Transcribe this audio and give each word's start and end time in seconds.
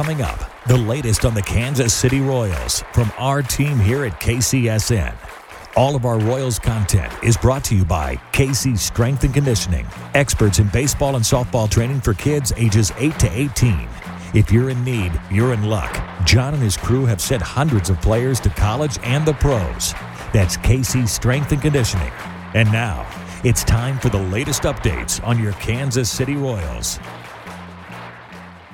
Coming 0.00 0.22
up, 0.22 0.50
the 0.66 0.78
latest 0.78 1.26
on 1.26 1.34
the 1.34 1.42
Kansas 1.42 1.92
City 1.92 2.22
Royals 2.22 2.82
from 2.94 3.12
our 3.18 3.42
team 3.42 3.78
here 3.78 4.06
at 4.06 4.18
KCSN. 4.18 5.14
All 5.76 5.94
of 5.94 6.06
our 6.06 6.18
Royals 6.18 6.58
content 6.58 7.12
is 7.22 7.36
brought 7.36 7.64
to 7.64 7.76
you 7.76 7.84
by 7.84 8.16
KC 8.32 8.78
Strength 8.78 9.24
and 9.24 9.34
Conditioning, 9.34 9.86
experts 10.14 10.58
in 10.58 10.68
baseball 10.68 11.16
and 11.16 11.22
softball 11.22 11.68
training 11.68 12.00
for 12.00 12.14
kids 12.14 12.50
ages 12.56 12.94
8 12.96 13.18
to 13.18 13.30
18. 13.30 13.86
If 14.32 14.50
you're 14.50 14.70
in 14.70 14.82
need, 14.84 15.12
you're 15.30 15.52
in 15.52 15.64
luck. 15.64 15.92
John 16.24 16.54
and 16.54 16.62
his 16.62 16.78
crew 16.78 17.04
have 17.04 17.20
sent 17.20 17.42
hundreds 17.42 17.90
of 17.90 18.00
players 18.00 18.40
to 18.40 18.48
college 18.48 18.98
and 19.02 19.26
the 19.26 19.34
pros. 19.34 19.92
That's 20.32 20.56
KC 20.56 21.06
Strength 21.10 21.52
and 21.52 21.60
Conditioning. 21.60 22.12
And 22.54 22.72
now, 22.72 23.06
it's 23.44 23.64
time 23.64 23.98
for 23.98 24.08
the 24.08 24.22
latest 24.22 24.62
updates 24.62 25.22
on 25.26 25.38
your 25.38 25.52
Kansas 25.52 26.08
City 26.08 26.36
Royals. 26.36 26.98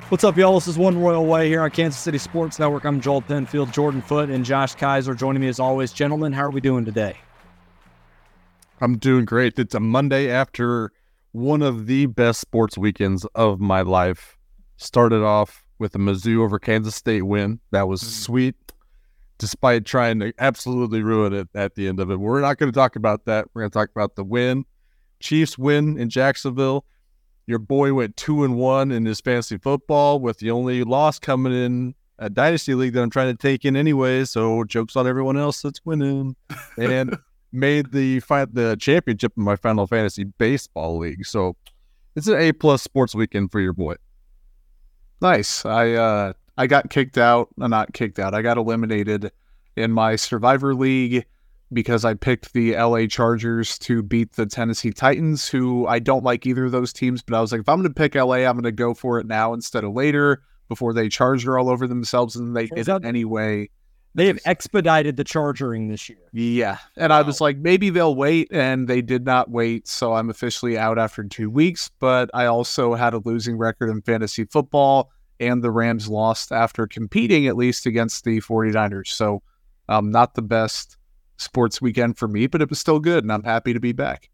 What's 0.09 0.23
up, 0.23 0.37
y'all? 0.37 0.55
This 0.55 0.69
is 0.69 0.79
One 0.79 1.01
Royal 1.01 1.27
Way 1.27 1.49
here 1.49 1.63
on 1.63 1.71
Kansas 1.73 2.01
City 2.01 2.19
Sports 2.19 2.61
Network. 2.61 2.85
I'm 2.85 3.01
Joel 3.01 3.23
Penfield, 3.23 3.73
Jordan 3.73 4.01
Foote, 4.01 4.31
and 4.31 4.45
Josh 4.45 4.77
Keiser 4.77 5.17
joining 5.17 5.43
me 5.43 5.49
as 5.49 5.59
always. 5.59 5.93
Gentlemen, 5.93 6.33
how 6.33 6.43
are 6.43 6.51
we 6.53 6.61
doing 6.61 6.85
today? 6.85 7.17
I'm 8.81 8.99
doing 8.99 9.25
great. 9.25 9.59
It's 9.59 9.75
a 9.75 9.81
Monday 9.81 10.31
after 10.31 10.93
one 11.33 11.61
of 11.61 11.89
the 11.89 12.07
best 12.07 12.41
sports 12.41 12.79
weekends 12.79 13.27
of 13.35 13.59
my 13.59 13.81
life. 13.81 14.37
Started 14.77 15.25
off 15.25 15.67
with 15.81 15.93
a 15.97 15.99
Mizzou 15.99 16.39
over 16.45 16.61
Kansas 16.61 16.95
State 16.95 17.25
win. 17.25 17.59
That 17.73 17.89
was 17.89 18.01
mm. 18.01 18.07
sweet, 18.07 18.55
despite 19.39 19.87
trying 19.87 20.21
to 20.21 20.33
absolutely 20.39 21.03
ruin 21.03 21.33
it 21.33 21.49
at 21.53 21.75
the 21.75 21.89
end 21.89 21.99
of 21.99 22.13
it. 22.13 22.21
We're 22.21 22.43
not 22.43 22.59
going 22.59 22.71
to 22.71 22.79
talk 22.79 22.95
about 22.95 23.25
that. 23.25 23.49
We're 23.53 23.63
going 23.63 23.73
to 23.73 23.77
talk 23.77 23.91
about 23.91 24.15
the 24.15 24.23
win. 24.23 24.67
Chiefs 25.19 25.59
win 25.59 25.99
in 25.99 26.11
Jacksonville. 26.11 26.85
Your 27.47 27.59
boy 27.59 27.95
went 27.95 28.17
two 28.17 28.45
and 28.45 28.57
one 28.57 28.91
in 28.91 29.05
his 29.05 29.21
fantasy 29.21 29.59
football, 29.59 30.21
with 30.21 30.39
the 30.39 30.51
only 30.51 30.83
loss 30.83 31.19
coming 31.19 31.53
in 31.53 31.95
a 32.19 32.29
dynasty 32.31 32.75
league 32.75 32.95
that 32.95 33.03
I'm 33.03 33.11
trying 33.11 33.35
to 33.35 33.41
take 33.41 33.65
in 33.65 33.77
anyway. 33.77 34.25
So 34.25 34.65
jokes 34.65 34.97
on 34.97 35.07
everyone 35.07 35.37
else 35.37 35.63
that's 35.63 35.85
winning, 35.85 36.35
and 36.79 37.17
made 37.53 37.93
the 37.93 38.21
fi- 38.21 38.47
the 38.47 38.77
championship 38.79 39.33
in 39.37 39.45
my 39.45 39.57
Final 39.57 39.87
Fantasy 39.87 40.25
baseball 40.25 40.99
league. 40.99 41.25
So 41.25 41.57
it's 42.15 42.27
an 42.27 42.39
A 42.39 42.53
plus 42.53 42.83
sports 42.83 43.15
weekend 43.15 43.53
for 43.53 43.61
your 43.61 43.73
boy. 43.73 43.95
Nice. 45.21 45.65
I 45.65 45.93
uh 45.93 46.33
I 46.59 46.67
got 46.67 46.91
kicked 46.91 47.19
out, 47.19 47.49
uh, 47.61 47.69
not 47.69 47.93
kicked 47.93 48.19
out. 48.19 48.35
I 48.35 48.43
got 48.43 48.59
eliminated 48.59 49.31
in 49.77 49.93
my 49.93 50.17
Survivor 50.17 50.75
League 50.75 51.27
because 51.73 52.05
I 52.05 52.15
picked 52.15 52.53
the 52.53 52.77
LA 52.77 53.07
Chargers 53.07 53.79
to 53.81 54.03
beat 54.03 54.33
the 54.33 54.47
Tennessee 54.47 54.93
Titans, 54.93 55.49
who 55.49 55.87
I 55.87 55.99
don't 55.99 56.25
like 56.25 56.47
either 56.47 56.67
of 56.67 56.73
those 56.73 56.93
teams, 56.93 57.23
but 57.23 57.37
I 57.37 57.41
was 57.41 57.53
like 57.53 57.61
if 57.61 57.69
I'm 57.69 57.79
going 57.79 57.89
to 57.89 57.95
pick 57.95 58.15
LA, 58.15 58.37
I'm 58.37 58.55
going 58.55 58.63
to 58.65 58.73
go 58.73 58.95
for 58.95 59.19
it 59.19 59.27
now 59.27 59.53
instead 59.53 59.85
of 59.85 59.93
later 59.93 60.43
before 60.69 60.93
they 60.93 61.09
charger 61.09 61.59
all 61.59 61.69
over 61.69 61.87
themselves 61.87 62.37
and 62.37 62.57
they 62.57 62.67
did 62.67 62.89
it 62.89 63.05
anyway. 63.05 63.69
They 64.15 64.29
have 64.29 64.39
expedited 64.47 65.19
the 65.19 65.25
chargering 65.25 65.89
this 65.89 66.09
year. 66.09 66.19
Yeah. 66.33 66.79
And 66.97 67.13
I 67.13 67.21
was 67.21 67.39
like, 67.39 67.59
maybe 67.59 67.91
they'll 67.91 68.15
wait. 68.15 68.49
And 68.51 68.89
they 68.89 69.03
did 69.03 69.27
not 69.27 69.51
wait. 69.51 69.87
So 69.87 70.15
I'm 70.15 70.31
officially 70.31 70.79
out 70.79 70.99
after 70.99 71.23
two 71.23 71.51
weeks. 71.51 71.91
But 72.01 72.31
I 72.33 72.47
also 72.47 72.95
had 72.95 73.13
a 73.13 73.19
losing 73.19 73.59
record 73.59 73.91
in 73.91 74.01
fantasy 74.01 74.47
football, 74.47 75.11
and 75.39 75.63
the 75.63 75.71
Rams 75.71 76.09
lost 76.09 76.51
after 76.51 76.87
competing 76.87 77.47
at 77.47 77.57
least 77.57 77.85
against 77.85 78.25
the 78.25 78.41
49ers. 78.41 79.09
So 79.09 79.43
um, 79.91 80.11
not 80.11 80.35
the 80.35 80.41
best 80.41 80.97
sports 81.37 81.81
weekend 81.81 82.19
for 82.19 82.29
me, 82.29 82.47
but 82.47 82.63
it 82.63 82.69
was 82.69 82.79
still 82.79 82.99
good. 82.99 83.25
And 83.25 83.33
I'm 83.33 83.43
happy 83.43 83.73
to 83.73 83.81
be 83.81 83.93
back. 83.93 84.31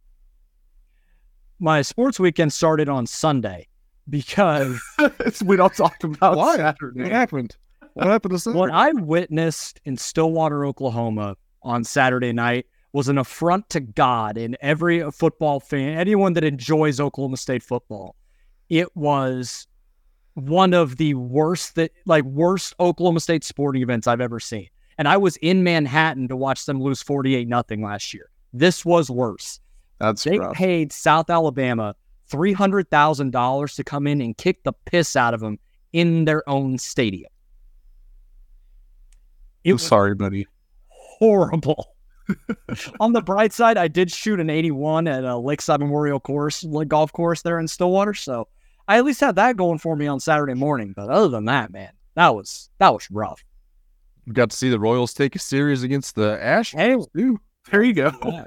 My 1.58 1.82
sports 1.82 2.18
weekend 2.18 2.52
started 2.52 2.88
on 2.88 3.06
Sunday 3.06 3.68
because 4.08 4.80
we 5.44 5.56
don't 5.56 5.74
talk 5.74 6.02
about 6.02 6.36
Why? 6.36 6.56
Saturday. 6.56 7.02
What 7.02 7.12
happened? 7.12 7.56
What 7.94 8.06
happened 8.06 8.32
to 8.32 8.38
Saturday? 8.38 8.58
what 8.58 8.70
I 8.70 8.92
witnessed 8.92 9.80
in 9.84 9.96
Stillwater, 9.96 10.64
Oklahoma 10.64 11.36
on 11.62 11.84
Saturday 11.84 12.32
night 12.32 12.66
was 12.92 13.08
an 13.08 13.18
affront 13.18 13.68
to 13.70 13.80
God 13.80 14.36
in 14.36 14.56
every 14.60 15.08
football 15.12 15.60
fan, 15.60 15.98
anyone 15.98 16.34
that 16.34 16.44
enjoys 16.44 17.00
Oklahoma 17.00 17.36
State 17.36 17.62
football. 17.62 18.16
It 18.68 18.94
was 18.96 19.66
one 20.34 20.74
of 20.74 20.96
the 20.96 21.14
worst 21.14 21.74
that 21.76 21.92
like 22.06 22.24
worst 22.24 22.74
Oklahoma 22.80 23.20
State 23.20 23.44
sporting 23.44 23.82
events 23.82 24.06
I've 24.06 24.20
ever 24.20 24.40
seen. 24.40 24.68
And 24.98 25.08
I 25.08 25.16
was 25.16 25.36
in 25.38 25.62
Manhattan 25.64 26.28
to 26.28 26.36
watch 26.36 26.66
them 26.66 26.80
lose 26.80 27.02
48 27.02 27.48
nothing 27.48 27.82
last 27.82 28.12
year. 28.12 28.30
This 28.52 28.84
was 28.84 29.10
worse. 29.10 29.60
That's 29.98 30.24
They 30.24 30.38
rough. 30.38 30.54
paid 30.54 30.92
South 30.92 31.30
Alabama 31.30 31.94
$300,000 32.30 33.74
to 33.76 33.84
come 33.84 34.06
in 34.06 34.20
and 34.20 34.36
kick 34.36 34.62
the 34.64 34.72
piss 34.72 35.16
out 35.16 35.34
of 35.34 35.40
them 35.40 35.58
in 35.92 36.24
their 36.24 36.48
own 36.48 36.78
stadium. 36.78 37.30
It 39.64 39.72
I'm 39.72 39.78
sorry, 39.78 40.14
buddy. 40.14 40.46
horrible. 40.88 41.94
On 43.00 43.12
the 43.12 43.20
bright 43.20 43.52
side, 43.52 43.76
I 43.76 43.88
did 43.88 44.10
shoot 44.10 44.40
an 44.40 44.48
81 44.50 45.06
at 45.06 45.24
a 45.24 45.36
Lakeside 45.36 45.80
Memorial 45.80 46.20
Course 46.20 46.64
like, 46.64 46.88
golf 46.88 47.12
course 47.12 47.42
there 47.42 47.58
in 47.58 47.68
Stillwater, 47.68 48.14
so 48.14 48.48
I 48.88 48.98
at 48.98 49.04
least 49.04 49.20
had 49.20 49.36
that 49.36 49.56
going 49.56 49.78
for 49.78 49.94
me 49.96 50.06
on 50.06 50.20
Saturday 50.20 50.54
morning. 50.54 50.92
But 50.96 51.10
other 51.10 51.28
than 51.28 51.44
that, 51.46 51.70
man, 51.72 51.92
that 52.14 52.34
was 52.34 52.70
that 52.78 52.92
was 52.92 53.10
rough. 53.10 53.44
We 54.26 54.32
got 54.34 54.50
to 54.50 54.56
see 54.56 54.70
the 54.70 54.78
Royals 54.78 55.12
take 55.14 55.34
a 55.34 55.38
series 55.38 55.82
against 55.82 56.14
the 56.14 56.38
Astros. 56.42 56.78
Hey, 56.78 56.96
too. 57.16 57.40
There 57.70 57.82
you 57.82 57.92
go. 57.92 58.12
yeah, 58.24 58.44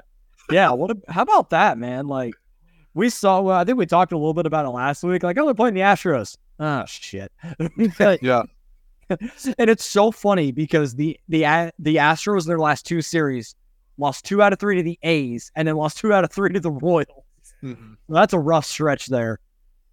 yeah 0.50 0.70
what? 0.72 0.90
a- 0.90 1.12
How 1.12 1.22
about 1.22 1.50
that, 1.50 1.78
man? 1.78 2.06
Like 2.06 2.34
we 2.94 3.10
saw. 3.10 3.40
Well, 3.40 3.58
I 3.58 3.64
think 3.64 3.78
we 3.78 3.86
talked 3.86 4.12
a 4.12 4.16
little 4.16 4.34
bit 4.34 4.46
about 4.46 4.64
it 4.66 4.70
last 4.70 5.02
week. 5.02 5.22
Like, 5.22 5.38
oh, 5.38 5.44
they're 5.44 5.54
playing 5.54 5.74
the 5.74 5.80
Astros. 5.80 6.36
Oh 6.58 6.84
shit. 6.86 7.30
But- 7.98 8.22
Yeah. 8.22 8.42
and 9.08 9.70
it's 9.70 9.84
so 9.84 10.10
funny 10.10 10.50
because 10.50 10.94
the 10.96 11.16
the 11.28 11.42
the 11.78 11.96
Astros 11.96 12.42
in 12.42 12.48
their 12.48 12.58
last 12.58 12.84
two 12.86 13.00
series 13.00 13.54
lost 13.98 14.24
two 14.24 14.42
out 14.42 14.52
of 14.52 14.58
three 14.58 14.76
to 14.76 14.82
the 14.82 14.98
A's, 15.04 15.52
and 15.54 15.68
then 15.68 15.76
lost 15.76 15.98
two 15.98 16.12
out 16.12 16.24
of 16.24 16.32
three 16.32 16.52
to 16.52 16.58
the 16.58 16.72
Royals. 16.72 17.06
Mm-hmm. 17.62 17.94
That's 18.08 18.32
a 18.32 18.38
rough 18.38 18.66
stretch 18.66 19.06
there. 19.06 19.38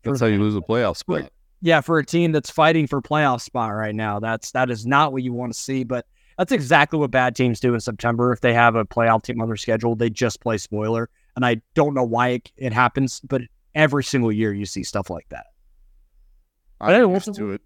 That's 0.03 0.19
how 0.19 0.25
you 0.25 0.39
lose 0.39 0.55
a 0.55 0.61
playoff 0.61 0.97
spot. 0.97 1.31
Yeah, 1.65 1.79
for 1.79 1.97
a 1.97 2.05
team 2.05 2.33
that's 2.33 2.51
fighting 2.51 2.87
for 2.87 3.01
playoff 3.01 3.39
spot 3.41 3.71
right 3.73 3.95
now, 3.95 4.19
that's 4.19 4.51
that 4.51 4.69
is 4.69 4.85
not 4.85 5.13
what 5.13 5.23
you 5.23 5.31
want 5.31 5.53
to 5.53 5.57
see. 5.59 5.85
But 5.85 6.05
that's 6.37 6.51
exactly 6.51 6.99
what 6.99 7.09
bad 7.09 7.37
teams 7.37 7.61
do 7.61 7.73
in 7.73 7.79
September. 7.79 8.33
If 8.33 8.41
they 8.41 8.53
have 8.53 8.75
a 8.75 8.83
playoff 8.83 9.23
team 9.23 9.39
on 9.41 9.47
their 9.47 9.55
schedule, 9.55 9.95
they 9.95 10.09
just 10.09 10.41
play 10.41 10.57
spoiler. 10.57 11.09
And 11.37 11.45
I 11.45 11.61
don't 11.73 11.93
know 11.93 12.03
why 12.03 12.27
it, 12.29 12.51
it 12.57 12.73
happens, 12.73 13.21
but 13.21 13.41
every 13.75 14.03
single 14.03 14.29
year 14.31 14.53
you 14.53 14.65
see 14.65 14.83
stuff 14.83 15.09
like 15.09 15.27
that. 15.29 15.45
Hey, 16.83 16.95
I'm 16.97 17.11
what's 17.11 17.27
used 17.27 17.39
the- 17.39 17.43
to 17.45 17.51
it. 17.53 17.61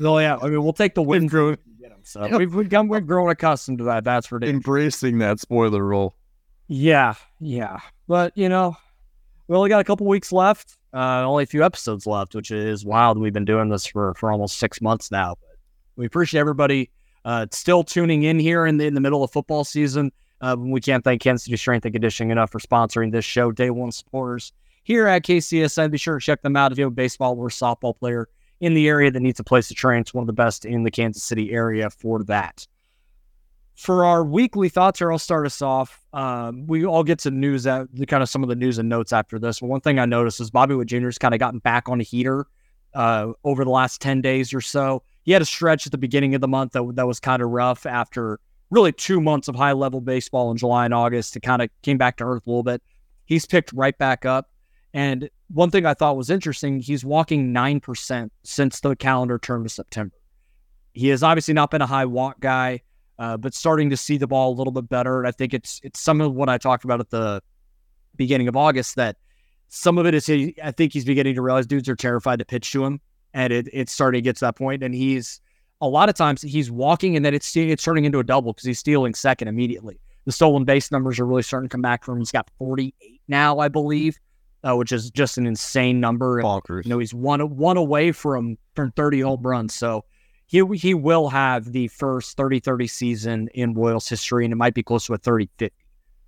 So 0.00 0.18
yeah, 0.18 0.36
I 0.42 0.48
mean 0.48 0.62
we'll 0.62 0.72
take 0.72 0.94
the 0.96 1.02
win. 1.02 1.26
grown- 1.26 1.56
So 2.02 2.36
we've 2.36 2.52
we've, 2.54 2.68
come, 2.68 2.88
we've 2.88 3.06
grown 3.06 3.30
accustomed 3.30 3.78
to 3.78 3.84
that. 3.84 4.02
That's 4.04 4.26
for 4.26 4.42
Embracing 4.42 5.18
that 5.18 5.38
spoiler 5.40 5.82
role. 5.84 6.16
Yeah, 6.68 7.14
yeah. 7.38 7.78
But, 8.08 8.36
you 8.36 8.48
know, 8.48 8.76
we 9.46 9.56
only 9.56 9.68
got 9.68 9.80
a 9.80 9.84
couple 9.84 10.06
weeks 10.06 10.32
left. 10.32 10.76
Uh, 10.96 11.22
only 11.26 11.44
a 11.44 11.46
few 11.46 11.62
episodes 11.62 12.06
left, 12.06 12.34
which 12.34 12.50
is 12.50 12.82
wild. 12.82 13.18
We've 13.18 13.30
been 13.30 13.44
doing 13.44 13.68
this 13.68 13.84
for, 13.84 14.14
for 14.14 14.32
almost 14.32 14.58
six 14.58 14.80
months 14.80 15.10
now. 15.10 15.36
But 15.38 15.58
we 15.96 16.06
appreciate 16.06 16.40
everybody 16.40 16.90
uh, 17.26 17.46
still 17.52 17.84
tuning 17.84 18.22
in 18.22 18.38
here 18.38 18.64
in 18.64 18.78
the, 18.78 18.86
in 18.86 18.94
the 18.94 19.00
middle 19.02 19.22
of 19.22 19.30
football 19.30 19.62
season. 19.62 20.10
Uh, 20.40 20.56
we 20.58 20.80
can't 20.80 21.04
thank 21.04 21.20
Kansas 21.20 21.44
City 21.44 21.58
Strength 21.58 21.84
and 21.84 21.92
Conditioning 21.92 22.30
enough 22.30 22.50
for 22.50 22.60
sponsoring 22.60 23.12
this 23.12 23.26
show, 23.26 23.52
Day 23.52 23.68
One 23.68 23.92
supporters 23.92 24.54
here 24.84 25.06
at 25.06 25.22
KCSN. 25.22 25.90
Be 25.90 25.98
sure 25.98 26.18
to 26.18 26.24
check 26.24 26.40
them 26.40 26.56
out 26.56 26.72
if 26.72 26.78
you 26.78 26.84
have 26.84 26.92
a 26.92 26.96
baseball 26.96 27.38
or 27.38 27.50
softball 27.50 27.94
player 27.94 28.26
in 28.60 28.72
the 28.72 28.88
area 28.88 29.10
that 29.10 29.20
needs 29.20 29.38
a 29.38 29.44
place 29.44 29.68
to 29.68 29.74
train. 29.74 30.00
It's 30.00 30.14
one 30.14 30.22
of 30.22 30.28
the 30.28 30.32
best 30.32 30.64
in 30.64 30.82
the 30.82 30.90
Kansas 30.90 31.22
City 31.22 31.52
area 31.52 31.90
for 31.90 32.24
that 32.24 32.66
for 33.76 34.06
our 34.06 34.24
weekly 34.24 34.70
thoughts 34.70 34.98
here, 34.98 35.12
I'll 35.12 35.18
start 35.18 35.44
us 35.44 35.60
off. 35.60 36.00
Um, 36.14 36.66
we 36.66 36.86
all 36.86 37.04
get 37.04 37.18
to 37.20 37.30
news 37.30 37.66
at 37.66 37.94
the 37.94 38.06
kind 38.06 38.22
of 38.22 38.28
some 38.28 38.42
of 38.42 38.48
the 38.48 38.56
news 38.56 38.78
and 38.78 38.88
notes 38.88 39.12
after 39.12 39.38
this. 39.38 39.60
But 39.60 39.66
one 39.66 39.80
thing 39.80 39.98
I 39.98 40.06
noticed 40.06 40.40
is 40.40 40.50
Bobby 40.50 40.74
Witt 40.74 40.88
Jr. 40.88 41.04
has 41.04 41.18
kind 41.18 41.34
of 41.34 41.40
gotten 41.40 41.58
back 41.58 41.88
on 41.88 42.00
a 42.00 42.02
heater 42.02 42.46
uh, 42.94 43.32
over 43.44 43.64
the 43.64 43.70
last 43.70 44.00
10 44.00 44.22
days 44.22 44.54
or 44.54 44.62
so. 44.62 45.02
He 45.24 45.32
had 45.32 45.42
a 45.42 45.46
stretch 45.46 45.86
at 45.86 45.92
the 45.92 45.98
beginning 45.98 46.34
of 46.34 46.40
the 46.40 46.48
month 46.48 46.72
that, 46.72 46.90
that 46.94 47.06
was 47.06 47.20
kind 47.20 47.42
of 47.42 47.50
rough 47.50 47.84
after 47.84 48.40
really 48.70 48.92
two 48.92 49.20
months 49.20 49.46
of 49.46 49.54
high 49.54 49.72
level 49.72 50.00
baseball 50.00 50.50
in 50.50 50.56
July 50.56 50.86
and 50.86 50.94
August. 50.94 51.36
It 51.36 51.40
kind 51.40 51.60
of 51.60 51.68
came 51.82 51.98
back 51.98 52.16
to 52.16 52.24
earth 52.24 52.46
a 52.46 52.50
little 52.50 52.62
bit. 52.62 52.82
He's 53.26 53.44
picked 53.44 53.74
right 53.74 53.96
back 53.98 54.24
up. 54.24 54.50
And 54.94 55.28
one 55.48 55.70
thing 55.70 55.84
I 55.84 55.92
thought 55.92 56.16
was 56.16 56.30
interesting, 56.30 56.80
he's 56.80 57.04
walking 57.04 57.52
9% 57.52 58.30
since 58.42 58.80
the 58.80 58.96
calendar 58.96 59.38
turn 59.38 59.64
to 59.64 59.68
September. 59.68 60.16
He 60.94 61.08
has 61.08 61.22
obviously 61.22 61.52
not 61.52 61.70
been 61.70 61.82
a 61.82 61.86
high 61.86 62.06
walk 62.06 62.40
guy 62.40 62.80
uh, 63.18 63.36
but 63.36 63.54
starting 63.54 63.90
to 63.90 63.96
see 63.96 64.18
the 64.18 64.26
ball 64.26 64.52
a 64.52 64.56
little 64.56 64.72
bit 64.72 64.88
better. 64.88 65.18
And 65.18 65.28
I 65.28 65.30
think 65.30 65.54
it's 65.54 65.80
it's 65.82 66.00
some 66.00 66.20
of 66.20 66.34
what 66.34 66.48
I 66.48 66.58
talked 66.58 66.84
about 66.84 67.00
at 67.00 67.10
the 67.10 67.42
beginning 68.16 68.48
of 68.48 68.56
August 68.56 68.96
that 68.96 69.16
some 69.68 69.98
of 69.98 70.06
it 70.06 70.14
is 70.14 70.26
he, 70.26 70.54
I 70.62 70.70
think 70.70 70.92
he's 70.92 71.04
beginning 71.04 71.34
to 71.34 71.42
realize 71.42 71.66
dudes 71.66 71.88
are 71.88 71.96
terrified 71.96 72.38
to 72.38 72.44
pitch 72.44 72.70
to 72.72 72.84
him, 72.84 73.00
and 73.34 73.52
it, 73.52 73.68
it's 73.72 73.92
starting 73.92 74.18
to 74.18 74.22
get 74.22 74.36
to 74.36 74.44
that 74.46 74.56
point. 74.56 74.82
And 74.82 74.94
he's 74.94 75.40
a 75.80 75.88
lot 75.88 76.08
of 76.08 76.14
times 76.14 76.40
he's 76.42 76.70
walking, 76.70 77.16
and 77.16 77.24
then 77.24 77.34
it's 77.34 77.56
it's 77.56 77.82
turning 77.82 78.04
into 78.04 78.18
a 78.18 78.24
double 78.24 78.52
because 78.52 78.64
he's 78.66 78.78
stealing 78.78 79.14
second 79.14 79.48
immediately. 79.48 79.98
The 80.24 80.32
stolen 80.32 80.64
base 80.64 80.90
numbers 80.90 81.20
are 81.20 81.26
really 81.26 81.42
starting 81.42 81.68
to 81.68 81.72
come 81.72 81.82
back 81.82 82.04
for 82.04 82.12
him. 82.12 82.18
He's 82.18 82.32
got 82.32 82.50
48 82.58 83.20
now, 83.28 83.58
I 83.58 83.68
believe. 83.68 84.18
uh, 84.66 84.74
which 84.74 84.90
is 84.90 85.10
just 85.10 85.38
an 85.38 85.46
insane 85.46 86.00
number. 86.00 86.38
And, 86.38 86.46
Bonkers. 86.46 86.84
you 86.84 86.90
know, 86.90 86.98
he's 86.98 87.14
one 87.14 87.40
one 87.56 87.76
away 87.76 88.12
from 88.12 88.58
from 88.74 88.90
30 88.92 89.20
home 89.20 89.42
runs. 89.42 89.74
So 89.74 90.04
he 90.46 90.62
he 90.76 90.94
will 90.94 91.28
have 91.28 91.72
the 91.72 91.88
first 91.88 92.36
30-30 92.36 92.88
season 92.90 93.48
in 93.54 93.74
Royals 93.74 94.08
history, 94.08 94.44
and 94.44 94.52
it 94.52 94.56
might 94.56 94.74
be 94.74 94.82
close 94.82 95.06
to 95.06 95.14
a 95.14 95.18
30-50, 95.18 95.70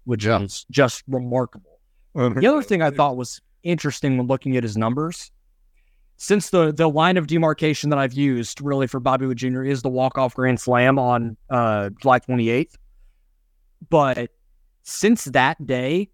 which 0.04 0.24
Yeah. 0.24 0.40
is 0.40 0.66
just 0.70 1.02
remarkable. 1.08 1.78
The 2.14 2.46
other 2.48 2.62
thing 2.62 2.82
I 2.82 2.90
thought 2.90 3.16
was 3.16 3.40
interesting 3.62 4.16
when 4.18 4.26
looking 4.26 4.56
at 4.56 4.62
his 4.64 4.76
numbers, 4.76 5.30
since 6.16 6.50
the 6.50 6.72
the 6.72 6.88
line 6.88 7.16
of 7.16 7.28
demarcation 7.28 7.90
that 7.90 7.98
I've 7.98 8.12
used 8.14 8.60
really 8.60 8.88
for 8.88 8.98
Bobby 8.98 9.26
Witt 9.26 9.38
Jr. 9.38 9.62
is 9.62 9.82
the 9.82 9.88
walk 9.88 10.18
off 10.18 10.34
grand 10.34 10.58
slam 10.60 10.98
on 10.98 11.36
uh, 11.48 11.90
July 12.00 12.18
28th, 12.18 12.74
but 13.88 14.30
since 14.82 15.24
that 15.26 15.64
day, 15.64 16.08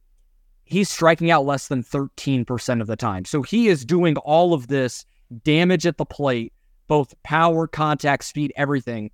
he's 0.65 0.91
striking 0.91 1.31
out 1.31 1.47
less 1.47 1.69
than 1.69 1.83
13% 1.83 2.81
of 2.81 2.87
the 2.87 2.97
time. 2.97 3.25
So 3.25 3.43
he 3.43 3.69
is 3.69 3.85
doing 3.85 4.17
all 4.19 4.53
of 4.53 4.67
this 4.67 5.07
damage 5.45 5.87
at 5.87 5.97
the 5.97 6.05
plate, 6.05 6.53
both 6.87 7.15
power, 7.23 7.67
contact, 7.67 8.25
speed, 8.25 8.53
everything, 8.57 9.11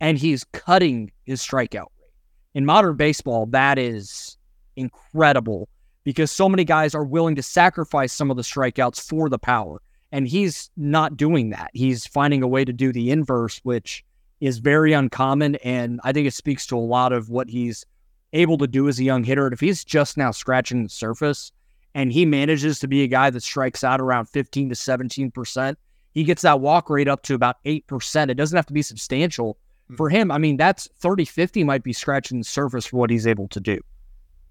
and 0.00 0.18
he's 0.18 0.44
cutting 0.44 1.10
his 1.24 1.40
strikeout 1.40 1.88
rate. 1.98 2.12
In 2.54 2.64
modern 2.64 2.96
baseball, 2.96 3.46
that 3.46 3.78
is 3.78 4.36
incredible 4.76 5.68
because 6.04 6.30
so 6.30 6.48
many 6.48 6.64
guys 6.64 6.94
are 6.94 7.04
willing 7.04 7.36
to 7.36 7.42
sacrifice 7.42 8.12
some 8.12 8.30
of 8.30 8.36
the 8.36 8.42
strikeouts 8.42 9.00
for 9.00 9.28
the 9.28 9.38
power. 9.38 9.80
And 10.12 10.26
he's 10.26 10.70
not 10.76 11.16
doing 11.16 11.50
that. 11.50 11.70
He's 11.72 12.06
finding 12.06 12.42
a 12.42 12.48
way 12.48 12.64
to 12.64 12.72
do 12.72 12.92
the 12.92 13.10
inverse, 13.10 13.60
which 13.62 14.04
is 14.40 14.58
very 14.58 14.92
uncommon. 14.92 15.56
And 15.56 16.00
I 16.02 16.12
think 16.12 16.26
it 16.26 16.34
speaks 16.34 16.66
to 16.66 16.76
a 16.76 16.80
lot 16.80 17.12
of 17.12 17.28
what 17.28 17.48
he's 17.48 17.84
able 18.32 18.58
to 18.58 18.66
do 18.66 18.88
as 18.88 18.98
a 18.98 19.04
young 19.04 19.22
hitter. 19.22 19.46
And 19.46 19.52
if 19.52 19.60
he's 19.60 19.84
just 19.84 20.16
now 20.16 20.30
scratching 20.30 20.82
the 20.82 20.88
surface 20.88 21.52
and 21.94 22.12
he 22.12 22.24
manages 22.26 22.78
to 22.80 22.88
be 22.88 23.02
a 23.02 23.08
guy 23.08 23.30
that 23.30 23.42
strikes 23.42 23.84
out 23.84 24.00
around 24.00 24.26
15 24.26 24.70
to 24.70 24.74
17%, 24.74 25.76
he 26.12 26.24
gets 26.24 26.42
that 26.42 26.60
walk 26.60 26.90
rate 26.90 27.08
up 27.08 27.22
to 27.24 27.34
about 27.34 27.56
8%. 27.64 28.30
It 28.30 28.34
doesn't 28.34 28.56
have 28.56 28.66
to 28.66 28.72
be 28.72 28.82
substantial 28.82 29.56
for 29.96 30.08
him. 30.08 30.30
I 30.30 30.38
mean, 30.38 30.56
that's 30.56 30.88
30 31.00 31.24
50 31.24 31.64
might 31.64 31.82
be 31.82 31.92
scratching 31.92 32.38
the 32.38 32.44
surface 32.44 32.86
for 32.86 32.96
what 32.96 33.10
he's 33.10 33.26
able 33.26 33.48
to 33.48 33.60
do. 33.60 33.78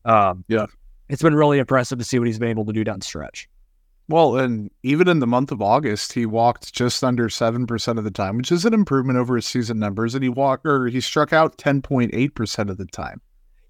Um, 0.05 0.43
Yeah. 0.47 0.65
It's 1.09 1.21
been 1.23 1.33
really 1.35 1.57
impressive 1.59 1.97
to 1.97 2.03
see 2.05 2.19
what 2.19 2.27
he's 2.27 2.37
been 2.39 2.49
able 2.49 2.65
to 2.65 2.73
do 2.73 2.83
down 2.83 2.99
the 2.99 3.05
stretch. 3.05 3.49
Well, 4.09 4.37
and 4.37 4.69
even 4.83 5.07
in 5.07 5.19
the 5.19 5.27
month 5.27 5.51
of 5.51 5.61
August, 5.61 6.13
he 6.13 6.25
walked 6.25 6.73
just 6.73 7.03
under 7.03 7.29
seven 7.29 7.65
percent 7.67 7.97
of 7.99 8.05
the 8.05 8.11
time, 8.11 8.37
which 8.37 8.51
is 8.51 8.63
an 8.65 8.73
improvement 8.73 9.17
over 9.19 9.35
his 9.35 9.45
season 9.45 9.79
numbers. 9.79 10.13
And 10.15 10.23
he 10.23 10.29
walked 10.29 10.65
or 10.65 10.87
he 10.87 10.99
struck 11.01 11.31
out 11.33 11.57
ten 11.57 11.81
point 11.81 12.11
eight 12.13 12.33
percent 12.35 12.69
of 12.71 12.77
the 12.77 12.85
time, 12.85 13.21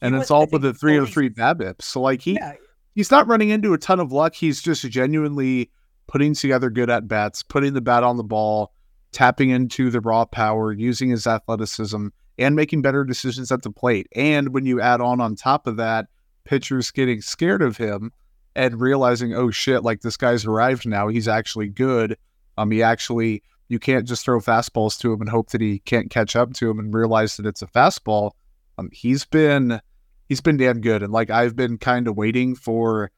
and 0.02 0.16
it's 0.16 0.32
all 0.32 0.48
with 0.52 0.62
the 0.62 0.70
it's 0.70 0.80
three 0.80 0.92
hundred 0.94 1.02
always- 1.02 1.14
three 1.14 1.30
BABIP. 1.30 1.82
So 1.82 2.02
like 2.02 2.22
he 2.22 2.34
Yeah. 2.34 2.54
he's 2.96 3.12
not 3.12 3.28
running 3.28 3.50
into 3.50 3.74
a 3.74 3.78
ton 3.78 4.00
of 4.00 4.12
luck. 4.14 4.34
He's 4.34 4.62
just 4.62 4.90
genuinely 4.90 5.72
putting 6.10 6.34
together 6.34 6.72
good 6.72 6.90
at 6.90 7.08
bats, 7.08 7.44
putting 7.44 7.74
the 7.74 7.82
bat 7.82 8.04
on 8.04 8.18
the 8.18 8.24
ball, 8.24 8.74
tapping 9.12 9.52
into 9.52 9.92
the 9.92 10.02
raw 10.02 10.26
power, 10.26 10.74
using 10.74 11.12
his 11.12 11.28
athleticism, 11.28 12.08
and 12.40 12.56
making 12.56 12.82
better 12.82 13.04
decisions 13.04 13.52
at 13.52 13.62
the 13.62 13.70
plate. 13.70 14.08
And 14.16 14.52
when 14.52 14.66
you 14.66 14.82
add 14.82 15.02
on 15.02 15.22
on 15.22 15.36
top 15.36 15.68
of 15.68 15.78
that, 15.78 16.08
pitchers 16.46 16.90
getting 16.90 17.22
scared 17.22 17.62
of 17.62 17.78
him 17.78 18.12
and 18.56 18.82
realizing, 18.82 19.36
oh 19.36 19.52
shit, 19.52 19.84
like 19.84 20.02
this 20.02 20.18
guy's 20.18 20.46
arrived 20.46 20.88
now. 20.88 21.10
He's 21.10 21.28
actually 21.28 21.68
good. 21.68 22.18
Um, 22.58 22.72
he 22.72 22.82
actually 22.82 23.44
you 23.68 23.78
can't 23.78 24.08
just 24.08 24.26
throw 24.26 24.40
fastballs 24.40 25.00
to 25.00 25.14
him 25.14 25.22
and 25.22 25.30
hope 25.30 25.52
that 25.52 25.62
he 25.62 25.78
can't 25.78 26.10
catch 26.10 26.36
up 26.36 26.54
to 26.54 26.72
him 26.72 26.80
and 26.80 26.92
realize 26.92 27.38
that 27.38 27.46
it's 27.46 27.62
a 27.62 27.68
fastball. 27.68 28.32
Um, 28.80 28.90
he's 28.92 29.26
been 29.26 29.80
he's 30.28 30.42
been 30.42 30.58
damn 30.58 30.82
good, 30.82 31.04
and 31.04 31.14
like 31.14 31.30
I've 31.30 31.56
been 31.56 31.78
kind 31.78 32.08
of 32.08 32.18
waiting 32.18 32.56
for 32.56 33.12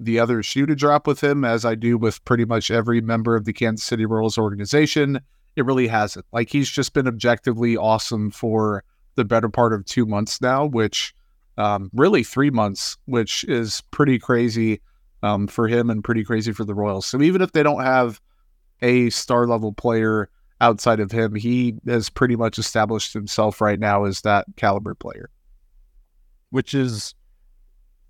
the 0.00 0.18
other 0.18 0.42
shoe 0.42 0.66
to 0.66 0.74
drop 0.74 1.06
with 1.06 1.22
him, 1.22 1.44
as 1.44 1.64
I 1.64 1.74
do 1.74 1.96
with 1.96 2.24
pretty 2.24 2.44
much 2.44 2.70
every 2.70 3.00
member 3.00 3.36
of 3.36 3.44
the 3.44 3.52
Kansas 3.52 3.86
City 3.86 4.06
Royals 4.06 4.36
organization. 4.38 5.20
It 5.56 5.64
really 5.64 5.86
hasn't. 5.86 6.26
Like 6.32 6.50
he's 6.50 6.68
just 6.68 6.92
been 6.94 7.06
objectively 7.06 7.76
awesome 7.76 8.30
for 8.30 8.82
the 9.14 9.24
better 9.24 9.48
part 9.48 9.72
of 9.72 9.84
two 9.84 10.04
months 10.04 10.40
now, 10.40 10.64
which 10.66 11.14
um, 11.56 11.90
really 11.94 12.24
three 12.24 12.50
months, 12.50 12.96
which 13.04 13.44
is 13.44 13.80
pretty 13.92 14.18
crazy 14.18 14.80
um, 15.22 15.46
for 15.46 15.68
him 15.68 15.90
and 15.90 16.02
pretty 16.02 16.24
crazy 16.24 16.52
for 16.52 16.64
the 16.64 16.74
Royals. 16.74 17.06
So 17.06 17.22
even 17.22 17.40
if 17.40 17.52
they 17.52 17.62
don't 17.62 17.84
have 17.84 18.20
a 18.82 19.10
star 19.10 19.46
level 19.46 19.72
player 19.72 20.28
outside 20.60 20.98
of 20.98 21.12
him, 21.12 21.36
he 21.36 21.76
has 21.86 22.10
pretty 22.10 22.34
much 22.34 22.58
established 22.58 23.12
himself 23.12 23.60
right 23.60 23.78
now 23.78 24.04
as 24.04 24.22
that 24.22 24.46
caliber 24.56 24.94
player. 24.94 25.30
which 26.54 26.72
is 26.72 27.16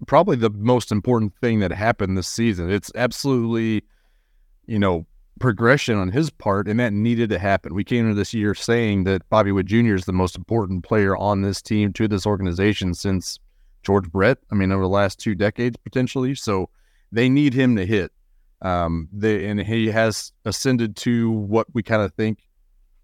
probably 0.06 0.37
the 0.37 0.50
most 0.50 0.93
important 0.93 1.35
thing 1.41 1.61
that 1.61 1.73
happened 1.73 2.17
this 2.17 2.29
season. 2.29 2.70
It's 2.70 2.91
absolutely, 2.94 3.85
you 4.67 4.79
know, 4.79 5.06
progression 5.41 5.96
on 5.96 6.11
his 6.11 6.31
part, 6.31 6.69
and 6.69 6.79
that 6.81 6.93
needed 6.93 7.31
to 7.31 7.38
happen. 7.38 7.75
We 7.75 7.85
came 7.85 8.05
into 8.05 8.14
this 8.14 8.35
year 8.35 8.55
saying 8.55 9.05
that 9.05 9.29
Bobby 9.29 9.52
Witt 9.52 9.67
Jr. 9.67 9.94
is 9.94 10.05
the 10.05 10.12
most 10.12 10.37
important 10.37 10.85
player 10.85 11.17
on 11.17 11.43
this 11.43 11.61
team 11.61 11.93
to 11.94 12.08
this 12.08 12.26
organization 12.26 12.94
since 12.94 13.38
George 13.82 14.11
Brett. 14.11 14.38
I 14.50 14.55
mean, 14.55 14.73
over 14.73 14.82
the 14.82 14.88
last 14.88 15.19
two 15.19 15.35
decades 15.35 15.76
potentially. 15.76 16.35
So 16.35 16.70
they 17.12 17.29
need 17.29 17.55
him 17.55 17.76
to 17.76 17.87
hit. 17.87 18.12
Um, 18.62 19.08
they 19.12 19.47
and 19.47 19.61
he 19.61 19.88
has 19.88 20.32
ascended 20.44 20.97
to 20.97 21.31
what 21.31 21.67
we 21.75 21.82
kind 21.82 22.02
of 22.02 22.14
think 22.14 22.38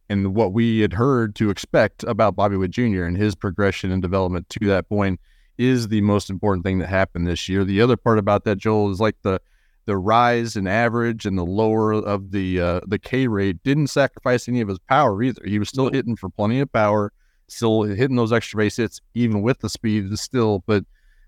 and 0.08 0.34
what 0.34 0.52
we 0.52 0.80
had 0.80 0.94
heard 0.94 1.34
to 1.36 1.50
expect 1.50 2.02
about 2.04 2.34
Bobby 2.34 2.56
Witt 2.56 2.70
Jr. 2.70 3.04
and 3.04 3.16
his 3.16 3.34
progression 3.34 3.92
and 3.92 4.00
development 4.00 4.48
to 4.50 4.66
that 4.66 4.88
point 4.88 5.20
is 5.60 5.88
the 5.88 6.00
most 6.00 6.30
important 6.30 6.64
thing 6.64 6.78
that 6.78 6.88
happened 6.88 7.26
this 7.26 7.46
year. 7.46 7.64
The 7.64 7.82
other 7.82 7.98
part 7.98 8.18
about 8.18 8.44
that, 8.44 8.56
Joel, 8.56 8.90
is 8.90 8.98
like 8.98 9.16
the 9.20 9.40
the 9.84 9.96
rise 9.96 10.56
in 10.56 10.66
average 10.66 11.26
and 11.26 11.36
the 11.36 11.44
lower 11.44 11.92
of 11.92 12.30
the 12.30 12.60
uh, 12.60 12.80
the 12.86 12.98
K 12.98 13.26
rate 13.26 13.62
didn't 13.62 13.88
sacrifice 13.88 14.48
any 14.48 14.62
of 14.62 14.68
his 14.68 14.78
power 14.78 15.22
either. 15.22 15.42
He 15.44 15.58
was 15.58 15.68
still 15.68 15.90
hitting 15.90 16.16
for 16.16 16.30
plenty 16.30 16.60
of 16.60 16.72
power, 16.72 17.12
still 17.48 17.82
hitting 17.82 18.16
those 18.16 18.32
extra 18.32 18.56
base 18.56 18.76
hits, 18.76 19.02
even 19.14 19.42
with 19.42 19.58
the 19.58 19.68
speed 19.68 20.18
still. 20.18 20.64
But 20.66 20.84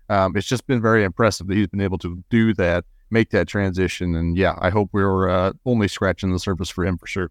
um, 0.09 0.35
it's 0.35 0.47
just 0.47 0.65
been 0.65 0.81
very 0.81 1.03
impressive 1.03 1.45
that 1.47 1.55
he's 1.55 1.67
been 1.67 1.81
able 1.81 1.99
to 1.99 2.23
do 2.31 2.55
that, 2.55 2.85
make 3.11 3.29
that 3.29 3.47
transition. 3.47 4.15
And 4.15 4.35
yeah, 4.35 4.55
I 4.59 4.71
hope 4.71 4.89
we're 4.93 5.29
uh, 5.29 5.53
only 5.65 5.87
scratching 5.87 6.33
the 6.33 6.39
surface 6.39 6.69
for 6.69 6.83
him 6.85 6.97
for 6.97 7.05
sure. 7.05 7.29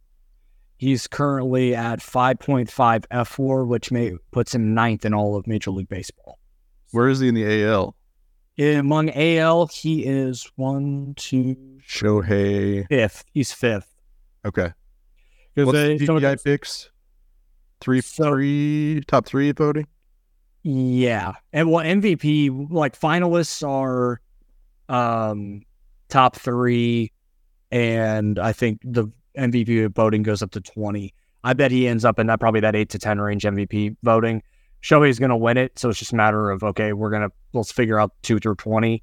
He's 0.77 1.07
currently 1.09 1.75
at 1.75 2.01
5.5 2.01 2.69
fWAR, 2.69 3.67
which 3.67 3.91
may, 3.93 4.15
puts 4.33 4.55
him 4.55 4.75
ninth 4.75 5.05
in 5.05 5.15
all 5.15 5.37
of 5.37 5.47
Major 5.47 5.71
League 5.71 5.89
Baseball. 5.89 6.39
Where 6.93 7.09
is 7.09 7.21
he 7.21 7.29
in 7.29 7.35
the 7.35 7.65
AL? 7.65 7.95
Among 8.59 9.11
AL, 9.11 9.67
he 9.69 10.05
is 10.05 10.49
one, 10.57 11.15
two, 11.17 11.57
Shohei. 11.89 12.87
fifth. 12.89 13.25
He's 13.33 13.53
fifth. 13.53 13.93
Okay. 14.45 14.71
What's 15.55 15.73
they 15.73 15.97
the 15.99 16.07
DPI 16.07 16.45
picks? 16.45 16.91
Three, 17.81 18.01
So- 18.01 18.31
three, 18.31 19.03
top 19.09 19.27
three 19.27 19.51
voting. 19.53 19.87
Yeah. 20.63 21.33
And 21.53 21.71
well, 21.71 21.85
MVP, 21.85 22.71
like 22.71 22.99
finalists 22.99 23.67
are 23.67 24.21
um 24.89 25.63
top 26.09 26.37
three, 26.37 27.11
and 27.71 28.39
I 28.39 28.53
think 28.53 28.81
the 28.85 29.07
MVP 29.37 29.93
voting 29.95 30.23
goes 30.23 30.43
up 30.43 30.51
to 30.53 30.61
20. 30.61 31.13
I 31.43 31.55
bet 31.55 31.71
he 31.73 31.89
ends 31.89 32.05
up 32.05 32.19
in 32.21 32.27
that 32.29 32.39
probably 32.39 32.61
that 32.61 32.77
eight 32.77 32.91
to 32.91 32.99
10 32.99 33.21
range 33.21 33.43
MVP 33.45 33.97
voting. 34.05 34.43
Shohei's 34.83 35.19
going 35.19 35.31
to 35.31 35.37
win 35.37 35.57
it. 35.57 35.79
So 35.79 35.89
it's 35.89 35.99
just 35.99 36.13
a 36.13 36.17
matter 36.17 36.51
of, 36.51 36.63
okay, 36.63 36.93
we're 36.93 37.11
going 37.11 37.23
to, 37.23 37.33
let's 37.53 37.73
figure 37.73 37.99
out 37.99 38.13
two 38.23 38.39
through 38.39 38.57
20. 38.57 39.03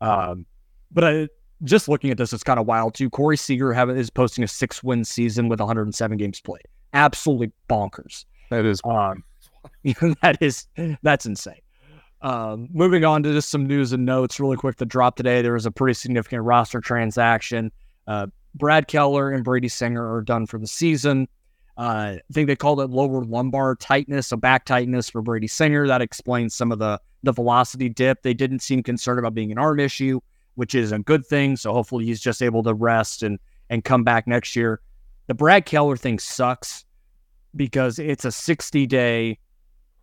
Um, 0.00 0.46
but 0.90 1.04
I, 1.04 1.28
just 1.64 1.88
looking 1.88 2.10
at 2.10 2.18
this, 2.18 2.32
it's 2.32 2.42
kind 2.42 2.58
of 2.58 2.66
wild 2.66 2.94
too. 2.94 3.10
Corey 3.10 3.36
Seager 3.36 3.72
have, 3.72 3.90
is 3.90 4.10
posting 4.10 4.42
a 4.42 4.48
six 4.48 4.82
win 4.82 5.04
season 5.04 5.48
with 5.48 5.60
107 5.60 6.16
games 6.16 6.40
played. 6.40 6.66
Absolutely 6.92 7.52
bonkers. 7.68 8.24
That 8.50 8.64
is 8.64 8.80
Um, 8.84 9.24
that 10.22 10.38
is 10.40 10.66
that's 11.02 11.24
insane. 11.24 11.60
Um, 12.20 12.68
moving 12.72 13.04
on 13.04 13.22
to 13.24 13.32
just 13.32 13.48
some 13.48 13.66
news 13.66 13.92
and 13.92 14.04
notes, 14.04 14.38
really 14.38 14.56
quick. 14.56 14.76
The 14.76 14.86
drop 14.86 15.16
today, 15.16 15.42
there 15.42 15.54
was 15.54 15.66
a 15.66 15.70
pretty 15.70 15.94
significant 15.94 16.42
roster 16.42 16.80
transaction. 16.80 17.72
Uh, 18.06 18.26
Brad 18.54 18.86
Keller 18.86 19.30
and 19.30 19.42
Brady 19.42 19.68
Singer 19.68 20.14
are 20.14 20.20
done 20.20 20.46
for 20.46 20.58
the 20.58 20.66
season. 20.66 21.26
Uh, 21.78 22.18
I 22.18 22.20
think 22.32 22.48
they 22.48 22.56
called 22.56 22.80
it 22.80 22.90
lower 22.90 23.24
lumbar 23.24 23.76
tightness, 23.76 24.28
so 24.28 24.36
back 24.36 24.64
tightness 24.64 25.08
for 25.08 25.22
Brady 25.22 25.48
Singer. 25.48 25.86
That 25.86 26.02
explains 26.02 26.54
some 26.54 26.70
of 26.70 26.78
the 26.78 27.00
the 27.22 27.32
velocity 27.32 27.88
dip. 27.88 28.22
They 28.22 28.34
didn't 28.34 28.60
seem 28.60 28.82
concerned 28.82 29.18
about 29.18 29.34
being 29.34 29.52
an 29.52 29.58
arm 29.58 29.80
issue, 29.80 30.20
which 30.56 30.74
is 30.74 30.92
a 30.92 30.98
good 30.98 31.24
thing. 31.24 31.56
So 31.56 31.72
hopefully 31.72 32.04
he's 32.04 32.20
just 32.20 32.42
able 32.42 32.62
to 32.64 32.74
rest 32.74 33.22
and 33.22 33.38
and 33.70 33.84
come 33.84 34.04
back 34.04 34.26
next 34.26 34.54
year. 34.54 34.80
The 35.28 35.34
Brad 35.34 35.64
Keller 35.64 35.96
thing 35.96 36.18
sucks 36.18 36.84
because 37.56 37.98
it's 37.98 38.24
a 38.24 38.32
60 38.32 38.86
day 38.86 39.38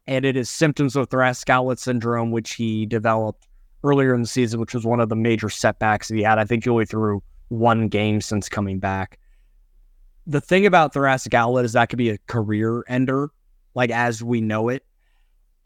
and 0.07 0.25
it 0.25 0.35
is 0.35 0.49
symptoms 0.49 0.95
of 0.95 1.09
thoracic 1.09 1.49
outlet 1.51 1.77
syndrome, 1.77 2.31
which 2.31 2.53
he 2.55 2.87
developed 2.87 3.47
earlier 3.83 4.15
in 4.15 4.21
the 4.21 4.27
season, 4.27 4.59
which 4.59 4.73
was 4.73 4.85
one 4.85 4.99
of 4.99 5.09
the 5.09 5.15
major 5.15 5.49
setbacks 5.49 6.09
he 6.09 6.23
had. 6.23 6.39
I 6.39 6.45
think 6.45 6.63
he 6.63 6.69
only 6.69 6.85
threw 6.85 7.21
one 7.49 7.87
game 7.89 8.21
since 8.21 8.49
coming 8.49 8.79
back. 8.79 9.19
The 10.27 10.41
thing 10.41 10.65
about 10.65 10.93
thoracic 10.93 11.33
outlet 11.33 11.65
is 11.65 11.73
that 11.73 11.89
could 11.89 11.97
be 11.97 12.09
a 12.09 12.17
career 12.27 12.83
ender, 12.87 13.29
like 13.73 13.89
as 13.89 14.23
we 14.23 14.41
know 14.41 14.69
it. 14.69 14.85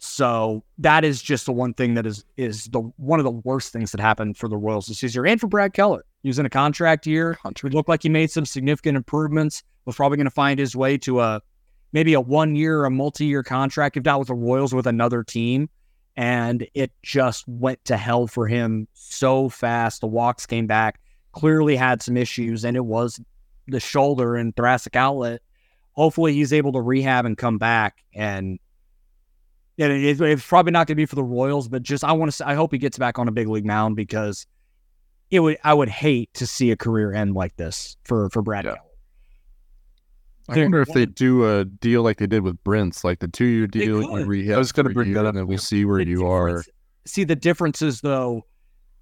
So 0.06 0.66
that 0.80 1.06
is 1.06 1.22
just 1.22 1.46
the 1.46 1.54
one 1.54 1.74
thing 1.74 1.94
that 1.94 2.06
is 2.06 2.26
is 2.36 2.66
the 2.66 2.82
one 2.98 3.22
of 3.22 3.24
the 3.24 3.32
worst 3.32 3.72
things 3.72 3.92
that 3.94 4.02
happened 4.02 4.38
for 4.38 4.50
the 4.50 4.58
Royals 4.58 4.88
this 4.88 5.02
year 5.02 5.26
and 5.26 5.40
for 5.40 5.48
Brad 5.48 5.74
Keller. 5.74 6.04
He 6.24 6.30
was 6.30 6.40
in 6.40 6.46
a 6.46 6.50
contract 6.50 7.08
year. 7.08 7.38
It 7.46 7.64
looked 7.74 7.88
like 7.88 8.04
he 8.04 8.10
made 8.10 8.30
some 8.30 8.46
significant 8.46 8.98
improvements. 8.98 9.64
Was 9.86 9.96
probably 9.96 10.18
going 10.18 10.26
to 10.26 10.32
find 10.32 10.60
his 10.60 10.76
way 10.76 10.98
to 11.00 11.22
a 11.22 11.42
maybe 11.94 12.14
a 12.14 12.22
one 12.22 12.56
year, 12.56 12.80
or 12.80 12.86
a 12.86 12.92
multi 12.92 13.26
year 13.26 13.44
contract, 13.44 13.96
if 13.96 14.04
not 14.04 14.20
with 14.20 14.28
the 14.28 14.34
Royals, 14.34 14.74
with 14.74 14.88
another 14.88 15.24
team. 15.24 15.70
And 16.18 16.68
it 16.74 16.92
just 17.02 17.48
went 17.48 17.84
to 17.86 17.96
hell 17.96 18.28
for 18.28 18.48
him 18.48 18.88
so 18.94 19.48
fast. 19.48 20.02
The 20.02 20.08
walks 20.08 20.46
came 20.46 20.68
back, 20.68 21.00
clearly 21.32 21.78
had 21.78 22.04
some 22.04 22.18
issues, 22.18 22.66
and 22.66 22.76
it 22.76 22.86
was 22.86 23.22
the 23.68 23.80
shoulder 23.80 24.36
and 24.36 24.56
thoracic 24.56 24.96
outlet. 24.96 25.42
Hopefully, 25.94 26.34
he's 26.34 26.54
able 26.54 26.72
to 26.74 26.82
rehab 26.82 27.26
and 27.26 27.38
come 27.38 27.58
back. 27.58 28.04
And 28.14 28.60
yeah, 29.78 29.88
it, 29.88 30.20
it's 30.20 30.46
probably 30.46 30.72
not 30.72 30.88
going 30.88 30.96
to 30.96 31.02
be 31.02 31.06
for 31.06 31.16
the 31.16 31.24
Royals, 31.24 31.68
but 31.68 31.84
just 31.84 32.04
I 32.04 32.12
want 32.14 32.32
to. 32.32 32.48
I 32.48 32.56
hope 32.56 32.72
he 32.72 32.78
gets 32.78 32.98
back 32.98 33.20
on 33.20 33.28
a 33.28 33.32
big 33.32 33.48
league 33.48 33.66
mound 33.66 33.96
because 33.96 34.46
it 35.32 35.40
would. 35.40 35.58
I 35.64 35.74
would 35.74 35.90
hate 35.90 36.34
to 36.36 36.48
see 36.48 36.72
a 36.72 36.76
career 36.76 37.14
end 37.14 37.34
like 37.36 37.56
this 37.56 37.98
for 38.04 38.30
for 38.30 38.42
Brad. 38.42 38.66
Yeah. 38.66 38.76
I 40.50 40.58
wonder 40.58 40.82
if 40.82 40.90
they 40.90 41.06
do 41.06 41.46
a 41.50 41.64
deal 41.64 42.04
like 42.04 42.18
they 42.18 42.28
did 42.28 42.44
with 42.44 42.62
Brents, 42.66 43.04
like 43.06 43.20
the 43.20 43.30
two 43.30 43.46
year 43.46 43.68
deal. 43.68 44.02
You 44.02 44.26
rehab 44.26 44.56
I 44.56 44.58
was 44.58 44.72
gonna 44.72 44.90
bring 44.90 45.14
that 45.14 45.26
up. 45.26 45.36
and 45.36 45.48
we'll 45.48 45.58
see 45.58 45.86
where 45.86 46.04
The 46.04 46.12
you 46.12 46.28
are. 46.28 46.64
See 47.06 47.24
the 47.24 47.36
differences 47.36 48.02
though. 48.02 48.46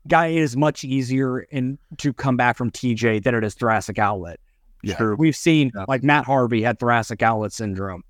Guy 0.07 0.27
is 0.27 0.55
much 0.55 0.83
easier 0.83 1.39
in 1.39 1.77
to 1.97 2.13
come 2.13 2.37
back 2.37 2.57
from 2.57 2.71
TJ 2.71 3.23
than 3.23 3.35
it 3.35 3.43
is 3.43 3.53
thoracic 3.55 3.97
outlet. 3.99 4.39
Yeah. 4.83 4.95
True. 4.95 5.15
We've 5.17 5.35
seen 5.35 5.71
Yeah. 5.75 5.85
like 5.87 6.03
Matt 6.03 6.25
Harvey 6.25 6.61
had 6.61 6.79
thoracic 6.79 7.21
outlet 7.21 7.51
syndrome. 7.53 8.03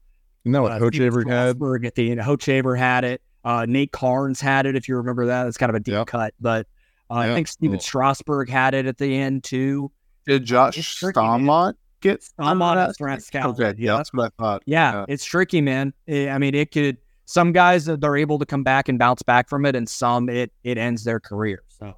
You 0.43 0.51
know 0.51 0.63
what 0.63 0.71
Uh, 0.73 0.79
Coach 0.79 0.95
Steven 0.95 1.27
had? 1.27 1.49
Strasburg 1.55 1.85
at 1.85 1.95
the 1.95 2.11
end. 2.11 2.19
Hochaber 2.21 2.77
had 2.77 3.03
it. 3.03 3.21
Uh, 3.43 3.65
Nate 3.67 3.91
Karns 3.91 4.39
had 4.41 4.65
it. 4.65 4.75
If 4.75 4.87
you 4.87 4.95
remember 4.97 5.25
that, 5.27 5.47
it's 5.47 5.57
kind 5.57 5.69
of 5.69 5.75
a 5.75 5.79
deep 5.79 5.93
Yep. 5.93 6.07
cut, 6.07 6.33
but 6.39 6.67
uh, 7.09 7.15
I 7.15 7.33
think 7.33 7.47
Steven 7.47 7.77
Cool. 7.77 7.81
Strasburg 7.81 8.49
had 8.49 8.73
it 8.73 8.85
at 8.85 8.97
the 8.97 9.17
end 9.17 9.43
too. 9.43 9.91
Did 10.25 10.45
Josh 10.45 10.77
It's 10.77 10.95
tricky, 10.95 11.19
man. 11.19 11.41
Staumont 11.41 11.73
get 12.01 12.23
I'm 12.39 12.59
thoracic 12.93 13.35
outlet. 13.35 13.73
Okay, 13.75 13.81
yeah, 13.83 13.97
that's 13.97 14.13
what 14.13 14.31
I 14.39 14.41
thought. 14.41 14.63
Yeah, 14.65 14.93
Yeah. 14.93 15.05
it's 15.07 15.25
tricky, 15.25 15.61
man. 15.61 15.93
I 16.09 16.37
mean, 16.37 16.55
it 16.55 16.71
could. 16.71 16.97
Some 17.25 17.51
guys 17.51 17.87
uh, 17.87 17.95
they're 17.95 18.17
able 18.17 18.39
to 18.39 18.45
come 18.45 18.63
back 18.63 18.89
and 18.89 18.97
bounce 18.99 19.21
back 19.23 19.49
from 19.49 19.65
it, 19.65 19.75
and 19.75 19.87
some 19.89 20.29
it 20.29 20.51
it 20.63 20.77
ends 20.77 21.03
their 21.03 21.19
career. 21.19 21.63
So, 21.67 21.95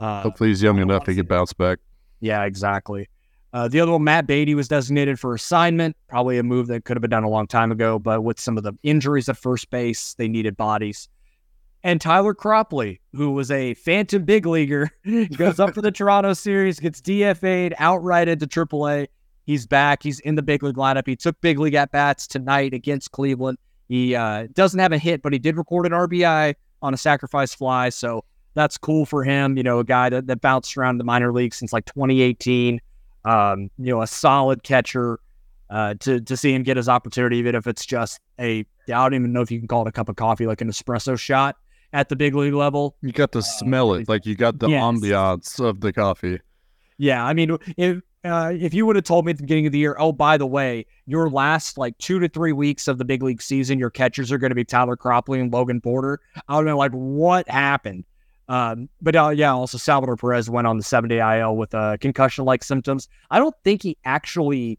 uh, 0.00 0.22
Hopefully, 0.22 0.48
he's 0.50 0.62
young 0.62 0.76
enough 0.78 0.88
wanna 1.00 1.04
to 1.06 1.10
see 1.12 1.16
get 1.16 1.28
bounced 1.28 1.56
back. 1.58 1.78
yeah, 2.20 2.42
exactly. 2.44 3.08
Uh, 3.54 3.68
the 3.68 3.78
other 3.78 3.92
one, 3.92 4.02
Matt 4.02 4.26
Beaty, 4.26 4.56
was 4.56 4.66
designated 4.66 5.20
for 5.20 5.32
assignment. 5.32 5.96
Probably 6.08 6.38
a 6.38 6.42
move 6.42 6.66
that 6.66 6.84
could 6.84 6.96
have 6.96 7.02
been 7.02 7.10
done 7.10 7.22
a 7.22 7.28
long 7.28 7.46
time 7.46 7.70
ago, 7.70 8.00
but 8.00 8.24
with 8.24 8.40
some 8.40 8.58
of 8.58 8.64
the 8.64 8.72
injuries 8.82 9.28
at 9.28 9.36
first 9.36 9.70
base, 9.70 10.14
they 10.14 10.26
needed 10.26 10.56
bodies. 10.56 11.08
And 11.84 12.00
Tyler 12.00 12.34
Cropley, 12.34 12.98
who 13.14 13.30
was 13.30 13.52
a 13.52 13.74
phantom 13.74 14.24
big 14.24 14.44
leaguer, 14.44 14.90
goes 15.36 15.60
up 15.60 15.72
for 15.72 15.82
the 15.82 15.92
Toronto 15.92 16.32
series, 16.32 16.80
gets 16.80 17.00
DFA'd 17.00 17.74
outright 17.78 18.26
into 18.26 18.48
AAA. 18.48 19.06
He's 19.46 19.68
back. 19.68 20.02
He's 20.02 20.18
in 20.20 20.34
the 20.34 20.42
big 20.42 20.64
league 20.64 20.74
lineup. 20.74 21.06
He 21.06 21.14
took 21.14 21.40
big 21.40 21.60
league 21.60 21.74
at 21.74 21.92
bats 21.92 22.26
tonight 22.26 22.74
against 22.74 23.12
Cleveland. 23.12 23.58
He 23.86 24.16
uh, 24.16 24.48
doesn't 24.54 24.80
have 24.80 24.90
a 24.90 24.98
hit, 24.98 25.22
but 25.22 25.32
he 25.32 25.38
did 25.38 25.56
record 25.56 25.86
an 25.86 25.92
RBI 25.92 26.56
on 26.82 26.92
a 26.92 26.96
sacrifice 26.96 27.54
fly. 27.54 27.90
So 27.90 28.24
that's 28.54 28.78
cool 28.78 29.06
for 29.06 29.22
him. 29.22 29.56
You 29.56 29.62
know, 29.62 29.78
a 29.78 29.84
guy 29.84 30.08
that, 30.08 30.26
that 30.26 30.40
bounced 30.40 30.76
around 30.76 30.98
the 30.98 31.04
minor 31.04 31.32
league 31.32 31.54
since 31.54 31.72
like 31.72 31.84
2018. 31.84 32.80
Um, 33.24 33.70
you 33.78 33.92
know, 33.92 34.02
a 34.02 34.06
solid 34.06 34.62
catcher. 34.62 35.20
Uh, 35.70 35.94
to 35.94 36.20
to 36.20 36.36
see 36.36 36.52
him 36.52 36.62
get 36.62 36.76
his 36.76 36.90
opportunity, 36.90 37.38
even 37.38 37.54
if 37.54 37.66
it's 37.66 37.86
just 37.86 38.20
a 38.38 38.60
I 38.60 38.64
don't 38.86 39.14
even 39.14 39.32
know 39.32 39.40
if 39.40 39.50
you 39.50 39.58
can 39.58 39.66
call 39.66 39.82
it 39.86 39.88
a 39.88 39.92
cup 39.92 40.10
of 40.10 40.16
coffee, 40.16 40.46
like 40.46 40.60
an 40.60 40.70
espresso 40.70 41.18
shot 41.18 41.56
at 41.94 42.10
the 42.10 42.16
big 42.16 42.34
league 42.34 42.52
level. 42.52 42.96
You 43.00 43.12
got 43.12 43.32
to 43.32 43.42
smell 43.42 43.94
it, 43.94 44.06
like 44.06 44.26
you 44.26 44.36
got 44.36 44.58
the 44.58 44.68
Yes. 44.68 44.82
ambiance 44.82 45.60
of 45.64 45.80
the 45.80 45.92
coffee. 45.92 46.38
Yeah, 46.98 47.24
I 47.24 47.32
mean, 47.32 47.56
if 47.78 48.02
uh, 48.24 48.52
if 48.54 48.74
you 48.74 48.84
would 48.86 48.96
have 48.96 49.06
told 49.06 49.24
me 49.24 49.30
at 49.30 49.38
the 49.38 49.42
beginning 49.42 49.66
of 49.66 49.72
the 49.72 49.78
year, 49.78 49.96
oh, 49.98 50.12
by 50.12 50.36
the 50.36 50.46
way, 50.46 50.86
your 51.06 51.28
last 51.30 51.76
like 51.78 51.96
two 51.98 52.18
to 52.20 52.28
three 52.28 52.52
weeks 52.52 52.86
of 52.86 52.98
the 52.98 53.04
big 53.04 53.22
league 53.22 53.42
season, 53.42 53.78
your 53.78 53.90
catchers 53.90 54.30
are 54.30 54.38
going 54.38 54.50
to 54.50 54.54
be 54.54 54.64
Tyler 54.64 54.96
Cropley 54.96 55.40
and 55.40 55.52
Logan 55.52 55.80
Porter, 55.80 56.20
I 56.46 56.56
would 56.56 56.66
have 56.66 56.72
been 56.72 56.76
like, 56.76 56.92
what 56.92 57.48
happened? 57.48 58.04
Um, 58.48 58.88
but 59.00 59.16
uh, 59.16 59.30
yeah, 59.30 59.52
also 59.52 59.78
Salvador 59.78 60.16
Perez 60.16 60.50
went 60.50 60.66
on 60.66 60.76
the 60.76 60.82
seven 60.82 61.08
day 61.08 61.38
IL 61.38 61.56
with 61.56 61.74
uh, 61.74 61.96
concussion 61.98 62.44
like 62.44 62.62
symptoms. 62.62 63.08
I 63.30 63.38
don't 63.38 63.54
think 63.64 63.82
he 63.82 63.96
actually 64.04 64.78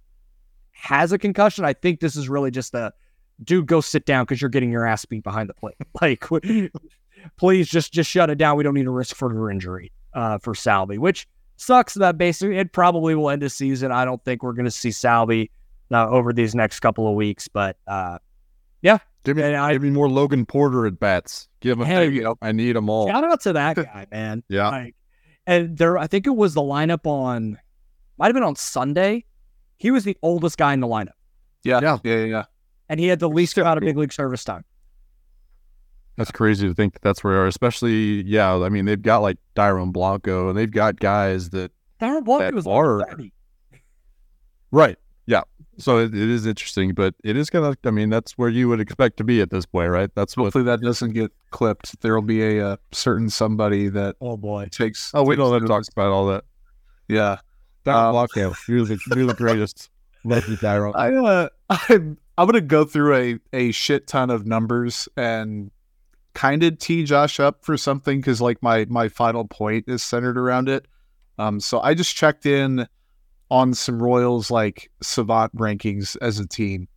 has 0.71 1.11
a 1.11 1.17
concussion. 1.17 1.65
I 1.65 1.73
think 1.73 1.99
this 1.99 2.15
is 2.15 2.29
really 2.29 2.51
just 2.51 2.73
a 2.73 2.93
dude, 3.43 3.65
go 3.65 3.81
sit 3.81 4.05
down 4.05 4.25
because 4.25 4.41
you're 4.41 4.49
getting 4.49 4.71
your 4.71 4.85
ass 4.85 5.05
beat 5.05 5.23
behind 5.23 5.49
the 5.49 5.53
plate. 5.53 5.75
Like, 6.01 6.25
please 7.37 7.67
just 7.67 7.91
just 7.91 8.09
shut 8.09 8.29
it 8.29 8.37
down. 8.37 8.57
We 8.57 8.63
don't 8.63 8.73
need 8.73 8.83
to 8.83 8.91
risk 8.91 9.15
further 9.15 9.49
injury 9.49 9.91
uh, 10.13 10.37
for 10.37 10.53
Salvi, 10.53 10.97
which 10.97 11.27
sucks 11.57 11.93
that 11.95 12.17
basically 12.17 12.57
it 12.57 12.73
probably 12.73 13.15
will 13.15 13.29
end 13.29 13.41
the 13.41 13.49
season. 13.49 13.91
I 13.91 14.05
don't 14.05 14.23
think 14.23 14.43
we're 14.43 14.53
going 14.53 14.65
to 14.65 14.71
see 14.71 14.91
Salvi 14.91 15.49
uh, 15.91 16.07
over 16.09 16.33
these 16.33 16.53
next 16.53 16.81
couple 16.81 17.07
of 17.07 17.15
weeks, 17.15 17.47
but 17.47 17.77
uh, 17.87 18.19
Give 19.25 19.37
me, 19.37 19.43
And 19.43 19.55
I- 19.57 19.73
give 19.73 19.81
me 19.81 19.89
more 19.89 20.09
Logan 20.09 20.45
Porter 20.45 20.85
at 20.85 20.99
bats. 20.99 21.47
Give 21.59 21.79
him. 21.79 21.85
Hey, 21.85 22.09
you 22.09 22.23
know, 22.23 22.37
I 22.41 22.51
need 22.51 22.75
them 22.75 22.89
all. 22.89 23.07
shout 23.07 23.23
out 23.23 23.41
to 23.41 23.53
that 23.53 23.75
guy, 23.75 24.07
man. 24.11 24.43
Yeah. 24.49 24.69
Like, 24.69 24.95
and 25.47 25.77
there, 25.77 25.97
I 25.97 26.07
think 26.07 26.25
it 26.27 26.35
was 26.35 26.53
the 26.53 26.61
lineup 26.61 27.05
on, 27.05 27.57
might 28.17 28.27
have 28.27 28.33
been 28.33 28.43
on 28.43 28.55
Sunday. 28.55 29.25
He 29.77 29.91
was 29.91 30.03
the 30.05 30.17
oldest 30.21 30.57
guy 30.57 30.73
in 30.73 30.79
the 30.79 30.87
lineup, 30.87 31.09
yeah, 31.63 31.81
Yeah. 31.81 31.97
yeah, 32.03 32.15
yeah, 32.15 32.25
yeah. 32.25 32.43
and 32.87 32.99
he 32.99 33.07
had 33.07 33.19
the 33.19 33.27
least 33.29 33.57
amount 33.57 33.77
of 33.77 33.83
big 33.83 33.97
league 33.97 34.13
service 34.13 34.43
time. 34.43 34.63
That's 36.17 36.31
crazy 36.31 36.65
to 36.67 36.73
think 36.73 36.93
that 36.93 37.01
that's 37.01 37.23
where 37.25 37.33
they 37.33 37.39
are. 37.41 37.47
Especially, 37.47 38.23
yeah. 38.23 38.55
I 38.55 38.69
mean, 38.69 38.85
they've 38.85 39.01
got 39.01 39.17
like 39.21 39.37
Dairon 39.55 39.91
Blanco, 39.91 40.47
and 40.49 40.57
they've 40.57 40.71
got 40.71 40.97
guys 40.99 41.49
that 41.49 41.71
Darren 42.01 42.23
Blanco 42.23 42.45
That 42.45 42.53
was 42.55 42.65
are- 42.67 43.05
30. 43.09 43.33
Right. 44.71 44.97
Yeah. 45.77 45.83
So 45.83 45.97
it, 45.99 46.13
it 46.15 46.29
is 46.29 46.45
interesting, 46.45 46.93
but 46.93 47.13
it 47.23 47.35
is 47.37 47.49
kind 47.49 47.65
of, 47.65 47.77
I 47.85 47.91
mean, 47.91 48.09
that's 48.09 48.37
where 48.37 48.49
you 48.49 48.67
would 48.69 48.79
expect 48.79 49.17
to 49.17 49.23
be 49.23 49.41
at 49.41 49.49
this 49.49 49.65
point, 49.65 49.89
right? 49.91 50.09
That's 50.15 50.35
what. 50.37 50.45
Hopefully 50.45 50.63
that 50.65 50.81
doesn't 50.81 51.13
get 51.13 51.31
clipped. 51.51 51.99
There 52.01 52.13
will 52.15 52.21
be 52.21 52.41
a, 52.57 52.65
uh 52.73 52.77
certain 52.91 53.29
somebody 53.29 53.89
that 53.89 54.15
Oh 54.21 54.37
boy. 54.37 54.67
takes. 54.71 55.11
Oh, 55.13 55.23
we 55.23 55.35
don't 55.35 55.51
have 55.53 55.61
to 55.61 55.67
talk 55.67 55.83
about 55.91 56.11
all 56.11 56.27
that. 56.27 56.43
Yeah, 57.07 57.37
Dairon 57.85 58.05
Um, 58.07 58.11
Blanco, 58.13 58.53
you're 58.67 58.85
the, 58.85 58.99
you're 59.15 59.27
the 59.27 59.33
greatest. 59.37 59.89
Love 60.23 60.47
you, 60.49 60.57
Dairon. 60.57 60.93
I 60.95 61.13
uh, 61.13 61.49
I'm 61.69 62.17
I'm 62.37 62.47
gonna 62.47 62.61
go 62.61 62.83
through 62.83 63.15
a 63.15 63.39
a 63.53 63.71
shit 63.71 64.07
ton 64.07 64.29
of 64.31 64.45
numbers 64.47 65.07
and 65.15 65.69
kind 66.33 66.63
of 66.63 66.79
tee 66.79 67.03
Josh 67.03 67.39
up 67.39 67.63
for 67.63 67.77
something 67.77 68.19
because 68.19 68.41
like 68.41 68.61
my 68.63 68.85
my 68.89 69.07
final 69.07 69.45
point 69.47 69.85
is 69.87 70.01
centered 70.01 70.37
around 70.37 70.67
it. 70.67 70.87
Um, 71.37 71.59
so 71.59 71.79
I 71.79 71.93
just 71.93 72.15
checked 72.15 72.45
in 72.45 72.87
on 73.49 73.73
some 73.73 74.01
Royals 74.01 74.49
like 74.49 74.89
savant 75.01 75.55
rankings 75.55 76.17
as 76.21 76.39
a 76.39 76.47
team. 76.47 76.87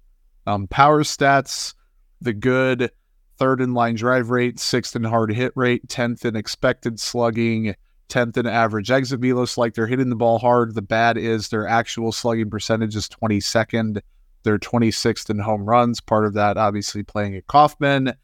Um, 0.46 0.66
power 0.66 1.02
stats, 1.02 1.74
the 2.20 2.32
good 2.32 2.90
third 3.38 3.60
in 3.60 3.74
line 3.74 3.94
drive 3.94 4.30
rate, 4.30 4.58
sixth 4.58 4.96
in 4.96 5.04
hard 5.04 5.32
hit 5.32 5.52
rate, 5.54 5.88
tenth 5.88 6.24
in 6.24 6.36
expected 6.36 6.98
slugging, 6.98 7.74
tenth 8.08 8.36
in 8.36 8.46
average 8.46 8.90
exit 8.90 9.20
velos. 9.20 9.56
Like 9.56 9.74
they're 9.74 9.86
hitting 9.86 10.08
the 10.08 10.16
ball 10.16 10.38
hard. 10.38 10.74
The 10.74 10.82
bad 10.82 11.16
is 11.18 11.48
their 11.48 11.66
actual 11.66 12.12
slugging 12.12 12.50
percentage 12.50 12.96
is 12.96 13.08
twenty 13.08 13.40
second. 13.40 14.02
They're 14.44 14.58
26th 14.58 15.30
in 15.30 15.38
home 15.40 15.64
runs. 15.64 16.00
Part 16.00 16.24
of 16.24 16.34
that, 16.34 16.56
obviously, 16.56 17.02
playing 17.02 17.36
at 17.36 17.46
Kauffman. 17.48 18.14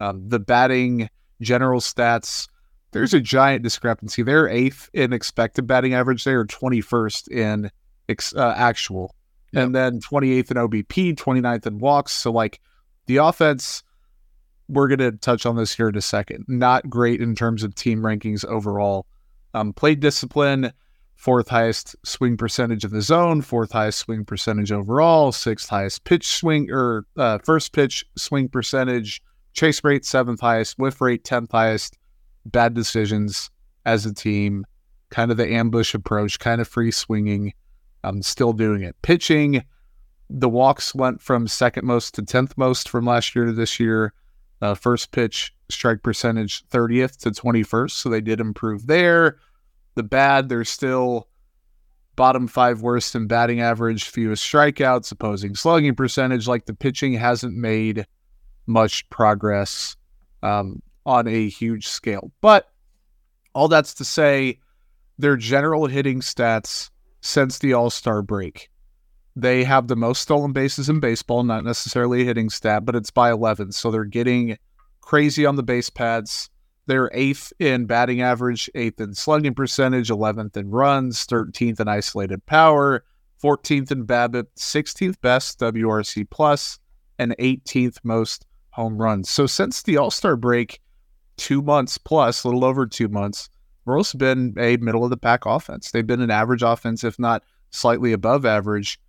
Um, 0.00 0.28
the 0.28 0.40
batting 0.40 1.08
general 1.40 1.80
stats, 1.80 2.48
there's 2.92 3.14
a 3.14 3.20
giant 3.20 3.62
discrepancy. 3.62 4.22
They're 4.22 4.48
eighth 4.48 4.90
in 4.92 5.12
expected 5.12 5.66
batting 5.66 5.94
average. 5.94 6.24
They 6.24 6.32
are 6.32 6.44
21st 6.44 7.28
in 7.28 7.70
ex- 8.08 8.34
uh, 8.34 8.54
actual. 8.56 9.14
And 9.52 9.74
then 9.74 10.00
28th 10.00 10.50
in 10.50 10.56
OBP, 10.56 11.16
29th 11.16 11.66
in 11.66 11.78
walks. 11.78 12.12
So, 12.12 12.30
like, 12.30 12.60
the 13.06 13.16
offense, 13.16 13.82
we're 14.68 14.88
going 14.88 14.98
to 14.98 15.12
touch 15.12 15.46
on 15.46 15.56
this 15.56 15.74
here 15.74 15.88
in 15.88 15.96
a 15.96 16.00
second. 16.00 16.44
Not 16.48 16.88
great 16.88 17.20
in 17.20 17.34
terms 17.34 17.64
of 17.64 17.74
team 17.74 18.00
rankings 18.00 18.44
overall. 18.44 19.06
Um, 19.52 19.72
plate 19.72 19.98
discipline, 19.98 20.72
fourth 21.16 21.48
highest 21.48 21.96
swing 22.04 22.36
percentage 22.36 22.84
of 22.84 22.92
the 22.92 23.02
zone, 23.02 23.42
fourth 23.42 23.72
highest 23.72 23.98
swing 23.98 24.24
percentage 24.24 24.70
overall, 24.70 25.32
sixth 25.32 25.68
highest 25.68 26.04
pitch 26.04 26.26
swing 26.28 26.70
or 26.70 27.04
uh, 27.16 27.38
first 27.38 27.72
pitch 27.72 28.04
swing 28.16 28.48
percentage, 28.48 29.20
chase 29.52 29.82
rate, 29.82 30.04
seventh 30.04 30.40
highest, 30.40 30.78
whiff 30.78 31.00
rate, 31.00 31.24
tenth 31.24 31.50
highest, 31.50 31.98
bad 32.46 32.74
decisions 32.74 33.50
as 33.84 34.06
a 34.06 34.14
team, 34.14 34.66
kind 35.10 35.30
of 35.30 35.36
the 35.36 35.50
ambush 35.50 35.94
approach, 35.94 36.38
kind 36.38 36.60
of 36.60 36.68
free 36.68 36.90
swinging. 36.90 37.52
I'm 38.04 38.22
still 38.22 38.52
doing 38.52 38.82
it. 38.82 38.96
Pitching, 39.02 39.64
the 40.28 40.48
walks 40.48 40.94
went 40.94 41.20
from 41.20 41.48
second 41.48 41.86
most 41.86 42.14
to 42.14 42.22
tenth 42.22 42.56
most 42.56 42.88
from 42.88 43.04
last 43.04 43.34
year 43.34 43.46
to 43.46 43.52
this 43.52 43.80
year. 43.80 44.12
Uh, 44.62 44.74
first 44.74 45.10
pitch 45.10 45.54
strike 45.70 46.02
percentage 46.02 46.66
30th 46.68 47.16
to 47.18 47.30
21st, 47.30 47.90
so 47.90 48.08
they 48.08 48.20
did 48.20 48.40
improve 48.40 48.86
there. 48.86 49.38
The 49.94 50.02
bad, 50.02 50.48
they're 50.48 50.64
still 50.64 51.28
bottom 52.16 52.46
five 52.46 52.82
worst 52.82 53.14
in 53.14 53.26
batting 53.26 53.60
average, 53.60 54.04
fewest 54.04 54.44
strikeouts, 54.44 55.10
opposing 55.10 55.54
slugging 55.54 55.94
percentage. 55.94 56.46
Like 56.46 56.66
the 56.66 56.74
pitching 56.74 57.14
hasn't 57.14 57.56
made 57.56 58.06
much 58.66 59.08
progress 59.10 59.96
um, 60.42 60.82
on 61.06 61.26
a 61.26 61.48
huge 61.48 61.88
scale. 61.88 62.32
But 62.40 62.70
all 63.54 63.68
that's 63.68 63.94
to 63.94 64.04
say, 64.04 64.58
their 65.18 65.36
general 65.36 65.86
hitting 65.86 66.20
stats 66.20 66.90
since 67.20 67.58
the 67.58 67.74
All 67.74 67.90
Star 67.90 68.22
break. 68.22 68.70
They 69.36 69.64
have 69.64 69.88
the 69.88 69.96
most 69.96 70.22
stolen 70.22 70.52
bases 70.52 70.88
in 70.88 71.00
baseball, 71.00 71.44
not 71.44 71.64
necessarily 71.64 72.22
a 72.22 72.24
hitting 72.24 72.50
stat, 72.50 72.84
but 72.84 72.96
it's 72.96 73.10
by 73.10 73.30
11. 73.30 73.72
So 73.72 73.90
they're 73.90 74.04
getting 74.04 74.58
crazy 75.00 75.46
on 75.46 75.56
the 75.56 75.62
base 75.62 75.90
pads. 75.90 76.50
They're 76.86 77.10
eighth 77.14 77.52
in 77.60 77.86
batting 77.86 78.20
average, 78.20 78.68
eighth 78.74 79.00
in 79.00 79.14
slugging 79.14 79.54
percentage, 79.54 80.08
11th 80.08 80.56
in 80.56 80.70
runs, 80.70 81.24
13th 81.26 81.78
in 81.78 81.88
isolated 81.88 82.44
power, 82.46 83.04
14th 83.42 83.92
in 83.92 84.06
BABIP, 84.06 84.46
16th 84.58 85.20
best 85.20 85.60
WRC 85.60 86.28
plus, 86.30 86.78
and 87.18 87.36
18th 87.38 87.98
most 88.02 88.46
home 88.70 88.98
runs. 88.98 89.30
So 89.30 89.46
since 89.46 89.82
the 89.82 89.96
All 89.96 90.10
Star 90.10 90.36
break, 90.36 90.80
two 91.40 91.62
months 91.62 91.96
plus, 91.98 92.44
a 92.44 92.48
little 92.48 92.64
over 92.64 92.86
two 92.86 93.08
months, 93.08 93.48
have 93.86 94.18
been 94.18 94.54
a 94.58 94.76
middle 94.76 95.02
of 95.02 95.10
the 95.10 95.16
pack 95.16 95.46
offense. 95.46 95.90
They've 95.90 96.06
been 96.06 96.20
an 96.20 96.30
average 96.30 96.62
offense, 96.62 97.02
if 97.02 97.18
not 97.18 97.42
slightly 97.70 98.12
above 98.12 98.44
average. 98.44 99.00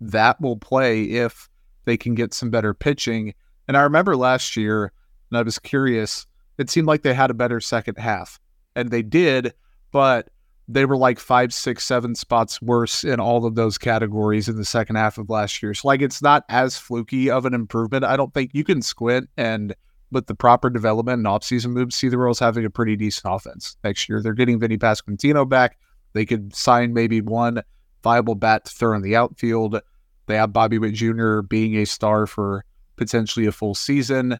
That 0.00 0.40
will 0.40 0.56
play 0.56 1.02
if 1.02 1.50
they 1.84 1.96
can 1.96 2.14
get 2.14 2.32
some 2.32 2.48
better 2.48 2.72
pitching. 2.72 3.34
And 3.68 3.76
I 3.76 3.82
remember 3.82 4.16
last 4.16 4.56
year, 4.56 4.92
and 5.30 5.38
I 5.38 5.42
was 5.42 5.58
curious, 5.58 6.26
it 6.58 6.70
seemed 6.70 6.86
like 6.86 7.02
they 7.02 7.12
had 7.12 7.30
a 7.30 7.34
better 7.34 7.60
second 7.60 7.98
half. 7.98 8.40
And 8.76 8.90
they 8.90 9.02
did, 9.02 9.52
but 9.90 10.30
they 10.68 10.84
were 10.84 10.96
like 10.96 11.18
five, 11.18 11.52
six, 11.52 11.84
seven 11.84 12.14
spots 12.14 12.62
worse 12.62 13.02
in 13.02 13.18
all 13.18 13.44
of 13.44 13.56
those 13.56 13.76
categories 13.76 14.48
in 14.48 14.56
the 14.56 14.64
second 14.64 14.96
half 14.96 15.18
of 15.18 15.28
last 15.28 15.62
year. 15.62 15.74
So, 15.74 15.88
like, 15.88 16.00
it's 16.00 16.22
not 16.22 16.44
as 16.48 16.78
fluky 16.78 17.28
of 17.28 17.44
an 17.44 17.54
improvement. 17.54 18.04
I 18.04 18.16
don't 18.16 18.32
think 18.32 18.52
you 18.54 18.62
can 18.64 18.80
squint 18.80 19.28
and 19.36 19.74
with 20.12 20.26
the 20.26 20.34
proper 20.34 20.70
development 20.70 21.18
and 21.18 21.26
offseason 21.26 21.70
moves, 21.70 21.94
see 21.94 22.08
the 22.08 22.18
Royals 22.18 22.38
having 22.38 22.64
a 22.64 22.70
pretty 22.70 22.96
decent 22.96 23.32
offense 23.32 23.76
next 23.84 24.08
year. 24.08 24.22
They're 24.22 24.34
getting 24.34 24.58
Vinny 24.58 24.78
Pasquantino 24.78 25.48
back. 25.48 25.78
They 26.12 26.26
could 26.26 26.54
sign 26.54 26.92
maybe 26.92 27.20
one 27.20 27.62
viable 28.02 28.34
bat 28.34 28.64
to 28.64 28.72
throw 28.72 28.94
in 28.94 29.02
the 29.02 29.16
outfield. 29.16 29.80
They 30.26 30.36
have 30.36 30.52
Bobby 30.52 30.78
Witt 30.78 30.94
Jr. 30.94 31.40
being 31.40 31.76
a 31.76 31.84
star 31.84 32.26
for 32.26 32.64
potentially 32.96 33.46
a 33.46 33.52
full 33.52 33.74
season. 33.74 34.38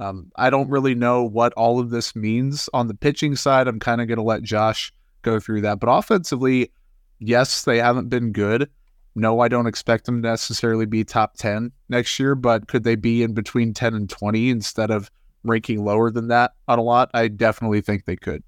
Um, 0.00 0.32
I 0.36 0.50
don't 0.50 0.70
really 0.70 0.94
know 0.94 1.22
what 1.22 1.52
all 1.54 1.78
of 1.78 1.90
this 1.90 2.16
means 2.16 2.68
on 2.74 2.88
the 2.88 2.94
pitching 2.94 3.36
side. 3.36 3.68
I'm 3.68 3.78
kind 3.78 4.00
of 4.00 4.08
going 4.08 4.18
to 4.18 4.24
let 4.24 4.42
Josh 4.42 4.92
go 5.22 5.38
through 5.38 5.62
that. 5.62 5.80
But 5.80 5.88
offensively, 5.88 6.72
yes, 7.18 7.62
they 7.62 7.78
haven't 7.78 8.08
been 8.08 8.32
good. 8.32 8.68
No, 9.14 9.40
I 9.40 9.48
don't 9.48 9.66
expect 9.66 10.06
them 10.06 10.22
to 10.22 10.28
necessarily 10.28 10.86
be 10.86 11.04
top 11.04 11.36
10 11.36 11.70
next 11.88 12.18
year, 12.18 12.34
but 12.34 12.66
could 12.66 12.82
they 12.82 12.96
be 12.96 13.22
in 13.22 13.32
between 13.32 13.72
10 13.72 13.94
and 13.94 14.10
20 14.10 14.50
instead 14.50 14.90
of 14.90 15.10
ranking 15.44 15.84
lower 15.84 16.10
than 16.10 16.28
that 16.28 16.52
on 16.66 16.78
a 16.78 16.82
lot? 16.82 17.10
I 17.14 17.28
definitely 17.28 17.80
think 17.80 18.04
they 18.04 18.16
could. 18.16 18.42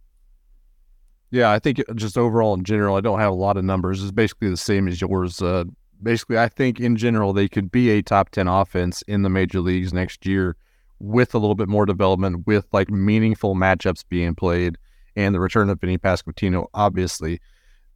Yeah, 1.31 1.51
I 1.51 1.59
think 1.59 1.81
just 1.95 2.19
overall 2.19 2.55
in 2.55 2.65
general, 2.65 2.97
I 2.97 3.01
don't 3.01 3.21
have 3.21 3.33
a 3.33 3.37
lot 3.37 3.57
of 3.57 3.65
numbers. 3.65 4.03
It's 4.03 4.13
basically 4.13 4.51
the 4.51 4.57
same 4.57 4.89
as 4.89 5.01
yours. 5.01 5.41
Uh, 5.41 5.65
basically, 6.03 6.39
I 6.39 6.49
think 6.49 6.81
in 6.81 6.97
general, 6.97 7.33
they 7.33 7.49
could 7.49 7.71
be 7.71 7.91
a 7.91 8.03
top 8.03 8.31
10 8.31 8.49
offense 8.49 9.03
in 9.03 9.23
the 9.23 9.31
major 9.31 9.61
leagues 9.61 9.93
next 9.93 10.27
year 10.27 10.57
with 10.99 11.35
a 11.35 11.39
little 11.39 11.55
bit 11.55 11.69
more 11.69 11.87
development, 11.87 12.47
with 12.47 12.67
like 12.73 12.91
meaningful 12.91 13.55
matchups 13.55 14.05
being 14.09 14.35
played 14.35 14.79
and 15.15 15.35
the 15.35 15.41
return 15.41 15.71
of 15.71 15.81
Vinny 15.81 15.99
Pasquantino, 15.99 16.67
obviously. 16.75 17.41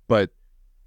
But 0.08 0.30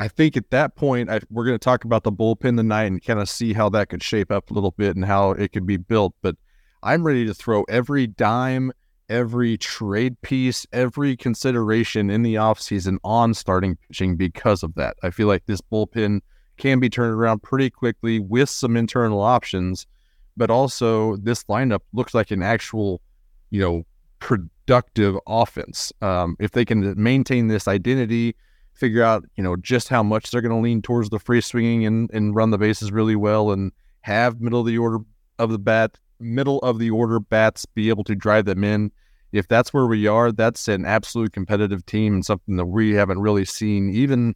I 0.04 0.10
think 0.10 0.36
at 0.36 0.50
that 0.50 0.76
point, 0.76 1.10
I, 1.10 1.22
we're 1.30 1.46
going 1.46 1.58
to 1.58 1.64
talk 1.64 1.86
about 1.86 2.04
the 2.04 2.12
bullpen 2.12 2.58
tonight 2.58 2.84
and 2.84 3.02
kind 3.02 3.22
of 3.22 3.30
see 3.30 3.54
how 3.54 3.70
that 3.70 3.88
could 3.88 4.04
shape 4.04 4.34
up 4.34 4.52
a 4.52 4.54
little 4.54 4.72
bit 4.72 4.98
and 4.98 5.06
how 5.06 5.32
it 5.32 5.54
could 5.54 5.66
be 5.66 5.78
built. 5.78 6.14
But 6.22 6.36
I'm 6.84 7.08
ready 7.08 7.26
to 7.26 7.34
throw 7.34 7.64
every 7.70 8.08
dime, 8.08 8.74
every 9.08 9.56
trade 9.56 10.22
piece, 10.22 10.68
every 10.74 11.16
consideration 11.16 12.10
in 12.10 12.22
the 12.22 12.36
offseason 12.36 12.98
on 13.06 13.34
starting 13.34 13.78
pitching 13.78 14.18
because 14.18 14.62
of 14.62 14.76
that. 14.76 14.98
I 15.04 15.10
feel 15.10 15.28
like 15.28 15.46
this 15.46 15.62
bullpen 15.62 16.20
can 16.58 16.82
be 16.82 16.90
turned 16.90 17.14
around 17.14 17.42
pretty 17.42 17.70
quickly 17.70 18.20
with 18.20 18.50
some 18.50 18.76
internal 18.76 19.22
options, 19.22 19.88
but 20.36 20.52
also 20.52 21.16
this 21.16 21.46
lineup 21.46 21.80
looks 21.94 22.14
like 22.14 22.30
an 22.30 22.44
actual, 22.44 23.00
you 23.52 23.62
know, 23.62 23.86
productive 24.20 25.18
offense. 25.28 25.94
Um, 26.02 26.36
if 26.42 26.52
they 26.52 26.66
can 26.66 27.02
maintain 27.02 27.48
this 27.48 27.70
identity, 27.70 28.36
figure 28.74 29.04
out, 29.04 29.26
you 29.36 29.44
know, 29.44 29.56
just 29.56 29.88
how 29.88 30.04
much 30.04 30.32
they're 30.32 30.42
going 30.42 30.56
to 30.56 30.62
lean 30.62 30.82
towards 30.82 31.10
the 31.10 31.20
free 31.20 31.42
swinging 31.42 31.86
and, 31.86 32.10
and 32.12 32.36
run 32.36 32.50
the 32.50 32.58
bases 32.58 32.92
really 32.92 33.16
well 33.16 33.52
and 33.52 33.72
have 34.02 34.42
middle 34.42 34.62
of 34.62 34.68
the 34.68 34.78
order 34.78 35.00
of 35.40 35.52
the 35.52 35.60
bat, 35.60 35.98
middle 36.20 36.60
of 36.60 36.80
the 36.80 36.90
order 36.90 37.20
bats 37.20 37.66
be 37.66 37.90
able 37.90 38.04
to 38.04 38.16
drive 38.16 38.46
them 38.46 38.64
in. 38.64 38.92
If 39.32 39.48
that's 39.48 39.74
where 39.74 39.88
we 39.88 40.06
are, 40.08 40.32
that's 40.32 40.68
an 40.68 40.86
absolute 40.86 41.34
competitive 41.34 41.86
team 41.86 42.14
and 42.14 42.26
something 42.26 42.56
that 42.58 42.66
we 42.66 42.92
haven't 42.92 43.20
really 43.20 43.46
seen. 43.46 43.90
Even 43.90 44.36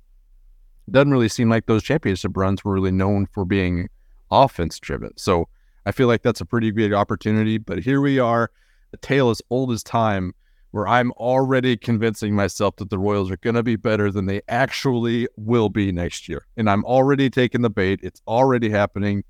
doesn't 0.89 1.11
really 1.11 1.29
seem 1.29 1.49
like 1.49 1.65
those 1.65 1.83
championship 1.83 2.35
runs 2.35 2.63
were 2.63 2.73
really 2.73 2.91
known 2.91 3.27
for 3.27 3.45
being 3.45 3.89
offense 4.31 4.79
driven. 4.79 5.15
So 5.17 5.47
I 5.85 5.91
feel 5.91 6.07
like 6.07 6.23
that's 6.23 6.41
a 6.41 6.45
pretty 6.45 6.71
good 6.71 6.93
opportunity. 6.93 7.57
But 7.57 7.79
here 7.79 8.01
we 8.01 8.19
are, 8.19 8.51
a 8.93 8.97
tale 8.97 9.29
as 9.29 9.41
old 9.49 9.71
as 9.71 9.83
time 9.83 10.33
where 10.77 10.87
I'm 10.87 11.11
already 11.13 11.75
convincing 11.75 12.35
myself 12.35 12.75
that 12.75 12.91
the 12.91 12.99
Royals 12.99 13.31
are 13.31 13.37
going 13.37 13.55
to 13.55 13.63
be 13.63 13.75
better 13.75 14.11
than 14.11 14.27
they 14.27 14.41
actually 14.47 15.27
will 15.35 15.69
be 15.69 15.91
next 15.91 16.29
year. 16.29 16.45
And 16.55 16.69
I'm 16.69 16.85
already 16.85 17.31
taking 17.31 17.63
the 17.63 17.69
bait. 17.71 17.99
It's 18.03 18.21
already 18.27 18.69
happening. 18.69 19.23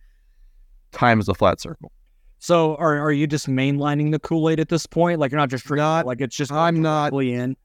Time 0.92 1.22
is 1.22 1.30
a 1.30 1.34
flat 1.34 1.62
circle. 1.62 1.94
So 2.40 2.76
are 2.76 3.00
are 3.00 3.14
you 3.14 3.26
just 3.28 3.48
mainlining 3.48 4.12
the 4.12 4.20
Kool 4.20 4.50
Aid 4.50 4.60
at 4.60 4.68
this 4.68 4.86
point? 4.86 5.20
Like 5.22 5.32
you're 5.32 5.40
not 5.40 5.50
just 5.50 5.64
drinking, 5.66 5.84
Not- 5.84 6.06
like 6.06 6.20
it's 6.20 6.36
just 6.36 6.52
I'm 6.52 6.82
not- 6.82 7.12
directly 7.12 7.34
in. 7.34 7.56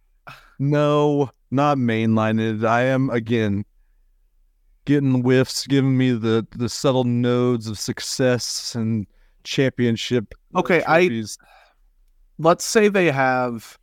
No, 0.61 1.29
not 1.51 1.77
mainlining. 1.77 2.63
It. 2.63 2.65
I 2.65 2.83
am 2.83 3.11
again 3.11 3.65
getting 4.85 5.23
whiffs, 5.23 5.67
giving 5.67 5.99
me 5.99 6.13
the 6.13 6.47
the 6.57 6.69
subtle 6.69 7.03
nodes 7.05 7.67
of 7.67 7.81
success 7.81 8.77
and 8.77 9.09
championship. 9.43 10.35
Okay, 10.55 10.85
I 10.87 11.09
trophies. 11.09 11.37
Let's 12.39 12.65
say 12.65 12.89
they 12.89 13.11
have 13.11 13.79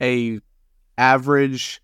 a 0.00 0.40
average 0.98 1.80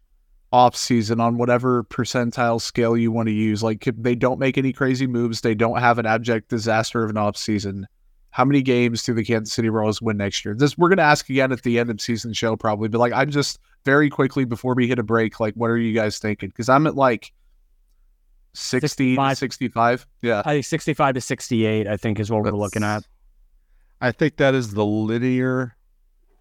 off 0.52 0.74
season 0.74 1.20
on 1.20 1.38
whatever 1.38 1.84
percentile 1.84 2.60
scale 2.60 2.96
you 2.96 3.12
want 3.12 3.28
to 3.28 3.32
use. 3.32 3.62
Like 3.62 3.86
if 3.86 3.94
they 3.96 4.14
don't 4.14 4.38
make 4.38 4.58
any 4.58 4.72
crazy 4.72 5.06
moves, 5.06 5.40
they 5.40 5.54
don't 5.54 5.78
have 5.78 5.98
an 5.98 6.06
abject 6.06 6.48
disaster 6.48 7.04
of 7.04 7.10
an 7.10 7.16
off 7.16 7.36
season. 7.36 7.86
How 8.32 8.44
many 8.44 8.62
games 8.62 9.02
do 9.02 9.14
the 9.14 9.24
Kansas 9.24 9.54
City 9.54 9.68
Royals 9.68 10.00
win 10.00 10.16
next 10.16 10.44
year? 10.44 10.54
This 10.54 10.76
we're 10.78 10.88
gonna 10.88 11.02
ask 11.02 11.28
again 11.28 11.52
at 11.52 11.62
the 11.62 11.78
end 11.78 11.90
of 11.90 12.00
season 12.00 12.32
show 12.32 12.56
probably, 12.56 12.88
but 12.88 12.98
like 12.98 13.12
I'm 13.12 13.30
just 13.30 13.58
very 13.84 14.10
quickly 14.10 14.44
before 14.44 14.74
we 14.74 14.86
hit 14.86 14.98
a 14.98 15.02
break, 15.02 15.40
like 15.40 15.54
what 15.54 15.70
are 15.70 15.78
you 15.78 15.94
guys 15.94 16.18
thinking? 16.18 16.48
Because 16.48 16.68
I'm 16.68 16.86
at 16.86 16.96
like 16.96 17.32
60 18.54 19.14
65. 19.14 19.38
65. 19.38 20.06
Yeah. 20.22 20.42
I 20.44 20.54
think 20.54 20.64
65 20.64 21.14
to 21.14 21.20
68, 21.20 21.86
I 21.86 21.96
think, 21.96 22.18
is 22.18 22.30
what 22.30 22.42
we're 22.42 22.50
looking 22.50 22.82
at. 22.82 23.06
I 24.00 24.12
think 24.12 24.36
that 24.38 24.54
is 24.54 24.72
the 24.72 24.84
linear 24.84 25.76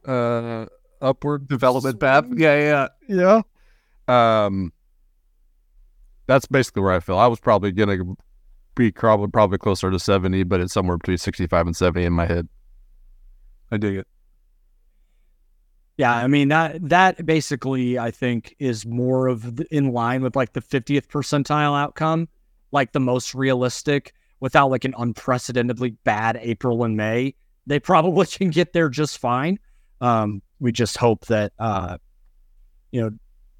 uh 0.06 0.66
upward 1.02 1.48
Development 1.48 2.00
path. 2.00 2.26
Yeah, 2.36 2.88
yeah. 3.08 3.42
Yeah. 4.08 4.44
Um 4.46 4.74
that's 6.28 6.46
basically 6.46 6.84
where 6.84 6.94
I 6.94 7.00
feel. 7.00 7.18
I 7.18 7.28
was 7.28 7.40
probably 7.40 7.72
gonna 7.72 8.04
be 8.76 8.92
probably 8.92 9.30
probably 9.30 9.58
closer 9.58 9.90
to 9.92 10.00
seventy, 10.00 10.44
but 10.44 10.62
it's 10.62 10.74
somewhere 10.74 10.98
between 10.98 11.18
sixty 11.18 11.48
five 11.48 11.66
and 11.66 11.76
seventy 11.76 12.06
in 12.06 12.14
my 12.14 12.26
head. 12.26 12.48
I 13.72 13.78
dig 13.78 13.96
it. 13.96 14.08
Yeah, 16.00 16.16
I 16.16 16.28
mean 16.28 16.48
that 16.48 16.88
that 16.88 17.26
basically 17.26 18.00
I 18.00 18.10
think 18.10 18.56
is 18.58 18.86
more 18.86 19.28
of 19.28 19.58
the, 19.58 19.66
in 19.70 19.92
line 19.92 20.22
with 20.22 20.34
like 20.34 20.54
the 20.54 20.62
50th 20.62 21.08
percentile 21.08 21.78
outcome, 21.78 22.30
like 22.72 22.94
the 22.94 23.02
most 23.02 23.36
realistic 23.36 24.14
without 24.40 24.72
like 24.72 24.86
an 24.86 24.96
unprecedentedly 24.98 25.90
bad 26.06 26.40
April 26.42 26.86
and 26.86 26.96
May. 26.96 27.36
They 27.68 27.82
probably 27.82 28.26
can 28.32 28.50
get 28.50 28.72
there 28.72 28.88
just 28.88 29.18
fine. 29.18 29.60
Um, 30.02 30.42
we 30.60 30.72
just 30.72 30.98
hope 30.98 31.26
that 31.28 31.54
uh, 31.60 31.98
you 32.92 33.02
know 33.02 33.12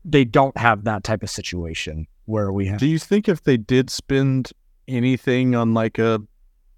they 0.06 0.26
don't 0.26 0.58
have 0.58 0.84
that 0.86 1.04
type 1.04 1.24
of 1.24 1.30
situation 1.30 2.08
where 2.26 2.52
we 2.52 2.68
have 2.68 2.80
Do 2.80 2.88
you 2.88 3.00
think 3.00 3.28
if 3.28 3.44
they 3.44 3.58
did 3.58 3.90
spend 3.90 4.52
anything 4.88 5.56
on 5.56 5.74
like 5.74 5.98
a 6.00 6.20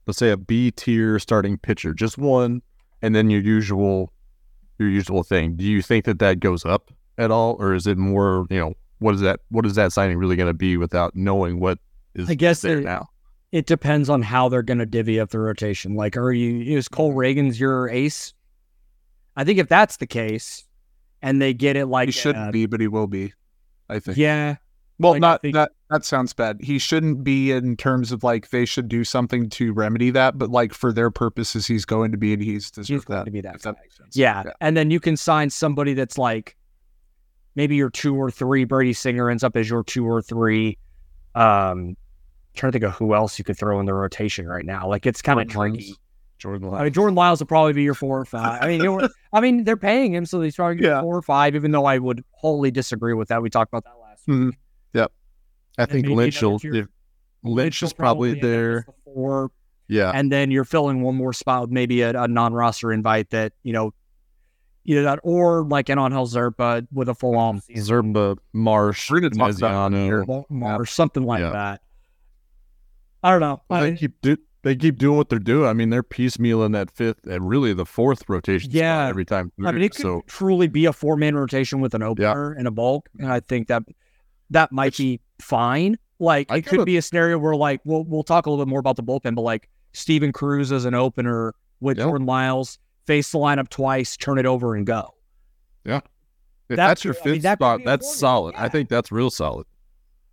let's 0.08 0.18
say 0.18 0.32
a 0.32 0.38
B 0.38 0.72
tier 0.72 1.20
starting 1.20 1.58
pitcher, 1.58 1.94
just 1.94 2.18
one, 2.18 2.62
and 3.02 3.16
then 3.16 3.30
your 3.30 3.42
usual 3.42 4.12
your 4.80 4.90
usual 4.90 5.24
thing, 5.24 5.56
do 5.56 5.64
you 5.66 5.82
think 5.82 6.06
that 6.06 6.20
that 6.20 6.40
goes 6.40 6.66
up 6.66 6.92
at 7.18 7.30
all, 7.32 7.56
or 7.60 7.74
is 7.76 7.86
it 7.88 7.98
more 7.98 8.48
you 8.50 8.60
know 8.60 8.74
what 9.00 9.14
is 9.16 9.22
that 9.22 9.40
what 9.50 9.66
is 9.66 9.76
that 9.76 9.92
signing 9.92 10.18
really 10.18 10.36
going 10.36 10.48
to 10.48 10.54
be 10.54 10.78
without 10.78 11.16
knowing 11.16 11.60
what 11.60 11.78
is 12.16 12.30
I 12.30 12.34
guess 12.36 12.62
there 12.62 12.80
it- 12.80 12.84
now? 12.84 13.10
it 13.52 13.66
depends 13.66 14.10
on 14.10 14.22
how 14.22 14.48
they're 14.48 14.62
going 14.64 14.80
to 14.80 14.86
divvy 14.86 15.20
up 15.20 15.30
the 15.32 15.40
rotation. 15.40 15.96
Like, 15.96 16.16
are 16.16 16.32
you 16.32 16.78
is 16.78 16.88
Cole 16.88 17.14
Ragans 17.14 17.60
your 17.60 17.90
ace? 17.90 18.34
I 19.42 19.44
think 19.44 19.58
if 19.58 19.68
that's 19.68 19.98
the 19.98 20.06
case, 20.06 20.66
and 21.24 21.42
they 21.42 21.54
get 21.54 21.76
it 21.76 21.88
like 21.88 22.08
He 22.08 22.12
shouldn't 22.12 22.50
uh, 22.50 22.52
be, 22.52 22.68
but 22.68 22.80
he 22.80 22.88
will 22.88 23.08
be. 23.08 23.34
I 23.90 23.98
think. 24.00 24.18
Yeah, 24.18 24.58
Well, 25.00 25.14
Like, 25.14 25.22
not 25.22 25.42
think- 25.42 25.56
that 25.56 25.72
that 25.90 26.06
sounds 26.06 26.32
bad. 26.32 26.60
He 26.62 26.78
shouldn't 26.80 27.24
be 27.24 27.52
in 27.52 27.76
terms 27.76 28.12
of 28.12 28.24
like 28.24 28.50
they 28.52 28.64
should 28.66 28.88
do 28.88 29.04
something 29.04 29.50
to 29.50 29.74
remedy 29.74 30.12
that, 30.12 30.38
but 30.38 30.50
like 30.52 30.74
for 30.74 30.94
their 30.94 31.10
purposes, 31.12 31.66
he's 31.68 31.84
going 31.86 32.12
to 32.12 32.18
be 32.18 32.34
and 32.34 32.42
he's 32.42 32.70
deserved 32.72 32.88
He's 32.90 33.06
going 33.06 33.18
that. 33.20 33.26
to 33.26 33.32
be 33.32 33.42
that 33.42 33.62
that 33.64 33.76
sense. 33.92 34.16
Yeah. 34.16 34.44
And 34.62 34.78
then 34.78 34.92
you 34.92 35.00
can 35.00 35.18
sign 35.18 35.50
somebody 35.50 35.94
that's 35.96 36.18
like 36.20 36.56
maybe 37.56 37.76
your 37.76 37.90
two 37.90 38.16
or 38.16 38.30
three. 38.32 38.64
Brady 38.64 38.94
Singer 38.94 39.30
ends 39.30 39.44
up 39.44 39.58
as 39.58 39.70
your 39.70 39.84
two 39.84 40.06
or 40.08 40.22
three. 40.22 40.78
Um, 41.36 41.98
trying 42.54 42.72
to 42.72 42.80
think 42.80 42.86
of 42.86 42.94
who 42.94 43.14
else 43.14 43.38
you 43.40 43.44
could 43.46 43.58
throw 43.58 43.80
in 43.80 43.86
the 43.86 43.94
rotation 43.94 44.46
right 44.48 44.66
now. 44.66 44.88
Like 44.88 45.06
it's 45.06 45.22
kind 45.22 45.42
of 45.42 45.48
Jordan. 46.42 46.68
Lyles. 46.70 46.82
I 46.82 46.84
mean, 46.86 46.94
Jordan 46.94 47.16
Lyles 47.16 47.40
will 47.40 47.48
probably 47.48 47.74
be 47.74 47.84
your 47.84 47.94
four 47.94 48.20
or 48.20 48.26
five. 48.26 48.62
I 48.62 48.68
mean, 48.68 48.82
you 48.84 48.98
know, 49.00 49.10
I 49.34 49.40
mean, 49.42 49.64
they're 49.64 49.78
paying 49.78 50.14
him, 50.14 50.26
so 50.26 50.42
he's 50.42 50.56
probably 50.56 50.84
Yeah. 50.84 51.02
four 51.02 51.16
or 51.18 51.22
five. 51.22 51.56
Even 51.56 51.72
though 51.72 51.86
I 51.86 51.98
would 52.00 52.24
wholly 52.32 52.72
disagree 52.72 53.14
with 53.14 53.28
that. 53.30 53.42
We 53.42 53.50
talked 53.50 53.72
about 53.72 53.84
that 53.86 54.00
last. 54.02 54.28
week. 54.28 54.38
Mhm. 54.38 54.52
I 55.78 55.84
and 55.84 55.90
think 55.92 56.08
Lynch 56.08 56.42
will. 56.42 56.60
tier- 56.60 56.76
If, 56.76 56.88
Lynch 57.44 57.82
is 57.82 57.94
probably 57.94 58.32
end 58.32 58.42
there. 58.42 58.84
the 58.86 58.94
Four, 59.06 59.52
Yeah. 59.88 60.12
and 60.14 60.30
then 60.30 60.52
you're 60.52 60.66
filling 60.66 61.02
one 61.02 61.16
more 61.16 61.32
spot 61.32 61.62
with 61.62 61.70
maybe 61.72 62.02
a, 62.02 62.24
a 62.24 62.28
non-roster 62.28 62.92
invite 62.92 63.30
that 63.30 63.54
you 63.64 63.72
know, 63.72 63.94
either 64.84 65.04
that 65.04 65.20
or 65.24 65.64
like 65.64 65.88
an 65.88 65.98
on 65.98 66.12
Zerpa 66.12 66.86
with 66.92 67.08
a 67.08 67.16
full 67.16 67.38
on 67.38 67.62
season 67.62 68.14
Zerpa, 68.14 68.38
Marsh, 68.52 69.10
We're 69.10 69.22
talk 69.30 69.56
about 69.58 69.94
it 69.94 69.98
here. 69.98 70.26
Veneziano. 70.26 70.78
or 70.78 70.86
something 70.86 71.24
like 71.24 71.40
Yeah. 71.40 71.52
that. 71.52 71.82
I 73.24 73.32
don't 73.32 73.40
know. 73.40 73.62
I 73.70 73.80
They 73.80 73.86
mean, 73.92 73.98
keep 73.98 74.22
do, 74.22 74.36
they 74.64 74.76
keep 74.76 74.98
doing 74.98 75.18
what 75.18 75.30
they're 75.30 75.40
doing. 75.40 75.68
I 75.68 75.74
mean, 75.74 75.90
they're 75.90 76.04
piecemealing 76.04 76.74
that 76.74 76.92
fifth 76.92 77.26
and 77.26 77.48
really 77.50 77.74
the 77.74 77.86
fourth 77.86 78.30
rotation. 78.30 78.70
Yeah. 78.72 79.08
every 79.08 79.26
time. 79.26 79.52
I 79.66 79.72
mean, 79.72 79.82
it 79.82 79.92
could 79.94 80.02
so 80.02 80.24
truly 80.28 80.68
be 80.68 80.86
a 80.86 80.94
four-man 80.94 81.36
rotation 81.36 81.80
with 81.82 81.94
an 81.96 82.04
opener 82.04 82.52
and 82.54 82.68
a 82.68 82.72
bulk, 82.72 83.10
and 83.20 83.32
I 83.32 83.40
think 83.40 83.68
that 83.70 83.84
that 84.52 84.72
might 84.72 84.96
be 84.98 85.20
fine. 85.42 85.98
Like 86.20 86.52
I 86.52 86.58
it 86.58 86.66
could 86.68 86.86
be 86.86 86.98
a 86.98 87.02
scenario 87.02 87.40
where 87.40 87.56
like 87.56 87.82
we'll 87.86 88.04
we'll 88.04 88.24
talk 88.24 88.46
a 88.46 88.50
little 88.52 88.64
bit 88.64 88.70
more 88.70 88.80
about 88.80 88.96
the 88.96 89.04
bullpen, 89.04 89.34
but 89.36 89.42
like 89.42 89.68
Steven 89.94 90.32
Cruz 90.32 90.72
as 90.72 90.86
an 90.86 90.94
opener 90.94 91.56
with 91.80 91.98
Yep. 91.98 92.06
Jordan 92.08 92.28
Lyles, 92.28 92.78
face 93.08 93.32
the 93.32 93.40
lineup 93.40 93.70
twice, 93.70 94.16
turn 94.16 94.38
it 94.38 94.46
over 94.46 94.76
and 94.76 94.86
go. 94.86 95.16
Yeah, 95.84 95.98
if 96.70 96.76
that 96.76 96.76
that's 96.76 97.04
your 97.04 97.16
could- 97.16 97.24
I 97.24 97.26
mean, 97.26 97.36
fifth 97.38 97.44
that 97.44 97.58
spot, 97.58 97.82
that's 97.84 98.16
solid. 98.16 98.54
Yeah. 98.54 98.64
I 98.66 98.70
think 98.70 98.88
that's 98.90 99.12
real 99.12 99.32
solid. 99.32 99.66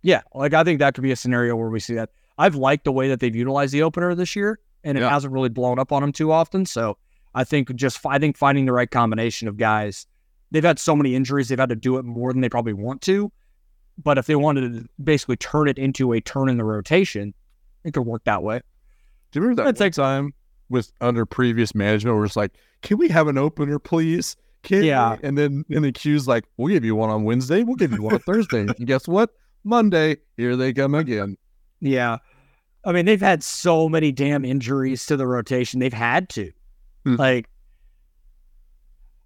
Yeah, 0.03 0.21
like 0.35 0.53
I 0.53 0.63
think 0.63 0.77
that 0.79 0.93
could 0.93 1.01
be 1.03 1.11
a 1.11 1.15
scenario 1.15 1.55
where 1.55 1.69
we 1.69 1.79
see 1.79 1.95
that. 1.95 2.11
I've 2.39 2.55
liked 2.55 2.85
the 2.85 2.91
way 2.91 3.09
that 3.09 3.19
they've 3.19 3.35
utilized 3.35 3.73
the 3.73 3.83
opener 3.83 4.15
this 4.15 4.35
year, 4.35 4.57
and 4.83 4.97
it 4.97 5.01
Yeah. 5.01 5.09
hasn't 5.09 5.33
really 5.33 5.49
blown 5.49 5.77
up 5.77 5.91
on 5.91 6.01
them 6.01 6.11
too 6.11 6.31
often. 6.31 6.65
So 6.65 6.97
I 7.35 7.43
think 7.43 7.75
just 7.75 8.03
I 8.05 8.17
think 8.17 8.37
finding 8.37 8.65
the 8.65 8.73
right 8.73 8.89
combination 8.89 9.47
of 9.47 9.57
guys. 9.57 10.07
They've 10.51 10.63
had 10.63 10.79
so 10.79 10.95
many 10.95 11.13
injuries; 11.13 11.49
they've 11.49 11.59
had 11.59 11.69
to 11.69 11.75
do 11.75 11.97
it 11.97 12.05
more 12.05 12.31
than 12.33 12.41
they 12.41 12.49
probably 12.49 12.73
want 12.73 13.01
to. 13.03 13.31
But 14.01 14.17
if 14.17 14.25
they 14.25 14.35
wanted 14.35 14.73
to 14.73 14.89
basically 15.03 15.35
turn 15.35 15.67
it 15.67 15.77
into 15.77 16.13
a 16.13 16.21
turn 16.21 16.47
in 16.49 16.57
the 16.57 16.63
rotation, 16.63 17.33
it 17.83 17.93
could 17.93 18.05
work 18.07 18.23
that 18.23 18.41
way. 18.41 18.61
Do 19.31 19.39
you 19.39 19.41
remember 19.43 19.71
that 19.71 19.79
I'd 19.81 19.93
time 19.93 20.33
with 20.69 20.91
under 21.01 21.25
previous 21.25 21.75
management 21.75 22.15
where 22.15 22.25
it's 22.25 22.35
like, 22.37 22.53
can 22.81 22.97
we 22.97 23.09
have 23.09 23.27
an 23.27 23.37
opener, 23.37 23.77
please? 23.77 24.37
Can 24.63 24.83
Yeah. 24.83 25.17
we?" 25.21 25.27
And 25.27 25.37
then 25.37 25.65
and 25.69 25.83
the 25.83 25.91
Q's 25.91 26.27
like, 26.27 26.45
we'll 26.57 26.73
give 26.73 26.85
you 26.85 26.95
one 26.95 27.09
on 27.09 27.25
Wednesday, 27.25 27.63
we'll 27.63 27.75
give 27.75 27.91
you 27.91 28.01
one 28.01 28.13
on 28.13 28.19
Thursday. 28.21 28.61
And 28.61 28.87
guess 28.87 29.07
what? 29.07 29.31
Monday, 29.65 30.17
here 30.37 30.55
they 30.55 30.71
come 30.73 30.95
again. 30.95 31.37
Yeah. 31.81 32.17
I 32.85 32.91
mean, 32.91 33.05
they've 33.05 33.19
had 33.19 33.43
so 33.43 33.89
many 33.89 34.11
damn 34.11 34.45
injuries 34.45 35.05
to 35.07 35.17
the 35.17 35.27
rotation. 35.27 35.79
They've 35.79 35.93
had 35.93 36.29
to. 36.29 36.51
Hmm. 37.05 37.15
Like, 37.15 37.49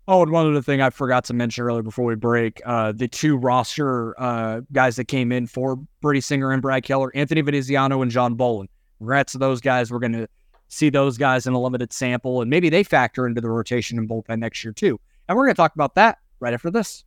oh, 0.08 0.24
and 0.24 0.32
one 0.32 0.50
other 0.50 0.62
thing 0.62 0.82
I 0.82 0.89
forgot 0.89 1.26
to 1.26 1.34
mention 1.34 1.63
earlier 1.63 1.84
before 1.84 2.06
we 2.06 2.16
break 2.16 2.62
uh, 2.66 2.92
the 2.92 3.08
two 3.08 3.38
roster 3.38 4.20
uh, 4.20 4.62
guys 4.72 4.96
that 4.96 5.06
came 5.06 5.32
in 5.32 5.48
for 5.48 5.78
Brady 6.02 6.22
Singer 6.22 6.52
and 6.52 6.62
Brad 6.62 6.84
Keller, 6.84 7.12
Anthony 7.16 7.42
Veneziano 7.42 8.02
and 8.02 8.12
John 8.12 8.36
Bowlan. 8.36 8.70
Congrats 8.98 9.34
to 9.34 9.38
those 9.38 9.62
guys. 9.62 9.92
We're 9.92 10.00
going 10.00 10.13
to 10.13 10.28
see 10.68 10.89
those 10.89 11.18
guys 11.18 11.46
in 11.46 11.54
a 11.54 11.60
limited 11.60 11.94
sample, 11.94 12.42
and 12.42 12.50
maybe 12.50 12.70
they 12.70 12.84
factor 12.84 13.28
into 13.28 13.42
the 13.42 13.50
rotation 13.50 14.00
and 14.00 14.10
bullpen 14.10 14.39
next 14.39 14.63
year, 14.63 14.74
too. 14.74 15.00
And 15.28 15.38
we're 15.38 15.46
going 15.46 15.56
to 15.56 15.62
talk 15.62 15.76
about 15.76 15.96
that 15.96 16.18
right 16.39 16.54
after 16.54 16.72
this. 16.72 17.06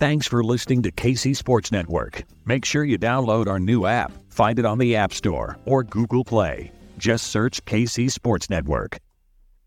Thanks 0.00 0.26
for 0.26 0.42
listening 0.42 0.82
to 0.84 0.90
KC 0.90 1.36
Sports 1.36 1.70
Network. 1.70 2.24
Make 2.46 2.64
sure 2.64 2.84
you 2.84 2.96
download 2.98 3.48
our 3.48 3.60
new 3.60 3.84
app. 3.84 4.10
Find 4.30 4.58
it 4.58 4.64
on 4.64 4.78
the 4.78 4.96
App 4.96 5.12
Store 5.12 5.58
or 5.66 5.84
Google 5.84 6.24
Play. 6.24 6.72
Just 6.96 7.26
search 7.26 7.62
KC 7.66 8.10
Sports 8.10 8.48
Network. 8.48 8.96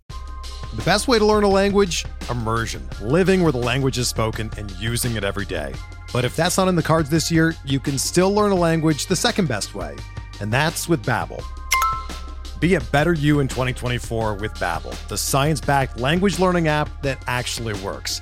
The 0.10 0.82
best 0.84 1.08
way 1.08 1.20
to 1.20 1.24
learn 1.24 1.44
a 1.44 1.48
language? 1.48 2.06
Immersion. 2.32 2.90
Living 3.00 3.44
where 3.44 3.52
the 3.52 3.60
language 3.60 4.00
is 4.00 4.08
spoken 4.08 4.50
and 4.58 4.72
using 4.80 5.16
it 5.16 5.24
every 5.24 5.46
day. 5.46 5.72
But 6.12 6.26
if 6.26 6.36
that's 6.36 6.58
not 6.58 6.68
in 6.68 6.74
the 6.74 6.82
cards 6.82 7.12
this 7.12 7.30
year, 7.30 7.54
you 7.64 7.80
can 7.80 8.00
still 8.00 8.34
learn 8.34 8.52
a 8.52 8.56
language 8.56 9.06
the 9.06 9.16
second 9.16 9.48
best 9.48 9.76
way, 9.76 9.96
and 10.42 10.52
that's 10.52 10.90
with 10.90 11.06
Babbel. 11.06 11.44
Be 12.60 12.74
a 12.74 12.82
better 12.82 13.14
you 13.14 13.40
in 13.40 13.48
2024 13.48 14.34
with 14.34 14.56
Babbel, 14.56 14.98
the 15.10 15.18
science-backed 15.18 16.00
language 16.00 16.40
learning 16.40 16.70
app 16.70 16.90
that 17.04 17.24
actually 17.28 17.80
works. 17.82 18.22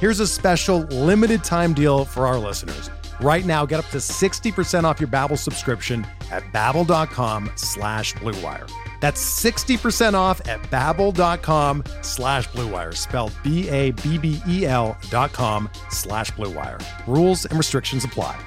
Here's 0.00 0.18
a 0.18 0.26
special 0.26 0.78
limited 0.84 1.44
time 1.44 1.74
deal 1.74 2.06
for 2.06 2.26
our 2.26 2.38
listeners. 2.38 2.88
Right 3.20 3.44
now, 3.44 3.66
get 3.66 3.80
up 3.80 3.88
to 3.90 3.98
60% 3.98 4.84
off 4.84 4.98
your 4.98 5.08
Babbel 5.10 5.36
subscription 5.36 6.06
at 6.30 6.42
babbel.com 6.54 7.50
slash 7.56 8.14
bluewire. 8.14 8.66
That's 9.02 9.22
60% 9.44 10.14
off 10.14 10.40
at 10.48 10.62
babbel.com 10.70 11.84
slash 12.00 12.48
bluewire, 12.48 12.96
spelled 12.96 13.34
B-A-B-B-E-L 13.42 14.96
dot 15.10 15.34
com 15.34 15.68
slash 15.90 16.30
bluewire. 16.32 16.82
Rules 17.06 17.44
and 17.44 17.58
restrictions 17.58 18.04
apply. 18.04 18.40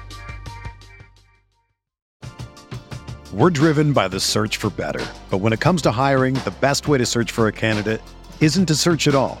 We're 3.32 3.50
driven 3.50 3.92
by 3.92 4.08
the 4.08 4.18
search 4.18 4.56
for 4.56 4.70
better. 4.70 5.06
But 5.30 5.38
when 5.38 5.52
it 5.52 5.60
comes 5.60 5.82
to 5.82 5.92
hiring, 5.92 6.34
the 6.34 6.54
best 6.60 6.88
way 6.88 6.98
to 6.98 7.06
search 7.06 7.30
for 7.30 7.46
a 7.46 7.52
candidate 7.52 8.02
isn't 8.40 8.66
to 8.66 8.74
search 8.74 9.06
at 9.06 9.14
all. 9.14 9.40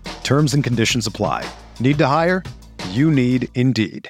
Terms 0.23 0.53
and 0.53 0.63
conditions 0.63 1.05
apply. 1.05 1.47
Need 1.79 1.97
to 1.99 2.07
hire? 2.07 2.43
You 2.89 3.11
need 3.11 3.49
Indeed. 3.53 4.09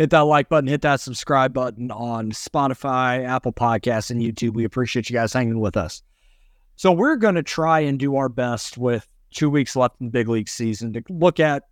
hit 0.00 0.08
that 0.08 0.20
like 0.20 0.48
button, 0.48 0.66
hit 0.66 0.80
that 0.80 0.98
subscribe 0.98 1.52
button 1.52 1.90
on 1.90 2.32
Spotify, 2.32 3.22
Apple 3.22 3.52
Podcasts, 3.52 4.10
and 4.10 4.22
YouTube. 4.22 4.54
We 4.54 4.64
appreciate 4.64 5.10
you 5.10 5.14
guys 5.14 5.34
hanging 5.34 5.60
with 5.60 5.76
us. 5.76 6.02
So 6.76 6.90
we're 6.90 7.16
going 7.16 7.34
to 7.34 7.42
try 7.42 7.80
and 7.80 7.98
do 7.98 8.16
our 8.16 8.30
best 8.30 8.78
with 8.78 9.06
two 9.30 9.50
weeks 9.50 9.76
left 9.76 10.00
in 10.00 10.06
the 10.06 10.10
big 10.10 10.26
league 10.26 10.48
season 10.48 10.94
to 10.94 11.02
look 11.10 11.38
at 11.38 11.64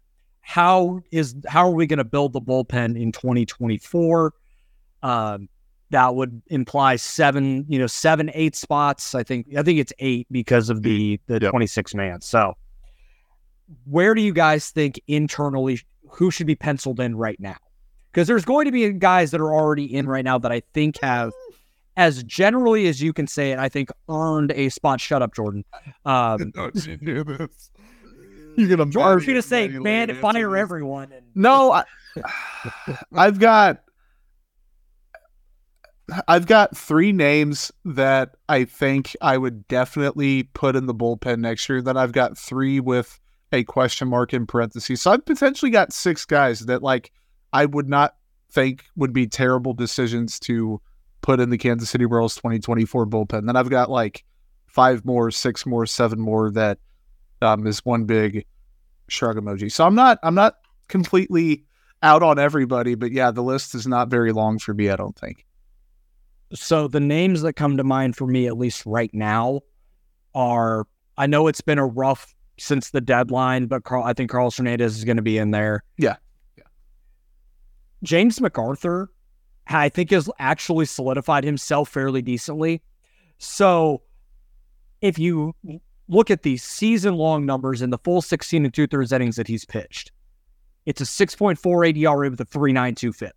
how 0.42 1.00
is 1.10 1.36
how 1.46 1.66
are 1.66 1.74
we 1.74 1.86
going 1.86 1.96
to 1.96 2.04
build 2.04 2.34
the 2.34 2.40
bullpen 2.42 3.00
in 3.00 3.12
2024. 3.12 4.34
Um, 5.02 5.48
that 5.90 6.14
would 6.14 6.42
imply 6.48 6.96
seven, 6.96 7.64
you 7.68 7.78
know, 7.78 7.86
seven, 7.86 8.30
eight 8.34 8.54
spots. 8.56 9.14
I 9.14 9.22
think 9.22 9.46
I 9.56 9.62
think 9.62 9.78
it's 9.78 9.92
eight 9.98 10.26
because 10.30 10.70
of 10.70 10.82
the 10.82 11.20
the 11.26 11.38
Yep. 11.40 11.50
26 11.50 11.94
man. 11.94 12.20
So 12.20 12.54
where 13.84 14.14
do 14.14 14.22
you 14.22 14.32
guys 14.32 14.70
think 14.70 15.00
internally 15.06 15.80
who 16.10 16.30
should 16.30 16.46
be 16.46 16.54
penciled 16.54 17.00
in 17.00 17.16
right 17.16 17.38
now? 17.40 17.56
Because 18.12 18.26
there's 18.26 18.44
going 18.44 18.64
to 18.64 18.72
be 18.72 18.90
guys 18.92 19.30
that 19.32 19.40
are 19.40 19.52
already 19.52 19.84
in 19.94 20.06
right 20.06 20.24
now 20.24 20.38
that 20.38 20.50
I 20.50 20.62
think 20.72 20.98
have 21.02 21.32
as 21.96 22.22
generally 22.22 22.86
as 22.86 23.02
you 23.02 23.12
can 23.12 23.26
say 23.26 23.52
it, 23.52 23.58
I 23.58 23.68
think 23.68 23.90
earned 24.08 24.52
a 24.52 24.68
spot. 24.68 25.00
Shut 25.00 25.20
up, 25.20 25.34
Jordan. 25.34 25.64
Um, 26.04 26.52
You're 28.56 28.76
gonna. 28.76 29.00
I 29.00 29.14
was 29.14 29.24
gonna 29.24 29.42
say, 29.42 29.68
man, 29.68 30.14
fire 30.16 30.56
everyone. 30.56 31.12
And 31.12 31.26
No, 31.34 31.72
I, 31.72 31.84
I've 33.14 33.38
got 33.38 33.82
I've 36.26 36.46
got 36.46 36.76
three 36.76 37.12
names 37.12 37.70
that 37.84 38.36
I 38.48 38.64
think 38.64 39.14
I 39.20 39.36
would 39.36 39.68
definitely 39.68 40.44
put 40.44 40.76
in 40.76 40.86
the 40.86 40.94
bullpen 40.94 41.40
next 41.40 41.68
year. 41.68 41.82
Then 41.82 41.96
I've 41.96 42.12
got 42.12 42.38
three 42.38 42.80
with 42.80 43.20
a 43.52 43.64
question 43.64 44.08
mark 44.08 44.32
in 44.32 44.46
parentheses. 44.46 45.02
So 45.02 45.12
I've 45.12 45.24
potentially 45.24 45.70
got 45.70 45.92
six 45.92 46.24
guys 46.24 46.60
that 46.60 46.82
like 46.82 47.12
I 47.52 47.66
would 47.66 47.88
not 47.88 48.14
think 48.50 48.84
would 48.96 49.12
be 49.12 49.26
terrible 49.26 49.74
decisions 49.74 50.38
to 50.40 50.80
put 51.20 51.40
in 51.40 51.50
the 51.50 51.58
Kansas 51.58 51.90
City 51.90 52.06
Royals 52.06 52.36
2024 52.36 53.06
bullpen. 53.06 53.46
Then 53.46 53.56
I've 53.56 53.70
got 53.70 53.90
like 53.90 54.24
five 54.66 55.04
more, 55.04 55.30
six 55.30 55.66
more, 55.66 55.86
seven 55.86 56.20
more 56.20 56.50
that 56.52 56.78
um, 57.42 57.66
is 57.66 57.84
one 57.84 58.04
big 58.04 58.46
shrug 59.08 59.36
emoji. 59.36 59.70
So 59.70 59.86
I'm 59.86 59.94
not 59.94 60.18
I'm 60.22 60.34
not 60.34 60.56
completely 60.88 61.64
out 62.02 62.22
on 62.22 62.38
everybody, 62.38 62.94
but 62.94 63.12
yeah, 63.12 63.30
the 63.30 63.42
list 63.42 63.74
is 63.74 63.86
not 63.86 64.08
very 64.08 64.32
long 64.32 64.58
for 64.58 64.72
me, 64.72 64.88
I 64.88 64.96
don't 64.96 65.16
think. 65.18 65.44
So 66.54 66.88
the 66.88 67.00
names 67.00 67.42
that 67.42 67.54
come 67.54 67.76
to 67.76 67.84
mind 67.84 68.16
for 68.16 68.26
me, 68.26 68.46
at 68.46 68.56
least 68.56 68.86
right 68.86 69.12
now, 69.12 69.60
are 70.34 70.86
I 71.16 71.26
know 71.26 71.46
it's 71.46 71.60
been 71.60 71.78
a 71.78 71.86
rough 71.86 72.34
since 72.58 72.90
the 72.90 73.00
deadline, 73.00 73.66
but 73.66 73.84
Carl, 73.84 74.04
I 74.04 74.12
think 74.12 74.30
Carlos 74.30 74.56
Hernandez 74.56 74.96
is 74.96 75.04
going 75.04 75.16
to 75.16 75.22
be 75.22 75.38
in 75.38 75.50
there. 75.50 75.84
Yeah. 75.96 76.16
Yeah. 76.56 76.64
James 78.02 78.38
McArthur, 78.38 79.08
I 79.66 79.88
think, 79.88 80.10
has 80.10 80.30
actually 80.38 80.86
solidified 80.86 81.44
himself 81.44 81.88
fairly 81.88 82.22
decently. 82.22 82.82
So 83.38 84.02
if 85.00 85.18
you 85.18 85.54
look 86.08 86.30
at 86.30 86.42
the 86.42 86.56
season 86.56 87.14
long 87.14 87.46
numbers 87.46 87.82
in 87.82 87.90
the 87.90 87.98
full 87.98 88.22
16 88.22 88.64
and 88.64 88.74
two 88.74 88.86
thirds 88.86 89.12
innings 89.12 89.36
that 89.36 89.46
he's 89.46 89.64
pitched, 89.64 90.12
it's 90.86 91.00
a 91.00 91.04
6.48 91.04 91.96
ERA 91.98 92.30
with 92.30 92.40
a 92.40 92.46
3.92 92.46 93.14
FIP. 93.14 93.36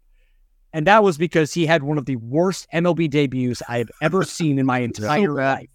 And 0.73 0.87
that 0.87 1.03
was 1.03 1.17
because 1.17 1.53
he 1.53 1.65
had 1.65 1.83
one 1.83 1.97
of 1.97 2.05
the 2.05 2.15
worst 2.17 2.67
MLB 2.73 3.09
debuts 3.09 3.61
I 3.67 3.79
have 3.79 3.91
ever 4.01 4.23
seen 4.25 4.57
in 4.59 4.65
my 4.65 4.79
entire 4.79 5.33
life. 5.33 5.69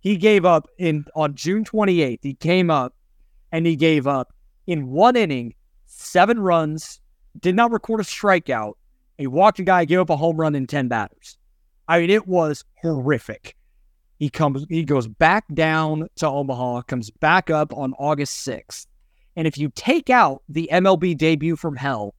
He 0.00 0.16
gave 0.16 0.44
up 0.44 0.68
in 0.78 1.04
on 1.14 1.34
June 1.34 1.64
28th. 1.64 2.20
He 2.22 2.34
came 2.34 2.70
up 2.70 2.94
and 3.50 3.66
he 3.66 3.74
gave 3.74 4.06
up 4.06 4.32
in 4.66 4.88
one 4.88 5.16
inning 5.16 5.54
seven 5.86 6.38
runs, 6.38 7.00
did 7.40 7.56
not 7.56 7.72
record 7.72 8.00
a 8.00 8.04
strikeout. 8.04 8.74
He 9.16 9.26
walked 9.26 9.58
a 9.58 9.64
guy, 9.64 9.84
gave 9.84 9.98
up 9.98 10.10
a 10.10 10.16
home 10.16 10.36
run 10.36 10.54
in 10.54 10.66
10 10.66 10.86
batters. 10.88 11.36
I 11.88 12.00
mean, 12.00 12.10
it 12.10 12.28
was 12.28 12.64
horrific. 12.80 13.56
He 14.18 14.30
comes, 14.30 14.64
he 14.68 14.84
goes 14.84 15.08
back 15.08 15.44
down 15.54 16.08
to 16.16 16.28
Omaha, 16.28 16.82
comes 16.82 17.10
back 17.10 17.50
up 17.50 17.72
on 17.72 17.94
August 17.98 18.46
6th. 18.46 18.86
And 19.36 19.46
if 19.46 19.56
you 19.56 19.70
take 19.74 20.10
out 20.10 20.42
the 20.48 20.68
MLB 20.72 21.16
debut 21.16 21.56
from 21.56 21.76
hell, 21.76 22.14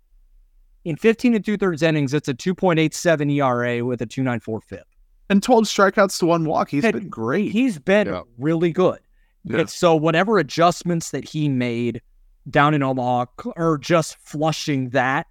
in 0.89 0.95
15 0.97 1.36
and 1.36 1.45
two 1.45 1.56
thirds 1.58 1.82
innings, 1.84 2.13
it's 2.13 2.28
a 2.28 2.34
2.87 2.34 3.32
ERA 3.36 3.86
with 3.86 4.02
a 4.02 4.06
294 4.06 4.62
FIP. 4.62 4.84
And 5.30 5.43
12 5.43 5.65
strikeouts 5.65 6.17
to 6.19 6.25
one 6.25 6.45
walk. 6.45 6.69
He's 6.69 6.84
Had- 6.84 6.95
been 6.95 7.10
great. 7.10 7.52
He's 7.52 7.78
been 7.78 8.08
Yeah. 8.08 8.21
really 8.39 8.71
good. 8.71 8.99
Yeah. 9.43 9.60
And 9.60 9.69
so 9.69 9.95
whatever 9.95 10.39
adjustments 10.39 11.12
that 11.12 11.23
he 11.23 11.47
made 11.47 12.02
down 12.49 12.73
in 12.73 12.82
Omaha 12.82 13.25
cl- 13.41 13.54
or 13.56 13.78
just 13.78 14.17
flushing 14.17 14.89
that, 14.89 15.28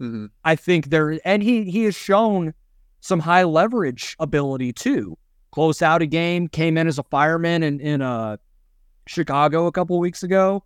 Mhm. 0.00 0.30
I 0.44 0.56
think 0.56 0.90
there 0.90 1.18
and 1.24 1.42
he 1.42 1.64
he 1.70 1.84
has 1.84 1.94
shown 1.94 2.52
some 3.00 3.20
high 3.20 3.44
leverage 3.44 4.16
ability 4.18 4.72
too. 4.72 5.16
Close 5.52 5.82
out 5.82 6.02
a 6.02 6.06
game, 6.06 6.48
came 6.48 6.76
in 6.76 6.86
as 6.88 6.98
a 6.98 7.02
fireman 7.04 7.62
in, 7.62 7.80
in 7.80 8.02
uh 8.02 8.36
Chicago 9.06 9.66
a 9.66 9.72
couple 9.72 9.98
weeks 10.00 10.22
ago. 10.22 10.64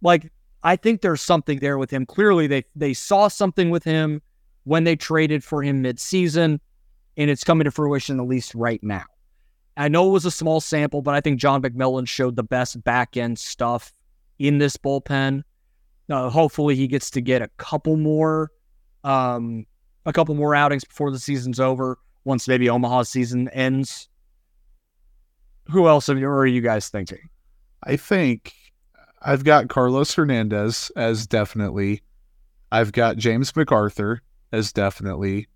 Like 0.00 0.32
I 0.64 0.76
think 0.76 1.00
there's 1.00 1.20
something 1.20 1.58
there 1.58 1.78
with 1.78 1.90
him. 1.90 2.06
Clearly 2.06 2.46
they 2.46 2.64
they 2.76 2.94
saw 2.94 3.28
something 3.28 3.70
with 3.70 3.84
him 3.84 4.22
when 4.64 4.84
they 4.84 4.96
traded 4.96 5.42
for 5.42 5.62
him 5.62 5.82
mid-season 5.82 6.60
and 7.16 7.30
it's 7.30 7.44
coming 7.44 7.64
to 7.64 7.70
fruition 7.70 8.20
at 8.20 8.26
least 8.26 8.54
right 8.54 8.82
now. 8.82 9.04
I 9.76 9.88
know 9.88 10.08
it 10.08 10.12
was 10.12 10.24
a 10.24 10.30
small 10.30 10.60
sample, 10.60 11.02
but 11.02 11.14
I 11.14 11.20
think 11.20 11.40
John 11.40 11.62
McMillon 11.62 12.06
showed 12.06 12.36
the 12.36 12.42
best 12.42 12.82
back 12.84 13.16
end 13.16 13.38
stuff 13.38 13.92
in 14.38 14.58
this 14.58 14.76
bullpen. 14.76 15.42
Uh, 16.10 16.28
hopefully, 16.28 16.76
he 16.76 16.86
gets 16.86 17.10
to 17.12 17.20
get 17.20 17.40
a 17.40 17.48
couple 17.56 17.96
more, 17.96 18.50
um, 19.02 19.64
a 20.04 20.12
couple 20.12 20.34
more 20.34 20.54
outings 20.54 20.84
before 20.84 21.10
the 21.10 21.18
season's 21.18 21.58
over. 21.58 21.98
Once 22.24 22.46
maybe 22.46 22.68
Omaha's 22.68 23.08
season 23.08 23.48
ends. 23.48 24.08
Who 25.70 25.88
else 25.88 26.08
are 26.08 26.18
you, 26.18 26.28
are 26.28 26.46
you 26.46 26.60
guys 26.60 26.88
thinking? 26.88 27.30
I 27.82 27.96
think 27.96 28.52
I've 29.24 29.44
got 29.44 29.68
Carlos 29.68 30.14
Hernandez 30.14 30.90
as 30.96 31.26
definitely. 31.26 32.02
I've 32.70 32.92
got 32.92 33.16
James 33.16 33.52
McArthur 33.52 34.18
as 34.50 34.72
definitely. 34.72 35.48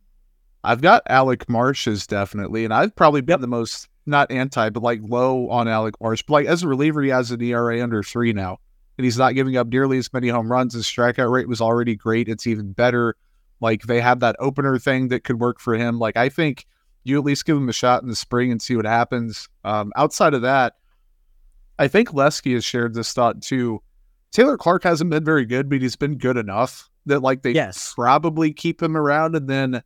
I've 0.63 0.81
got 0.81 1.03
Alec 1.09 1.49
Marsh 1.49 1.87
as 1.87 2.07
definitely, 2.07 2.65
and 2.65 2.75
I've 2.75 2.95
probably 2.95 3.21
been 3.21 3.41
the 3.41 3.47
most 3.47 3.89
not 4.05 4.31
anti, 4.31 4.71
but 4.71 4.83
like 4.83 5.01
low 5.03 5.49
on 5.51 5.69
Alec 5.69 5.95
Marsh. 6.01 6.23
But 6.27 6.33
like 6.35 6.47
as 6.47 6.63
a 6.63 6.69
reliever, 6.69 7.03
he 7.03 7.11
has 7.11 7.31
an 7.31 7.43
ERA 7.43 7.83
under 7.83 8.03
three 8.03 8.33
now, 8.33 8.59
and 8.99 9.05
he's 9.05 9.19
not 9.19 9.35
giving 9.35 9.57
up 9.57 9.69
nearly 9.69 9.99
as 9.99 10.13
many 10.13 10.29
home 10.29 10.51
runs. 10.51 10.75
His 10.75 10.87
strikeout 10.87 11.31
rate 11.31 11.49
was 11.49 11.61
already 11.61 11.97
great. 11.97 12.29
It's 12.29 12.47
even 12.47 12.73
better. 12.73 13.17
Like 13.61 13.83
they 13.83 14.01
have 14.01 14.21
that 14.21 14.37
opener 14.39 14.79
thing 14.79 15.09
that 15.09 15.25
could 15.25 15.41
work 15.41 15.61
for 15.61 15.75
him. 15.75 15.99
Like 15.99 16.17
I 16.17 16.29
think 16.29 16.67
you 17.05 17.19
at 17.19 17.25
least 17.25 17.47
give 17.47 17.57
him 17.57 17.69
a 17.69 17.73
shot 17.73 18.03
in 18.03 18.09
the 18.09 18.17
spring 18.17 18.51
and 18.51 18.61
see 18.61 18.77
what 18.77 18.85
happens. 18.85 19.49
Um, 19.65 19.93
outside 19.97 20.35
of 20.35 20.43
that, 20.43 20.75
I 21.79 21.89
think 21.89 22.15
Lesky 22.15 22.55
has 22.55 22.65
shared 22.65 22.95
this 22.95 23.13
thought 23.13 23.43
too. 23.43 23.83
Taylor 24.33 24.57
Clark 24.57 24.83
hasn't 24.85 25.11
been 25.11 25.25
very 25.25 25.45
good, 25.45 25.69
but 25.69 25.81
he's 25.83 25.97
been 25.97 26.19
good 26.19 26.37
enough 26.37 26.89
that 27.07 27.21
like 27.21 27.43
they 27.43 27.53
Yes. 27.53 27.93
probably 27.95 28.53
keep 28.53 28.83
him 28.83 28.97
around. 28.97 29.37
And 29.37 29.49
then 29.49 29.83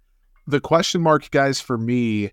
the 0.46 0.60
question 0.60 1.00
mark 1.02 1.30
guys 1.30 1.60
for 1.60 1.76
me, 1.78 2.30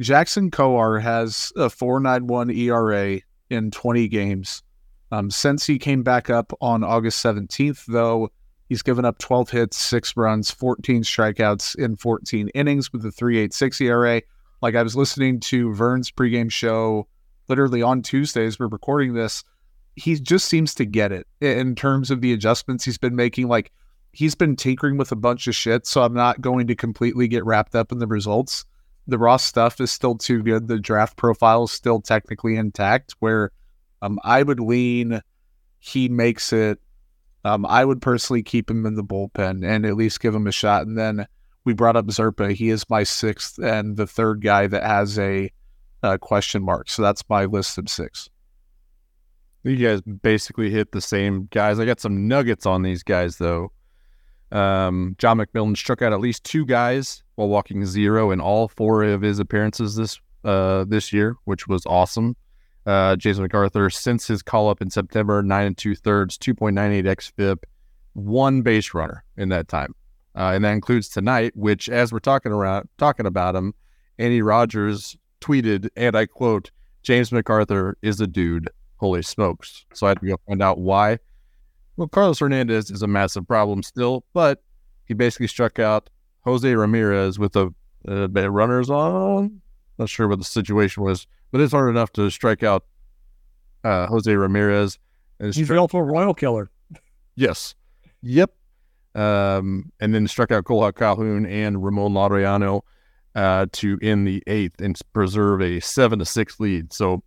Jackson 0.00 0.50
Kowar 0.50 1.00
has 1.02 1.52
a 1.56 1.68
4.91 1.68 2.50
ERA 2.56 3.20
in 3.50 3.70
20 3.70 4.08
games. 4.08 4.62
Um, 5.10 5.30
since 5.30 5.66
he 5.66 5.78
came 5.78 6.02
back 6.02 6.30
up 6.30 6.52
on 6.60 6.84
August 6.84 7.24
17th, 7.24 7.86
though, 7.86 8.30
he's 8.68 8.82
given 8.82 9.04
up 9.04 9.18
12 9.18 9.50
hits, 9.50 9.76
six 9.78 10.16
runs, 10.16 10.50
14 10.50 11.02
strikeouts 11.02 11.74
in 11.76 11.96
14 11.96 12.48
innings 12.54 12.92
with 12.92 13.04
a 13.06 13.08
3.86 13.10 13.80
ERA. 13.80 14.22
Like 14.60 14.74
I 14.74 14.82
was 14.82 14.94
listening 14.94 15.40
to 15.40 15.72
Vern's 15.74 16.10
pregame 16.10 16.50
show 16.52 17.08
literally 17.48 17.82
on 17.82 18.02
Tuesdays, 18.02 18.58
we're 18.58 18.68
recording 18.68 19.14
this. 19.14 19.44
He 19.96 20.14
just 20.14 20.46
seems 20.46 20.74
to 20.76 20.84
get 20.84 21.12
it 21.12 21.26
in 21.40 21.74
terms 21.74 22.10
of 22.10 22.20
the 22.20 22.32
adjustments 22.32 22.84
he's 22.84 22.98
been 22.98 23.16
making. 23.16 23.48
Like 23.48 23.72
he's 24.12 24.34
been 24.34 24.56
tinkering 24.56 24.96
with 24.96 25.12
a 25.12 25.16
bunch 25.16 25.46
of 25.48 25.54
shit, 25.54 25.86
so 25.86 26.02
I'm 26.02 26.14
not 26.14 26.40
going 26.40 26.66
to 26.68 26.74
completely 26.74 27.28
get 27.28 27.44
wrapped 27.44 27.74
up 27.74 27.92
in 27.92 27.98
the 27.98 28.06
results. 28.06 28.64
The 29.06 29.18
raw 29.18 29.38
stuff 29.38 29.80
is 29.80 29.90
still 29.90 30.16
too 30.16 30.42
good. 30.42 30.68
The 30.68 30.78
draft 30.78 31.16
profile 31.16 31.64
is 31.64 31.72
still 31.72 32.00
technically 32.00 32.56
intact. 32.56 33.14
Where 33.20 33.50
um, 34.02 34.18
I 34.22 34.42
would 34.42 34.60
lean, 34.60 35.20
he 35.78 36.08
makes 36.08 36.52
it. 36.52 36.78
Um, 37.44 37.64
I 37.64 37.84
would 37.84 38.02
personally 38.02 38.42
keep 38.42 38.70
him 38.70 38.84
in 38.84 38.94
the 38.94 39.04
bullpen 39.04 39.66
and 39.66 39.86
at 39.86 39.96
least 39.96 40.20
give 40.20 40.34
him 40.34 40.46
a 40.46 40.52
shot. 40.52 40.86
And 40.86 40.98
then 40.98 41.26
we 41.64 41.72
brought 41.72 41.96
up 41.96 42.06
Zerpa. 42.06 42.52
He 42.52 42.68
is 42.68 42.88
my 42.90 43.04
sixth 43.04 43.58
and 43.58 43.96
the 43.96 44.06
third 44.06 44.42
guy 44.42 44.66
that 44.66 44.82
has 44.82 45.18
a, 45.18 45.50
uh 46.02 46.18
question 46.18 46.62
mark. 46.62 46.88
So 46.90 47.02
that's 47.02 47.22
my 47.28 47.44
list 47.44 47.78
of 47.78 47.88
six. 47.88 48.28
You 49.64 49.76
guys 49.76 50.00
basically 50.00 50.70
hit 50.70 50.92
the 50.92 51.00
same 51.00 51.48
guys. 51.50 51.78
I 51.78 51.84
got 51.84 52.00
some 52.00 52.28
nuggets 52.28 52.64
on 52.64 52.82
these 52.82 53.02
guys 53.02 53.36
though. 53.36 53.72
Um, 54.50 55.14
John 55.18 55.38
McMillon 55.38 55.76
struck 55.76 56.00
out 56.00 56.12
at 56.12 56.20
least 56.20 56.44
two 56.44 56.64
guys 56.64 57.22
while 57.34 57.48
walking 57.48 57.84
zero 57.84 58.30
in 58.30 58.40
all 58.40 58.68
four 58.68 59.02
of 59.02 59.20
his 59.20 59.38
appearances 59.38 59.96
this 59.96 60.18
uh, 60.44 60.84
this 60.88 61.12
year, 61.12 61.36
which 61.44 61.68
was 61.68 61.84
awesome. 61.86 62.36
Uh, 62.86 63.16
Jason 63.16 63.46
McArthur, 63.46 63.92
since 63.92 64.26
his 64.26 64.42
call 64.42 64.70
up 64.70 64.80
in 64.80 64.88
September, 64.88 65.42
nine 65.42 65.66
and 65.66 65.76
two 65.76 65.94
thirds, 65.94 66.38
two 66.38 66.54
point 66.54 66.74
nine 66.74 66.92
eight 66.92 67.04
xFIP, 67.04 67.58
one 68.14 68.62
base 68.62 68.94
runner 68.94 69.24
in 69.36 69.50
that 69.50 69.68
time, 69.68 69.94
uh, 70.34 70.52
and 70.54 70.64
that 70.64 70.72
includes 70.72 71.08
tonight. 71.08 71.54
Which, 71.54 71.90
as 71.90 72.12
we're 72.12 72.20
talking 72.20 72.52
around 72.52 72.88
talking 72.96 73.26
about 73.26 73.54
him, 73.54 73.74
Anne 74.18 74.42
Rogers 74.42 75.16
tweeted, 75.40 75.88
and 75.96 76.16
I 76.16 76.26
quote, 76.26 76.70
"James 77.02 77.30
McArthur 77.30 77.94
is 78.02 78.20
a 78.20 78.26
dude." 78.26 78.68
Holy 78.96 79.22
smokes! 79.22 79.84
So 79.94 80.06
I 80.06 80.10
had 80.10 80.20
to 80.20 80.26
go 80.26 80.36
find 80.46 80.62
out 80.62 80.78
why. 80.78 81.18
Well, 81.96 82.08
Carlos 82.08 82.38
Hernandez 82.38 82.90
is 82.90 83.02
a 83.02 83.06
massive 83.08 83.46
problem 83.46 83.82
still, 83.82 84.24
but 84.32 84.62
he 85.06 85.14
basically 85.14 85.46
struck 85.48 85.78
out 85.78 86.10
Jose 86.44 86.72
Ramirez 86.72 87.38
with 87.38 87.56
a 87.56 87.72
but 88.04 88.50
runners 88.50 88.90
on. 88.90 89.60
Not 89.98 90.08
sure 90.08 90.28
what 90.28 90.38
the 90.38 90.44
situation 90.44 91.02
was, 91.02 91.26
but 91.50 91.60
it's 91.60 91.72
hard 91.72 91.90
enough 91.90 92.12
to 92.12 92.30
strike 92.30 92.62
out 92.62 92.84
uh, 93.84 94.06
Jose 94.06 94.32
Ramirez. 94.32 94.98
And 95.40 95.52
He's 95.54 95.66
stri- 95.66 95.70
the 95.74 95.78
ultimate 95.78 96.04
royal 96.04 96.34
killer. 96.34 96.70
yes, 97.34 97.74
yep. 98.22 98.52
Um, 99.14 99.90
and 100.00 100.14
then 100.14 100.28
struck 100.28 100.52
out 100.52 100.64
Kole 100.64 100.94
Calhoun 100.94 101.46
and 101.46 101.82
Ramon 101.84 102.12
Laureano 102.12 102.82
uh, 103.34 103.66
to 103.72 103.98
end 104.02 104.26
the 104.26 104.42
eighth 104.46 104.80
and 104.80 104.98
preserve 105.12 105.62
a 105.62 105.80
seven 105.80 106.18
to 106.18 106.24
six 106.24 106.58
lead. 106.60 106.92
So 106.92 107.22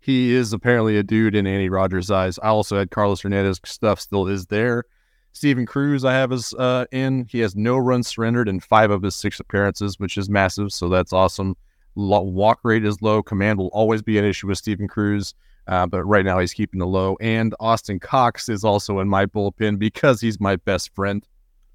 he 0.00 0.32
is 0.32 0.52
apparently 0.52 0.96
a 0.98 1.02
dude 1.02 1.34
in 1.34 1.46
Anne 1.46 1.68
Rogers' 1.68 2.10
eyes. 2.10 2.38
I 2.38 2.48
also 2.48 2.78
had 2.78 2.90
Carlos 2.90 3.22
Hernandez 3.22 3.60
stuff 3.64 4.00
still 4.00 4.28
is 4.28 4.46
there. 4.46 4.84
Steven 5.32 5.66
Cruz, 5.66 6.04
I 6.04 6.14
have 6.14 6.32
is 6.32 6.54
uh, 6.54 6.86
in. 6.92 7.26
He 7.28 7.40
has 7.40 7.54
no 7.56 7.76
runs 7.76 8.08
surrendered 8.08 8.48
in 8.48 8.60
five 8.60 8.90
of 8.90 9.02
his 9.02 9.14
six 9.14 9.38
appearances, 9.40 9.98
which 9.98 10.16
is 10.16 10.30
massive. 10.30 10.72
So 10.72 10.88
that's 10.88 11.12
awesome. 11.12 11.56
Walk 11.94 12.60
rate 12.62 12.84
is 12.84 13.02
low. 13.02 13.22
Command 13.22 13.58
will 13.58 13.68
always 13.68 14.00
be 14.00 14.16
an 14.16 14.24
issue 14.24 14.46
with 14.46 14.58
Steven 14.58 14.86
Cruz, 14.86 15.34
uh, 15.66 15.86
but 15.86 16.04
right 16.04 16.24
now 16.24 16.38
he's 16.38 16.54
keeping 16.54 16.78
the 16.78 16.86
low. 16.86 17.16
And 17.20 17.54
Austin 17.58 17.98
Cox 17.98 18.48
is 18.48 18.64
also 18.64 19.00
in 19.00 19.08
my 19.08 19.26
bullpen 19.26 19.78
because 19.78 20.20
he's 20.20 20.40
my 20.40 20.56
best 20.56 20.94
friend. 20.94 21.26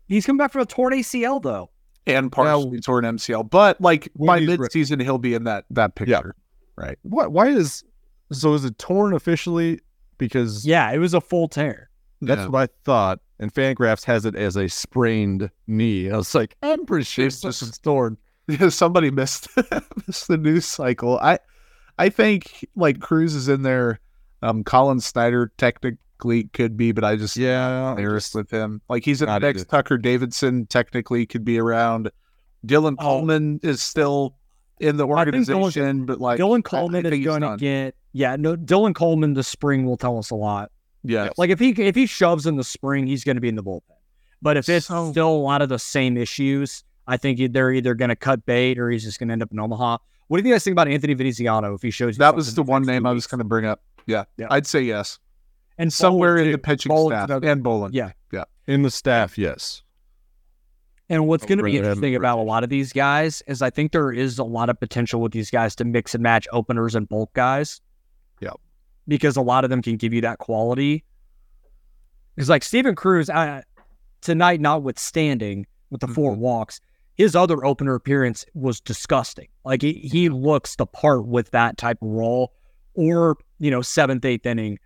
He's 0.07 0.25
come 0.25 0.37
back 0.37 0.51
from 0.51 0.61
a 0.61 0.65
torn 0.65 0.93
ACL 0.93 1.41
though. 1.41 1.69
And 2.07 2.31
partially 2.31 2.79
torn 2.79 3.03
MCL. 3.05 3.49
But 3.49 3.79
like 3.79 4.09
When 4.13 4.27
by 4.27 4.39
he's 4.39 4.49
re- 4.49 4.57
mid-season, 4.57 4.99
he'll 4.99 5.17
be 5.19 5.33
in 5.33 5.43
that 5.45 5.65
that 5.69 5.95
picture. 5.95 6.35
Right. 6.75 6.97
What? 7.03 7.31
Why 7.31 7.47
is 7.49 7.83
so? 8.31 8.53
Is 8.53 8.65
it 8.65 8.77
torn 8.79 9.13
officially? 9.13 9.79
Because 10.17 10.65
Yeah, 10.65 10.91
it 10.91 10.97
was 10.97 11.13
a 11.13 11.21
full 11.21 11.47
tear. 11.47 11.89
that's 12.21 12.39
Yeah. 12.41 12.47
what 12.47 12.69
I 12.69 12.73
thought. 12.85 13.19
And 13.39 13.53
Fangraphs 13.53 14.03
has 14.05 14.25
it 14.25 14.35
as 14.35 14.55
a 14.55 14.67
sprained 14.67 15.49
knee. 15.67 16.09
I 16.11 16.17
was 16.17 16.33
like, 16.35 16.55
I'm 16.61 16.85
pretty 16.85 17.05
sure 17.05 17.25
It's 17.25 17.35
it's 17.37 17.59
just- 17.59 17.59
just 17.59 17.83
torn. 17.83 18.17
somebody 18.69 19.11
missed 19.11 19.47
missed 20.07 20.27
the 20.27 20.37
news 20.37 20.65
cycle. 20.65 21.19
I 21.19 21.39
I 21.99 22.09
think 22.09 22.67
like 22.75 22.99
Cruz 22.99 23.35
is 23.35 23.47
in 23.47 23.61
there. 23.61 23.99
Um, 24.43 24.63
Collin 24.63 24.99
Snider 24.99 25.51
technically 26.21 26.43
could 26.53 26.77
be, 26.77 26.91
but 26.91 27.03
I 27.03 27.15
just 27.15 27.37
Yeah, 27.37 27.91
embarrassed 27.91 28.35
with 28.35 28.49
him. 28.51 28.81
Like 28.89 29.03
he's 29.05 29.21
in 29.21 29.27
the 29.27 29.39
next 29.39 29.69
Tucker 29.69 29.97
Davidson 29.97 30.65
technically 30.67 31.25
could 31.25 31.43
be 31.43 31.59
around. 31.59 32.11
Dylan 32.65 32.95
Oh. 32.99 33.03
Coleman 33.03 33.59
is 33.63 33.81
still 33.81 34.35
in 34.79 34.97
the 34.97 35.03
think 35.05 35.15
Dylan- 35.15 35.17
organization, 35.17 36.05
but 36.05 36.19
like 36.21 36.39
Dylan 36.39 36.63
Coleman 36.63 37.05
is 37.05 37.25
going 37.25 37.41
to 37.41 37.57
get 37.57 37.95
yeah. 38.13 38.35
No, 38.35 38.55
Dylan 38.55 38.93
Coleman 38.93 39.33
this 39.33 39.47
spring 39.47 39.85
will 39.85 39.97
tell 39.97 40.17
us 40.17 40.29
a 40.31 40.35
lot. 40.35 40.71
yeah. 41.03 41.29
Like 41.37 41.49
if 41.49 41.59
he 41.59 41.69
if 41.71 41.95
he 41.95 42.05
shoves 42.05 42.45
in 42.45 42.55
the 42.57 42.63
spring, 42.63 43.07
he's 43.07 43.23
going 43.23 43.37
to 43.37 43.41
be 43.41 43.49
in 43.49 43.55
the 43.55 43.63
bullpen. 43.63 43.81
But 44.41 44.57
if 44.57 44.69
it's 44.69 44.87
So- 44.87 45.11
still 45.11 45.29
a 45.29 45.37
lot 45.37 45.61
of 45.61 45.69
the 45.69 45.79
same 45.79 46.17
issues, 46.17 46.83
I 47.07 47.17
think 47.17 47.51
they're 47.53 47.71
either 47.71 47.93
going 47.95 48.09
to 48.09 48.15
cut 48.15 48.45
bait 48.45 48.77
or 48.79 48.89
he's 48.89 49.03
just 49.03 49.19
going 49.19 49.29
to 49.29 49.33
end 49.33 49.43
up 49.43 49.51
in 49.51 49.59
Omaha. 49.59 49.97
What 50.27 50.41
do 50.41 50.47
you 50.47 50.53
guys 50.53 50.63
think 50.63 50.73
about 50.73 50.87
Anthony 50.87 51.13
Veneziano 51.13 51.73
if 51.73 51.81
he 51.81 51.91
shows 51.91 52.17
That 52.17 52.35
was 52.35 52.55
the 52.55 52.63
one 52.63 52.83
name 52.83 53.05
I 53.05 53.11
was 53.11 53.27
going 53.27 53.39
to 53.39 53.43
bring 53.45 53.65
up. 53.65 53.81
Yeah. 54.07 54.23
Yeah. 54.37 54.47
I'd 54.49 54.65
say 54.65 54.81
yes. 54.81 55.19
And 55.81 55.91
Somewhere 55.91 56.35
Bowlan, 56.35 56.45
in 56.45 56.51
the 56.51 56.57
pitching 56.59 56.89
Bowlan's 56.91 57.17
staff 57.17 57.29
another- 57.29 57.47
and 57.49 57.63
Bowlan. 57.63 57.91
Yeah. 57.91 58.11
Yeah, 58.31 58.43
in 58.67 58.83
the 58.83 58.91
staff, 58.91 59.35
yes. 59.35 59.81
And 61.09 61.27
what's 61.27 61.43
I 61.43 61.47
going 61.47 61.57
to 61.57 61.63
be 61.63 61.75
interesting 61.75 62.15
about 62.15 62.37
a 62.37 62.43
lot 62.43 62.63
of 62.63 62.69
these 62.69 62.93
guys 62.93 63.41
is 63.47 63.63
I 63.63 63.71
think 63.71 63.91
there 63.91 64.11
is 64.11 64.37
a 64.37 64.43
lot 64.43 64.69
of 64.69 64.79
potential 64.79 65.19
with 65.21 65.31
these 65.31 65.49
guys 65.49 65.75
to 65.77 65.83
mix 65.83 66.13
and 66.13 66.21
match 66.21 66.47
openers 66.53 66.93
and 66.93 67.09
bulk 67.09 67.33
guys. 67.33 67.81
Yep. 68.41 68.59
Because 69.07 69.37
a 69.37 69.41
lot 69.41 69.63
of 69.63 69.71
them 69.71 69.81
can 69.81 69.97
give 69.97 70.13
you 70.13 70.21
that 70.21 70.37
quality. 70.37 71.03
Because 72.35 72.47
like 72.47 72.63
Steven 72.63 72.93
Cruz, 72.93 73.27
I, 73.27 73.63
tonight 74.21 74.61
notwithstanding 74.61 75.65
with 75.89 76.01
the 76.01 76.07
four 76.07 76.33
mm-hmm. 76.33 76.41
walks, 76.41 76.79
his 77.15 77.35
other 77.35 77.65
opener 77.65 77.95
appearance 77.95 78.45
was 78.53 78.79
disgusting. 78.79 79.47
Like 79.65 79.81
he, 79.81 79.93
he 79.93 80.29
looks 80.29 80.75
the 80.75 80.85
part 80.85 81.25
with 81.25 81.49
that 81.51 81.77
type 81.77 81.97
of 82.03 82.07
role, 82.07 82.53
or 82.93 83.37
you 83.59 83.71
know 83.71 83.81
seventh, 83.81 84.23
eighth 84.25 84.45
inning. 84.45 84.77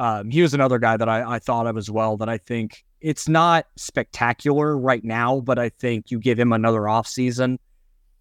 Um, 0.00 0.30
he 0.30 0.40
was 0.40 0.54
another 0.54 0.78
guy 0.78 0.96
that 0.96 1.10
I, 1.10 1.34
I 1.34 1.38
thought 1.38 1.66
of 1.66 1.76
as 1.76 1.90
well. 1.90 2.16
That 2.16 2.30
I 2.30 2.38
think 2.38 2.84
it's 3.02 3.28
not 3.28 3.66
spectacular 3.76 4.76
right 4.76 5.04
now, 5.04 5.40
but 5.40 5.58
I 5.58 5.68
think 5.68 6.10
you 6.10 6.18
give 6.18 6.40
him 6.40 6.54
another 6.54 6.88
off 6.88 7.06
season, 7.06 7.58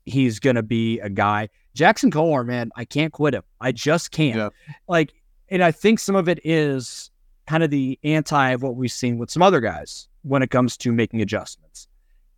he's 0.06 0.40
gonna 0.40 0.62
be 0.62 1.00
a 1.00 1.10
guy. 1.10 1.48
Jackson 1.74 2.12
Kowar, 2.12 2.46
man, 2.46 2.70
I 2.76 2.84
can't 2.84 3.14
quit 3.14 3.34
him. 3.34 3.44
I 3.62 3.72
just 3.72 4.12
can't. 4.12 4.36
Yeah. 4.36 4.50
Like, 4.90 5.14
and 5.48 5.64
I 5.64 5.72
think 5.72 6.00
some 6.00 6.18
of 6.18 6.28
it 6.28 6.42
is 6.44 7.12
kind 7.48 7.64
of 7.64 7.70
the 7.70 7.98
anti 8.04 8.50
of 8.50 8.62
what 8.62 8.76
we've 8.76 8.92
seen 8.92 9.18
with 9.18 9.32
some 9.32 9.42
other 9.42 9.62
guys 9.62 10.10
when 10.24 10.42
it 10.42 10.52
comes 10.52 10.76
to 10.78 10.92
making 10.92 11.22
adjustments. 11.22 11.88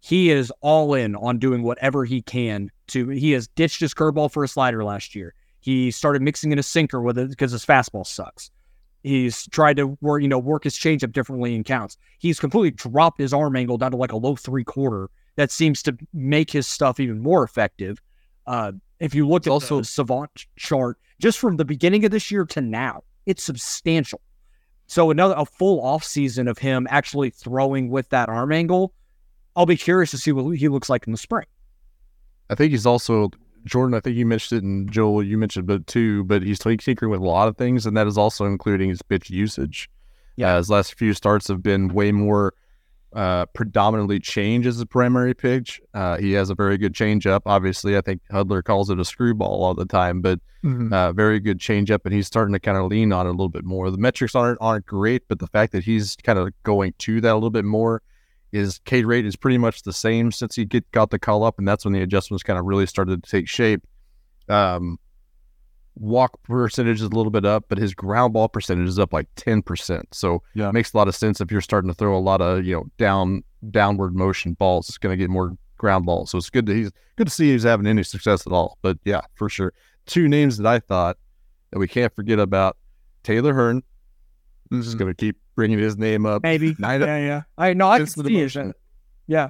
He 0.01 0.29
is 0.29 0.53
all 0.61 0.93
in 0.93 1.15
on 1.15 1.39
doing 1.39 1.63
whatever 1.63 2.05
he 2.05 2.21
can 2.21 2.69
to. 2.89 3.09
He 3.09 3.31
has 3.31 3.47
ditched 3.47 3.79
his 3.79 3.95
curveball 3.95 4.31
for 4.31 4.43
a 4.43 4.47
slider 4.47 4.83
last 4.83 5.15
year. 5.15 5.33
He 5.61 5.89
started 5.89 6.21
mixing 6.21 6.51
in 6.51 6.59
a 6.59 6.63
sinker 6.63 7.01
with 7.01 7.17
it 7.17 7.29
because 7.29 7.51
his 7.51 7.65
fastball 7.65 8.05
sucks. 8.05 8.51
He's 9.03 9.47
tried 9.47 9.77
to 9.77 9.97
work, 10.01 10.21
you 10.21 10.27
know, 10.27 10.39
work 10.39 10.63
his 10.63 10.75
changeup 10.75 11.11
differently 11.11 11.55
in 11.55 11.63
counts. 11.63 11.97
He's 12.19 12.39
completely 12.39 12.71
dropped 12.71 13.19
his 13.19 13.33
arm 13.33 13.55
angle 13.55 13.77
down 13.77 13.91
to 13.91 13.97
like 13.97 14.11
a 14.11 14.17
low 14.17 14.35
three 14.35 14.63
quarter. 14.63 15.09
That 15.37 15.49
seems 15.49 15.81
to 15.83 15.97
make 16.13 16.51
his 16.51 16.67
stuff 16.67 16.99
even 16.99 17.21
more 17.21 17.43
effective. 17.43 17.99
Uh, 18.45 18.73
if 18.99 19.15
you 19.15 19.27
look 19.27 19.47
at 19.47 19.51
also- 19.51 19.79
the 19.79 19.85
savant 19.85 20.45
chart, 20.55 20.97
just 21.19 21.39
from 21.39 21.57
the 21.57 21.65
beginning 21.65 22.05
of 22.05 22.11
this 22.11 22.31
year 22.31 22.45
to 22.45 22.61
now, 22.61 23.03
it's 23.25 23.43
substantial. 23.43 24.21
So 24.87 25.09
another 25.09 25.35
a 25.37 25.45
full 25.45 25.79
off 25.81 26.03
season 26.03 26.47
of 26.47 26.57
him 26.57 26.85
actually 26.89 27.29
throwing 27.29 27.89
with 27.89 28.09
that 28.09 28.27
arm 28.27 28.51
angle. 28.51 28.93
I'll 29.55 29.65
be 29.65 29.77
curious 29.77 30.11
to 30.11 30.17
see 30.17 30.31
what 30.31 30.51
he 30.57 30.67
looks 30.67 30.89
like 30.89 31.05
in 31.07 31.11
the 31.11 31.17
spring. 31.17 31.45
I 32.49 32.55
think 32.55 32.71
he's 32.71 32.85
also 32.85 33.31
Jordan. 33.65 33.93
I 33.95 33.99
think 33.99 34.15
you 34.17 34.25
mentioned 34.25 34.57
it, 34.59 34.63
and 34.63 34.91
Joel, 34.91 35.23
you 35.23 35.37
mentioned 35.37 35.69
it 35.69 35.87
too. 35.87 36.23
But 36.23 36.43
he's 36.43 36.59
tinkering 36.59 37.11
with 37.11 37.21
a 37.21 37.25
lot 37.25 37.47
of 37.47 37.57
things, 37.57 37.85
and 37.85 37.95
that 37.97 38.07
is 38.07 38.17
also 38.17 38.45
including 38.45 38.89
his 38.89 39.01
pitch 39.01 39.29
usage. 39.29 39.89
Yeah. 40.35 40.51
Yeah, 40.53 40.57
his 40.57 40.69
last 40.69 40.97
few 40.97 41.13
starts 41.13 41.47
have 41.49 41.61
been 41.61 41.89
way 41.93 42.11
more 42.11 42.53
uh, 43.13 43.45
predominantly 43.47 44.19
change 44.19 44.65
as 44.65 44.79
a 44.79 44.85
primary 44.85 45.33
pitch. 45.33 45.81
Uh, 45.93 46.17
he 46.17 46.31
has 46.31 46.49
a 46.49 46.55
very 46.55 46.77
good 46.77 46.93
changeup. 46.93 47.41
Obviously, 47.45 47.97
I 47.97 48.01
think 48.01 48.21
Hudler 48.31 48.63
calls 48.63 48.89
it 48.89 48.99
a 49.01 49.05
screwball 49.05 49.63
all 49.65 49.73
the 49.73 49.85
time, 49.85 50.21
but 50.21 50.39
Mhm. 50.63 50.93
uh, 50.93 51.11
very 51.11 51.39
good 51.41 51.59
changeup, 51.59 52.05
and 52.05 52.13
he's 52.13 52.27
starting 52.27 52.53
to 52.53 52.59
kind 52.59 52.77
of 52.77 52.85
lean 52.85 53.11
on 53.11 53.25
it 53.25 53.29
a 53.29 53.33
little 53.33 53.49
bit 53.49 53.65
more. 53.65 53.91
The 53.91 53.97
metrics 53.97 54.33
aren't 54.33 54.59
aren't 54.61 54.85
great, 54.85 55.23
but 55.27 55.39
the 55.39 55.47
fact 55.47 55.73
that 55.73 55.83
he's 55.83 56.15
kind 56.23 56.39
of 56.39 56.49
going 56.63 56.93
to 56.99 57.19
that 57.19 57.31
a 57.31 57.33
little 57.33 57.49
bit 57.49 57.65
more, 57.65 58.01
his 58.51 58.79
K 58.85 59.03
rate 59.03 59.25
is 59.25 59.35
pretty 59.35 59.57
much 59.57 59.83
the 59.83 59.93
same 59.93 60.31
since 60.31 60.55
he 60.55 60.65
get 60.65 60.89
got 60.91 61.09
the 61.09 61.19
call 61.19 61.43
up, 61.43 61.57
and 61.59 61.67
that's 61.67 61.85
when 61.85 61.93
the 61.93 62.01
adjustments 62.01 62.43
kind 62.43 62.59
of 62.59 62.65
really 62.65 62.85
started 62.85 63.23
to 63.23 63.29
take 63.29 63.47
shape. 63.47 63.81
Um, 64.49 64.97
walk 65.95 66.41
percentage 66.43 66.97
is 66.97 67.03
a 67.03 67.09
little 67.09 67.31
bit 67.31 67.45
up, 67.45 67.65
but 67.67 67.77
his 67.77 67.93
ground 67.93 68.33
ball 68.33 68.47
percentage 68.49 68.87
is 68.87 68.99
up 68.99 69.13
like 69.13 69.27
ten 69.35 69.61
percent. 69.61 70.07
So 70.11 70.41
Yeah. 70.55 70.69
it 70.69 70.73
makes 70.73 70.93
a 70.93 70.97
lot 70.97 71.07
of 71.07 71.15
sense 71.15 71.41
if 71.41 71.51
you're 71.51 71.61
starting 71.61 71.89
to 71.89 71.93
throw 71.93 72.17
a 72.17 72.19
lot 72.19 72.41
of 72.41 72.65
you 72.65 72.75
know 72.75 72.85
down 72.97 73.43
downward 73.69 74.15
motion 74.15 74.53
balls. 74.53 74.89
It's 74.89 74.97
going 74.97 75.13
to 75.13 75.17
get 75.17 75.29
more 75.29 75.55
ground 75.77 76.05
balls. 76.05 76.31
So 76.31 76.37
it's 76.37 76.49
good 76.49 76.65
that 76.67 76.75
he's 76.75 76.91
good 77.17 77.27
to 77.27 77.33
see 77.33 77.51
he's 77.51 77.63
having 77.63 77.87
any 77.87 78.03
success 78.03 78.45
at 78.47 78.53
all. 78.53 78.77
But 78.81 78.97
yeah, 79.03 79.21
for 79.35 79.49
sure 79.49 79.73
two 80.07 80.27
names 80.27 80.57
that 80.57 80.67
I 80.67 80.79
thought 80.79 81.17
that 81.71 81.79
we 81.79 81.87
can't 81.87 82.13
forget 82.15 82.39
about 82.39 82.77
Taylor 83.23 83.53
Hearn. 83.53 83.83
Just 84.71 84.95
Mhm. 84.95 84.99
going 84.99 85.11
to 85.11 85.15
keep 85.15 85.37
bringing 85.55 85.79
his 85.79 85.97
name 85.97 86.25
up. 86.25 86.43
Maybe. 86.43 86.75
Nine, 86.79 87.01
yeah, 87.01 87.17
yeah. 87.17 87.41
I 87.57 87.73
know. 87.73 87.89
I 87.89 87.97
can 87.97 88.07
see 88.07 88.37
it. 88.37 88.75
Yeah. 89.27 89.49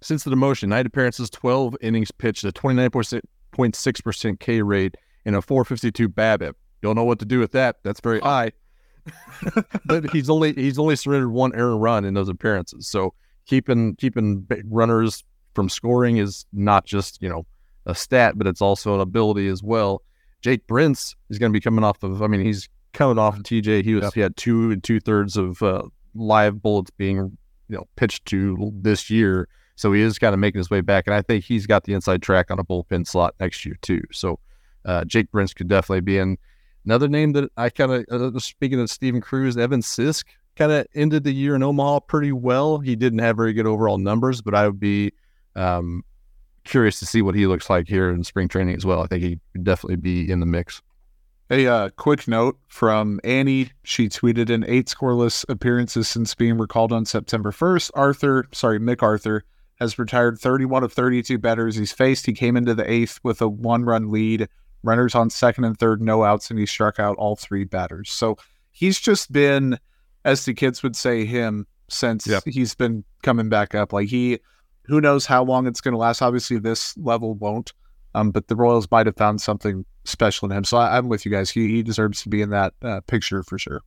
Since 0.00 0.24
the 0.24 0.30
demotion, 0.30 0.68
nine 0.68 0.86
appearances, 0.86 1.28
12 1.30 1.76
innings 1.80 2.10
pitched, 2.12 2.44
a 2.44 2.52
29.6% 2.52 4.38
K 4.40 4.62
rate, 4.62 4.94
and 5.24 5.34
a 5.34 5.42
452 5.42 6.08
BABIP. 6.08 6.52
You'll 6.82 6.94
know 6.94 7.04
what 7.04 7.18
to 7.18 7.24
do 7.24 7.40
with 7.40 7.52
that. 7.52 7.76
That's 7.82 8.00
very 8.00 8.20
high. 8.20 8.52
but 9.86 10.10
he's 10.10 10.28
only 10.28 10.52
he's 10.52 10.78
only 10.78 10.94
surrendered 10.94 11.32
one 11.32 11.54
error 11.54 11.76
run 11.76 12.04
in 12.04 12.14
those 12.14 12.28
appearances. 12.28 12.86
So 12.86 13.14
keeping 13.46 13.96
keeping 13.96 14.46
runners 14.68 15.24
from 15.54 15.68
scoring 15.68 16.18
is 16.18 16.44
not 16.52 16.84
just 16.84 17.20
you 17.22 17.28
know 17.28 17.46
a 17.86 17.94
stat, 17.94 18.36
but 18.36 18.46
it's 18.46 18.60
also 18.60 18.94
an 18.94 19.00
ability 19.00 19.48
as 19.48 19.62
well. 19.62 20.02
Jake 20.42 20.66
Brentz 20.66 21.16
is 21.30 21.38
going 21.38 21.50
to 21.50 21.56
be 21.56 21.60
coming 21.60 21.84
off 21.84 22.02
of. 22.02 22.22
I 22.22 22.26
mean, 22.26 22.42
he's 22.42 22.68
coming 22.98 23.16
off 23.18 23.36
of 23.36 23.44
TJ. 23.44 23.84
He 23.84 23.94
was 23.94 24.02
Yep. 24.04 24.14
he 24.14 24.20
had 24.20 24.36
two 24.36 24.72
and 24.72 24.82
two 24.82 24.98
thirds 24.98 25.36
of 25.36 25.62
uh, 25.62 25.84
live 26.14 26.60
bullets 26.60 26.90
being 26.90 27.16
you 27.68 27.76
know 27.76 27.86
pitched 27.96 28.26
to 28.26 28.72
this 28.74 29.08
year. 29.08 29.48
So 29.76 29.92
he 29.92 30.02
is 30.02 30.18
kind 30.18 30.34
of 30.34 30.40
making 30.40 30.58
his 30.58 30.68
way 30.68 30.80
back, 30.80 31.06
and 31.06 31.14
I 31.14 31.22
think 31.22 31.44
he's 31.44 31.64
got 31.66 31.84
the 31.84 31.94
inside 31.94 32.20
track 32.20 32.50
on 32.50 32.58
a 32.58 32.64
bullpen 32.64 33.06
slot 33.06 33.36
next 33.38 33.64
year 33.64 33.76
too. 33.80 34.02
So 34.10 34.40
uh, 34.84 35.04
Jake 35.04 35.30
Brentz 35.30 35.54
could 35.54 35.68
definitely 35.68 36.00
be 36.00 36.18
in. 36.18 36.36
Another 36.84 37.06
name 37.06 37.32
that 37.32 37.50
I 37.56 37.70
kind 37.70 37.92
of 37.92 38.34
uh, 38.36 38.38
speaking 38.40 38.80
of 38.80 38.90
Steven 38.90 39.20
Cruz, 39.20 39.56
Evan 39.56 39.80
Sisk 39.80 40.24
kind 40.56 40.72
of 40.72 40.86
ended 40.94 41.22
the 41.22 41.32
year 41.32 41.54
in 41.54 41.62
Omaha 41.62 42.00
pretty 42.00 42.32
well. 42.32 42.78
He 42.78 42.96
didn't 42.96 43.20
have 43.20 43.36
very 43.36 43.52
good 43.52 43.66
overall 43.66 43.98
numbers, 43.98 44.42
but 44.42 44.54
I 44.54 44.66
would 44.66 44.80
be 44.80 45.12
um, 45.54 46.02
curious 46.64 46.98
to 46.98 47.06
see 47.06 47.22
what 47.22 47.36
he 47.36 47.46
looks 47.46 47.70
like 47.70 47.86
here 47.86 48.10
in 48.10 48.24
spring 48.24 48.48
training 48.48 48.74
as 48.74 48.84
well. 48.84 49.02
I 49.02 49.06
think 49.06 49.22
he 49.22 49.38
could 49.52 49.64
definitely 49.64 49.96
be 49.96 50.28
in 50.28 50.40
the 50.40 50.46
mix. 50.46 50.82
A 51.50 51.66
uh, 51.66 51.88
quick 51.90 52.28
note 52.28 52.58
from 52.68 53.20
Annie. 53.24 53.70
She 53.82 54.08
tweeted 54.08 54.50
in 54.50 54.64
eight 54.68 54.86
scoreless 54.86 55.46
appearances 55.48 56.06
since 56.06 56.34
being 56.34 56.58
recalled 56.58 56.92
on 56.92 57.06
September 57.06 57.52
1st. 57.52 57.90
Arthur, 57.94 58.46
sorry, 58.52 58.78
McArthur, 58.78 59.40
has 59.80 59.98
retired 59.98 60.38
31 60.38 60.84
of 60.84 60.92
32 60.92 61.38
batters 61.38 61.76
he's 61.76 61.92
faced. 61.92 62.26
He 62.26 62.34
came 62.34 62.56
into 62.56 62.74
the 62.74 62.90
eighth 62.90 63.18
with 63.22 63.40
a 63.40 63.48
one 63.48 63.84
run 63.84 64.10
lead, 64.10 64.48
runners 64.82 65.14
on 65.14 65.30
second 65.30 65.64
and 65.64 65.78
third, 65.78 66.02
no 66.02 66.22
outs, 66.22 66.50
and 66.50 66.58
he 66.58 66.66
struck 66.66 66.98
out 66.98 67.16
all 67.16 67.34
three 67.34 67.64
batters. 67.64 68.10
So 68.10 68.36
he's 68.70 69.00
just 69.00 69.32
been, 69.32 69.78
as 70.26 70.44
the 70.44 70.52
kids 70.52 70.82
would 70.82 70.96
say, 70.96 71.24
him 71.24 71.66
since 71.88 72.26
Yep. 72.26 72.42
he's 72.46 72.74
been 72.74 73.04
coming 73.22 73.48
back 73.48 73.74
up. 73.74 73.94
Like 73.94 74.08
he, 74.08 74.40
who 74.82 75.00
knows 75.00 75.24
how 75.24 75.44
long 75.44 75.66
it's 75.66 75.80
going 75.80 75.92
to 75.92 75.98
last. 75.98 76.20
Obviously, 76.20 76.58
this 76.58 76.94
level 76.98 77.34
won't. 77.34 77.72
Um, 78.18 78.30
but 78.30 78.48
the 78.48 78.56
Royals 78.56 78.90
might 78.90 79.06
have 79.06 79.16
found 79.16 79.40
something 79.40 79.84
special 80.04 80.50
in 80.50 80.56
him. 80.56 80.64
So 80.64 80.76
I, 80.78 80.96
I'm 80.98 81.08
with 81.08 81.24
you 81.24 81.30
guys. 81.30 81.50
He, 81.50 81.68
he 81.68 81.82
deserves 81.82 82.22
to 82.22 82.28
be 82.28 82.42
in 82.42 82.50
that 82.50 82.74
uh, 82.82 83.00
picture 83.06 83.42
for 83.42 83.58
sure. 83.58 83.80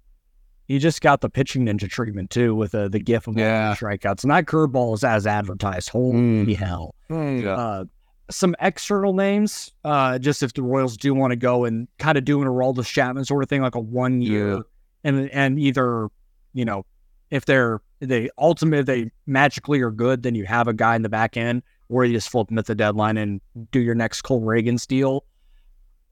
He 0.67 0.79
just 0.79 1.01
got 1.01 1.19
the 1.21 1.29
pitching 1.29 1.65
ninja 1.65 1.89
treatment 1.89 2.29
too 2.29 2.55
with 2.55 2.73
uh, 2.73 2.88
the 2.88 2.99
gif 2.99 3.27
of 3.27 3.38
Yeah. 3.38 3.75
strikeouts. 3.75 4.23
And 4.23 4.32
that 4.32 4.45
curveball 4.45 4.93
is 4.93 5.03
as 5.03 5.27
advertised. 5.27 5.89
Holy 5.89 6.13
Mm. 6.45 6.55
hell. 6.55 6.95
Yeah. 7.09 7.55
Uh, 7.55 7.86
some 8.29 8.55
external 8.61 9.13
names, 9.13 9.73
uh, 9.84 10.17
just 10.17 10.41
if 10.43 10.53
the 10.53 10.61
Royals 10.63 10.95
do 10.95 11.13
want 11.13 11.32
to 11.32 11.36
go 11.36 11.65
and 11.65 11.89
kind 11.99 12.17
of 12.17 12.23
doing 12.23 12.47
a 12.47 12.51
Aroldis 12.51 12.86
Chapman 12.86 13.25
sort 13.25 13.43
of 13.43 13.49
thing, 13.49 13.61
like 13.61 13.75
a 13.75 13.79
one 13.82 14.21
year, 14.21 14.53
Yeah. 14.53 14.59
and 15.03 15.29
and 15.32 15.59
either 15.59 16.07
you 16.53 16.63
know 16.63 16.86
if 17.32 17.43
they're 17.45 17.82
they 17.99 18.29
ultimately 18.38 18.84
they 19.03 19.11
magically 19.25 19.82
are 19.82 19.91
good, 19.91 20.23
then 20.23 20.36
you 20.36 20.45
have 20.45 20.69
a 20.69 20.73
guy 20.73 20.95
in 20.95 21.01
the 21.01 21.09
back 21.09 21.36
end, 21.36 21.63
or 21.92 22.06
you 22.06 22.14
just 22.14 22.30
flip 22.30 22.48
them 22.48 22.58
at 22.58 22.66
the 22.66 22.74
deadline 22.74 23.18
and 23.18 23.42
do 23.72 23.80
your 23.80 23.94
next 23.96 24.22
Cole 24.22 24.42
Ragans 24.42 24.80
steal. 24.80 25.26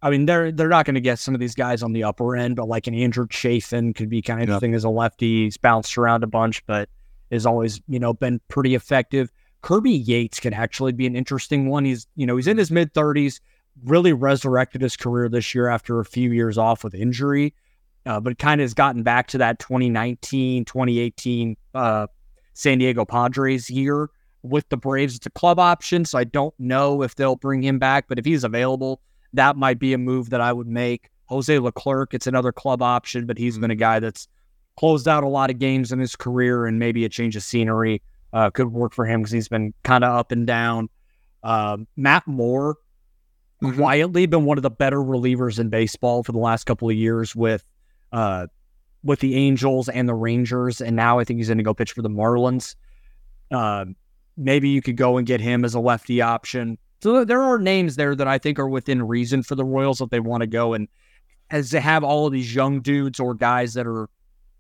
I 0.02 0.10
mean, 0.10 0.26
they're 0.26 0.52
they're 0.52 0.70
not 0.70 0.86
going 0.86 0.96
to 0.96 1.02
get 1.02 1.20
some 1.20 1.34
of 1.34 1.40
these 1.40 1.56
guys 1.56 1.82
on 1.82 1.94
the 1.94 2.04
upper 2.04 2.36
end, 2.36 2.56
but 2.56 2.68
like 2.68 2.88
an 2.88 2.94
Andrew 2.94 3.28
Chafin 3.30 3.94
could 3.94 4.10
be 4.10 4.22
kind 4.22 4.42
of 4.42 4.48
Yeah. 4.48 4.56
interesting 4.56 4.74
as 4.76 4.84
a 4.84 4.90
lefty. 4.90 5.46
He's 5.46 5.58
bounced 5.58 5.98
around 5.98 6.24
a 6.24 6.28
bunch, 6.28 6.66
but 6.66 6.90
has 7.32 7.46
always 7.46 7.82
you 7.88 8.00
know 8.00 8.14
been 8.14 8.40
pretty 8.50 8.76
effective. 8.76 9.32
Kirby 9.62 9.92
Yates 9.92 10.40
could 10.40 10.54
actually 10.54 10.94
be 10.94 11.06
an 11.06 11.16
interesting 11.16 11.68
one. 11.68 11.86
He's 11.86 12.08
you 12.16 12.26
know 12.26 12.36
he's 12.36 12.48
in 12.48 12.58
his 12.58 12.72
mid 12.72 12.94
thirties, 12.94 13.42
really 13.84 14.14
resurrected 14.14 14.82
his 14.82 14.96
career 14.96 15.28
this 15.30 15.54
year 15.56 15.68
after 15.68 16.00
a 16.00 16.06
few 16.06 16.32
years 16.32 16.58
off 16.58 16.84
with 16.84 16.94
injury, 16.96 17.54
uh, 18.06 18.20
but 18.22 18.38
kind 18.38 18.62
of 18.62 18.64
has 18.64 18.74
gotten 18.74 19.04
back 19.04 19.28
to 19.28 19.38
that 19.40 19.60
2019, 19.60 20.64
2018 20.66 21.58
uh, 21.76 22.08
San 22.54 22.78
Diego 22.78 23.04
Padres 23.06 23.70
year 23.70 24.10
with 24.44 24.68
the 24.70 24.78
Braves. 24.78 25.16
It's 25.16 25.26
a 25.26 25.32
club 25.32 25.60
option, 25.60 26.06
so 26.06 26.18
I 26.18 26.24
don't 26.24 26.54
know 26.60 27.02
if 27.02 27.16
they'll 27.16 27.36
bring 27.36 27.62
him 27.64 27.80
back, 27.80 28.06
but 28.08 28.18
if 28.20 28.26
he's 28.26 28.44
available, 28.44 29.02
that 29.34 29.58
might 29.58 29.80
be 29.80 29.94
a 29.94 29.98
move 29.98 30.30
that 30.32 30.42
I 30.42 30.54
would 30.54 30.68
make. 30.68 31.10
Jose 31.26 31.58
Leclerc, 31.60 32.14
it's 32.14 32.28
another 32.28 32.52
club 32.52 32.82
option, 32.82 33.26
but 33.26 33.38
he's 33.38 33.58
been 33.58 33.72
a 33.72 33.76
guy 33.76 34.00
that's 34.00 34.28
closed 34.78 35.08
out 35.08 35.24
a 35.24 35.28
lot 35.28 35.50
of 35.50 35.60
games 35.60 35.92
in 35.92 36.00
his 36.00 36.16
career, 36.16 36.66
and 36.66 36.80
maybe 36.80 37.06
a 37.06 37.10
change 37.10 37.36
of 37.36 37.44
scenery 37.44 38.02
uh, 38.34 38.50
could 38.50 38.72
work 38.72 38.94
for 38.94 39.06
him 39.06 39.22
because 39.22 39.32
he's 39.32 39.48
been 39.50 39.74
kind 39.84 40.04
of 40.04 40.16
up 40.16 40.32
and 40.32 40.48
down. 40.48 40.90
Uh, 41.44 41.78
Matt 41.98 42.26
Moore, 42.28 42.78
Mhm. 43.62 43.76
quietly 43.76 44.26
been 44.26 44.46
one 44.46 44.58
of 44.58 44.62
the 44.62 44.70
better 44.70 45.00
relievers 45.00 45.60
in 45.60 45.68
baseball 45.70 46.24
for 46.24 46.32
the 46.32 46.38
last 46.38 46.64
couple 46.66 46.90
of 46.90 46.96
years 46.96 47.36
with 47.36 47.64
uh, 48.14 48.48
with 49.04 49.20
the 49.20 49.36
Angels 49.36 49.90
and 49.90 50.08
the 50.08 50.14
Rangers, 50.14 50.80
and 50.82 50.96
now 50.96 51.20
I 51.20 51.26
think 51.26 51.40
he's 51.40 51.48
going 51.50 51.58
to 51.58 51.64
go 51.64 51.74
pitch 51.74 51.92
for 51.92 52.02
the 52.02 52.10
Marlins. 52.10 52.76
Maybe 54.40 54.70
you 54.70 54.82
could 54.82 54.98
go 54.98 55.18
and 55.18 55.28
get 55.28 55.42
him 55.42 55.66
as 55.66 55.74
a 55.74 55.80
lefty 55.80 56.22
option. 56.22 56.78
So 57.02 57.26
there- 57.26 57.42
are 57.42 57.60
names 57.60 57.96
there 57.96 58.16
that 58.16 58.28
I 58.28 58.38
think 58.38 58.58
are 58.58 58.68
within 58.68 59.04
reason 59.04 59.44
for 59.44 59.56
the 59.56 59.66
Royals 59.66 60.02
if 60.02 60.10
they 60.10 60.20
want 60.20 60.42
to 60.42 60.48
go 60.48 60.74
and 60.74 60.88
as 61.52 61.72
they 61.72 61.80
have 61.80 62.04
all 62.04 62.28
of 62.28 62.34
these 62.34 62.54
young 62.54 62.80
dudes 62.82 63.20
or 63.20 63.34
guys 63.34 63.74
that 63.74 63.88
are 63.88 64.08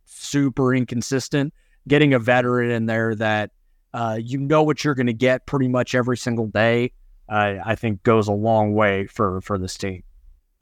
super 0.05 0.73
inconsistent, 0.73 1.53
getting 1.87 2.13
a 2.13 2.19
veteran 2.19 2.71
in 2.71 2.85
there 2.87 3.15
that 3.15 3.51
uh, 3.93 4.17
you 4.21 4.37
know 4.37 4.63
what 4.63 4.83
you're 4.83 4.95
going 4.95 5.07
to 5.07 5.13
get 5.13 5.45
pretty 5.45 5.67
much 5.67 5.95
every 5.95 6.17
single 6.17 6.47
day, 6.47 6.91
uh, 7.27 7.55
I 7.63 7.75
think 7.75 8.03
goes 8.03 8.27
a 8.27 8.33
long 8.33 8.73
way 8.73 9.07
for 9.07 9.41
for 9.41 9.57
this 9.57 9.77
team. 9.77 10.03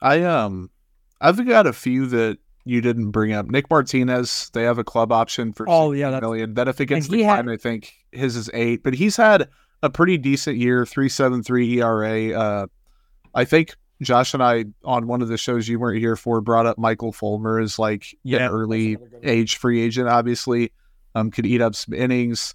I 0.00 0.22
um 0.22 0.70
I've 1.20 1.44
got 1.46 1.66
a 1.66 1.72
few 1.72 2.06
that 2.06 2.38
you 2.68 2.80
didn't 2.80 3.10
bring 3.10 3.32
up. 3.32 3.46
Nick 3.46 3.70
Martinez, 3.70 4.50
they 4.52 4.62
have 4.64 4.78
a 4.78 4.84
club 4.84 5.10
option 5.10 5.52
for 5.52 5.66
Oh, 5.68 5.92
yeah, 5.92 6.08
$60 6.08 6.10
that's- 6.10 6.20
million. 6.22 6.54
Then 6.54 6.68
if 6.68 6.80
it 6.80 6.86
gets 6.86 7.06
and 7.06 7.14
he 7.16 7.22
had- 7.22 7.48
I 7.48 7.56
think 7.56 7.94
his 8.12 8.36
is 8.36 8.50
eight. 8.52 8.82
But 8.82 8.94
he's 8.94 9.16
had 9.16 9.48
a 9.82 9.88
pretty 9.90 10.18
decent 10.18 10.56
year, 10.58 10.84
three 10.84 11.08
seven 11.08 11.42
three 11.42 11.80
ERA. 11.80 12.32
Uh 12.32 12.66
I 13.34 13.44
think 13.44 13.74
Josh 14.02 14.34
and 14.34 14.42
I 14.42 14.66
on 14.84 15.06
one 15.06 15.22
of 15.22 15.28
the 15.28 15.36
shows 15.38 15.68
you 15.68 15.78
weren't 15.78 15.98
here 15.98 16.16
for 16.16 16.40
brought 16.40 16.66
up 16.66 16.78
Michael 16.78 17.12
Fulmer 17.12 17.58
as 17.60 17.78
like 17.78 18.14
Yeah, 18.24 18.46
an 18.46 18.50
early 18.52 18.94
that's 18.96 19.02
another 19.02 19.20
good 19.20 19.26
one. 19.28 19.36
age 19.38 19.56
free 19.56 19.80
agent, 19.80 20.08
obviously. 20.08 20.72
Um 21.14 21.30
could 21.30 21.46
eat 21.46 21.60
up 21.62 21.74
some 21.74 21.94
innings. 21.94 22.54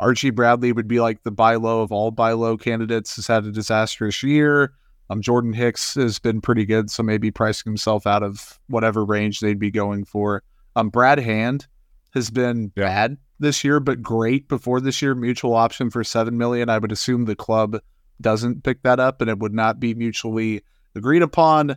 Archie 0.00 0.30
Bradley 0.30 0.72
would 0.72 0.88
be 0.88 1.00
like 1.00 1.22
the 1.24 1.30
buy 1.30 1.56
low 1.56 1.82
of 1.82 1.92
all 1.92 2.10
buy 2.10 2.32
low 2.32 2.56
candidates, 2.56 3.16
has 3.16 3.26
had 3.26 3.44
a 3.44 3.50
disastrous 3.52 4.22
year. 4.22 4.72
Um, 5.10 5.22
Jordan 5.22 5.52
Hicks 5.52 5.94
has 5.94 6.18
been 6.18 6.40
pretty 6.40 6.66
good, 6.66 6.90
so 6.90 7.02
maybe 7.02 7.30
pricing 7.30 7.70
himself 7.70 8.06
out 8.06 8.22
of 8.22 8.58
whatever 8.68 9.04
range 9.04 9.40
they'd 9.40 9.58
be 9.58 9.70
going 9.70 10.04
for. 10.04 10.42
Um, 10.76 10.90
Brad 10.90 11.18
Hand 11.18 11.66
has 12.14 12.30
been 12.30 12.68
bad 12.68 13.16
this 13.40 13.64
year, 13.64 13.80
but 13.80 14.02
great 14.02 14.48
before 14.48 14.80
this 14.80 15.00
year. 15.00 15.14
Mutual 15.14 15.54
option 15.54 15.90
for 15.90 16.04
seven 16.04 16.36
million. 16.36 16.68
I 16.68 16.78
would 16.78 16.92
assume 16.92 17.24
the 17.24 17.36
club 17.36 17.78
doesn't 18.20 18.64
pick 18.64 18.82
that 18.82 19.00
up, 19.00 19.20
and 19.20 19.30
it 19.30 19.38
would 19.38 19.54
not 19.54 19.80
be 19.80 19.94
mutually 19.94 20.62
agreed 20.94 21.22
upon. 21.22 21.76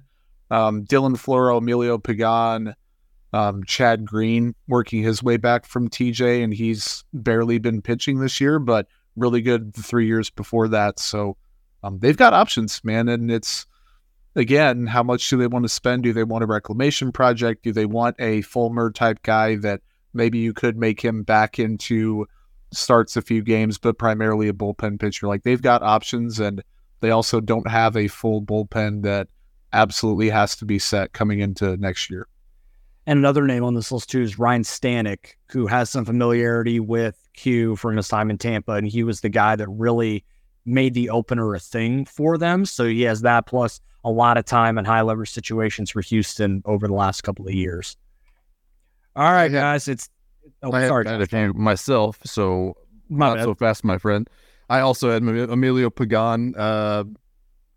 Um, 0.50 0.84
Dylan 0.84 1.16
Floro, 1.16 1.60
Emilio 1.60 1.98
Pagan, 1.98 2.76
um, 3.34 3.64
Chad 3.64 4.06
Green 4.06 4.54
working 4.68 5.02
his 5.02 5.24
way 5.24 5.38
back 5.38 5.66
from 5.66 5.90
TJ, 5.90 6.44
and 6.44 6.54
he's 6.54 7.06
barely 7.14 7.58
been 7.58 7.82
pitching 7.82 8.20
this 8.20 8.42
year, 8.42 8.60
but 8.60 8.88
really 9.16 9.42
good 9.42 9.74
the 9.74 9.84
three 9.84 10.08
years 10.08 10.30
before 10.30 10.68
that. 10.70 11.00
So 11.00 11.38
um, 11.84 12.00
they've 12.00 12.18
got 12.18 12.34
options, 12.34 12.84
man, 12.84 13.08
and 13.10 13.32
it's 13.32 13.66
again, 14.36 14.88
how 14.88 15.04
much 15.04 15.30
do 15.30 15.38
they 15.38 15.48
want 15.48 15.64
to 15.64 15.70
spend? 15.70 16.04
Do 16.04 16.14
they 16.14 16.24
want 16.24 16.44
a 16.44 16.48
reclamation 16.48 17.12
project? 17.12 17.64
Do 17.64 17.72
they 17.72 17.86
want 17.86 18.16
a 18.20 18.42
Fulmer 18.42 18.92
type 18.92 19.24
guy 19.24 19.56
that 19.58 19.82
maybe 20.14 20.40
you 20.40 20.54
could 20.54 20.78
make 20.78 21.02
him 21.02 21.24
back 21.24 21.60
into 21.60 22.28
starts 22.74 23.18
a 23.18 23.22
few 23.22 23.42
games, 23.42 23.78
but 23.78 23.98
primarily 23.98 24.48
a 24.48 24.54
bullpen 24.54 25.00
pitcher? 25.00 25.28
Like 25.28 25.44
they've 25.44 25.62
got 25.62 25.84
options, 25.84 26.40
and 26.40 26.64
they 27.02 27.12
also 27.12 27.42
don't 27.42 27.70
have 27.70 27.98
a 27.98 28.08
full 28.08 28.42
bullpen 28.42 29.04
that 29.04 29.28
absolutely 29.74 30.30
has 30.30 30.56
to 30.58 30.66
be 30.66 30.80
set 30.80 31.14
coming 31.14 31.40
into 31.40 31.78
next 31.78 32.10
year. 32.10 32.28
And 33.08 33.18
another 33.18 33.48
name 33.48 33.64
on 33.64 33.74
this 33.74 33.92
list 33.92 34.10
too 34.12 34.22
is 34.22 34.38
Ryne 34.38 34.64
Stanek, 34.64 35.34
who 35.50 35.66
has 35.66 35.90
some 35.90 36.06
familiarity 36.06 36.80
with 36.80 37.18
Q 37.34 37.76
from 37.76 37.98
his 37.98 38.08
time 38.08 38.30
in 38.30 38.38
Tampa, 38.38 38.74
and 38.74 38.88
he 38.88 39.04
was 39.04 39.22
the 39.22 39.30
guy 39.30 39.56
that 39.56 39.68
really 39.68 40.24
made 40.66 40.94
the 40.94 41.10
opener 41.10 41.56
a 41.56 41.60
thing 41.60 42.06
for 42.06 42.38
them. 42.38 42.66
So 42.66 42.86
he 42.88 43.02
has 43.04 43.22
that 43.22 43.46
plus 43.48 43.82
a 44.04 44.10
lot 44.12 44.38
of 44.38 44.46
time 44.46 44.78
in 44.78 44.86
high 44.86 45.02
leverage 45.02 45.32
situations 45.32 45.90
for 45.92 46.02
Houston 46.02 46.62
over 46.66 46.88
the 46.88 46.94
last 46.94 47.22
couple 47.22 47.48
of 47.48 47.54
years. 47.54 47.98
All 49.16 49.32
right, 49.32 49.52
Yeah. 49.52 49.62
guys, 49.62 49.88
it's 49.88 50.10
oh, 50.64 50.72
I 50.72 50.88
sorry, 50.88 51.06
had, 51.06 51.16
I 51.16 51.20
had 51.20 51.50
a 51.50 51.54
myself, 51.54 52.20
so 52.24 52.76
my 53.10 53.28
not 53.30 53.36
bad. 53.38 53.44
so 53.44 53.56
fast, 53.56 53.84
my 53.84 53.98
friend. 53.98 54.30
I 54.70 54.80
also 54.80 55.12
had 55.12 55.22
Em- 55.22 55.50
Emilio 55.50 55.90
Pagan. 55.90 56.56
Uh, 56.56 57.04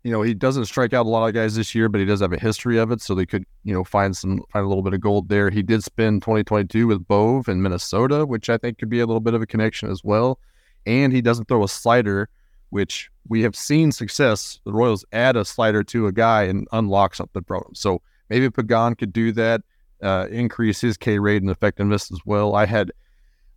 you 0.03 0.11
know, 0.11 0.21
he 0.21 0.33
doesn't 0.33 0.65
strike 0.65 0.93
out 0.93 1.05
a 1.05 1.09
lot 1.09 1.27
of 1.27 1.33
guys 1.33 1.55
this 1.55 1.75
year, 1.75 1.89
but 1.89 1.99
he 1.99 2.05
does 2.05 2.21
have 2.21 2.31
a 2.31 2.39
history 2.39 2.77
of 2.77 2.91
it, 2.91 3.01
so 3.01 3.15
they 3.15 3.25
could, 3.25 3.43
you 3.63 3.73
know, 3.73 3.83
find 3.83 4.15
some 4.15 4.39
find 4.53 4.63
a 4.63 4.67
little 4.67 4.83
bit 4.83 4.93
of 4.93 5.01
gold 5.01 5.27
there. 5.29 5.49
He 5.49 5.61
did 5.63 5.83
spend 5.83 6.21
2022 6.21 6.87
with 6.87 7.05
Bove 7.07 7.49
in 7.49 7.61
Minnesota, 7.61 8.25
which 8.25 8.49
I 8.49 8.57
think 8.57 8.77
could 8.77 8.89
be 8.89 8.99
a 8.99 9.05
little 9.05 9.19
bit 9.19 9.33
of 9.33 9.41
a 9.41 9.47
connection 9.47 9.89
as 9.91 10.03
well. 10.03 10.39
And 10.85 11.11
he 11.11 11.21
doesn't 11.21 11.47
throw 11.47 11.63
a 11.63 11.67
slider, 11.67 12.29
which 12.69 13.09
we 13.27 13.41
have 13.41 13.55
seen 13.55 13.91
success. 13.91 14.59
The 14.65 14.73
Royals 14.73 15.05
add 15.11 15.35
a 15.35 15.45
slider 15.45 15.83
to 15.85 16.07
a 16.07 16.11
guy 16.11 16.43
and 16.43 16.67
unlock 16.71 17.15
something 17.15 17.43
from 17.43 17.63
him. 17.63 17.75
So 17.75 18.01
maybe 18.29 18.49
Pagan 18.49 18.95
could 18.95 19.13
do 19.13 19.31
that, 19.33 19.61
uh, 20.01 20.27
increase 20.29 20.81
his 20.81 20.97
K 20.97 21.19
rate 21.19 21.41
and 21.41 21.51
effectiveness 21.51 22.11
as 22.11 22.19
well. 22.25 22.55
I 22.55 22.65
had 22.65 22.91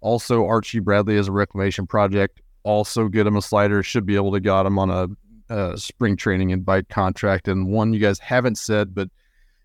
also 0.00 0.46
Archie 0.46 0.80
Bradley 0.80 1.16
as 1.16 1.28
a 1.28 1.32
reclamation 1.32 1.86
project. 1.86 2.40
Also 2.62 3.08
get 3.08 3.26
him 3.26 3.36
a 3.36 3.42
slider. 3.42 3.82
Should 3.82 4.06
be 4.06 4.16
able 4.16 4.32
to 4.32 4.40
got 4.40 4.66
him 4.66 4.78
on 4.78 4.90
a, 4.90 5.08
uh 5.52 5.76
spring 5.76 6.16
training 6.16 6.50
invite 6.50 6.88
contract. 6.88 7.48
And 7.48 7.68
one 7.68 7.92
you 7.92 8.00
guys 8.00 8.18
haven't 8.18 8.58
said, 8.58 8.94
but 8.94 9.08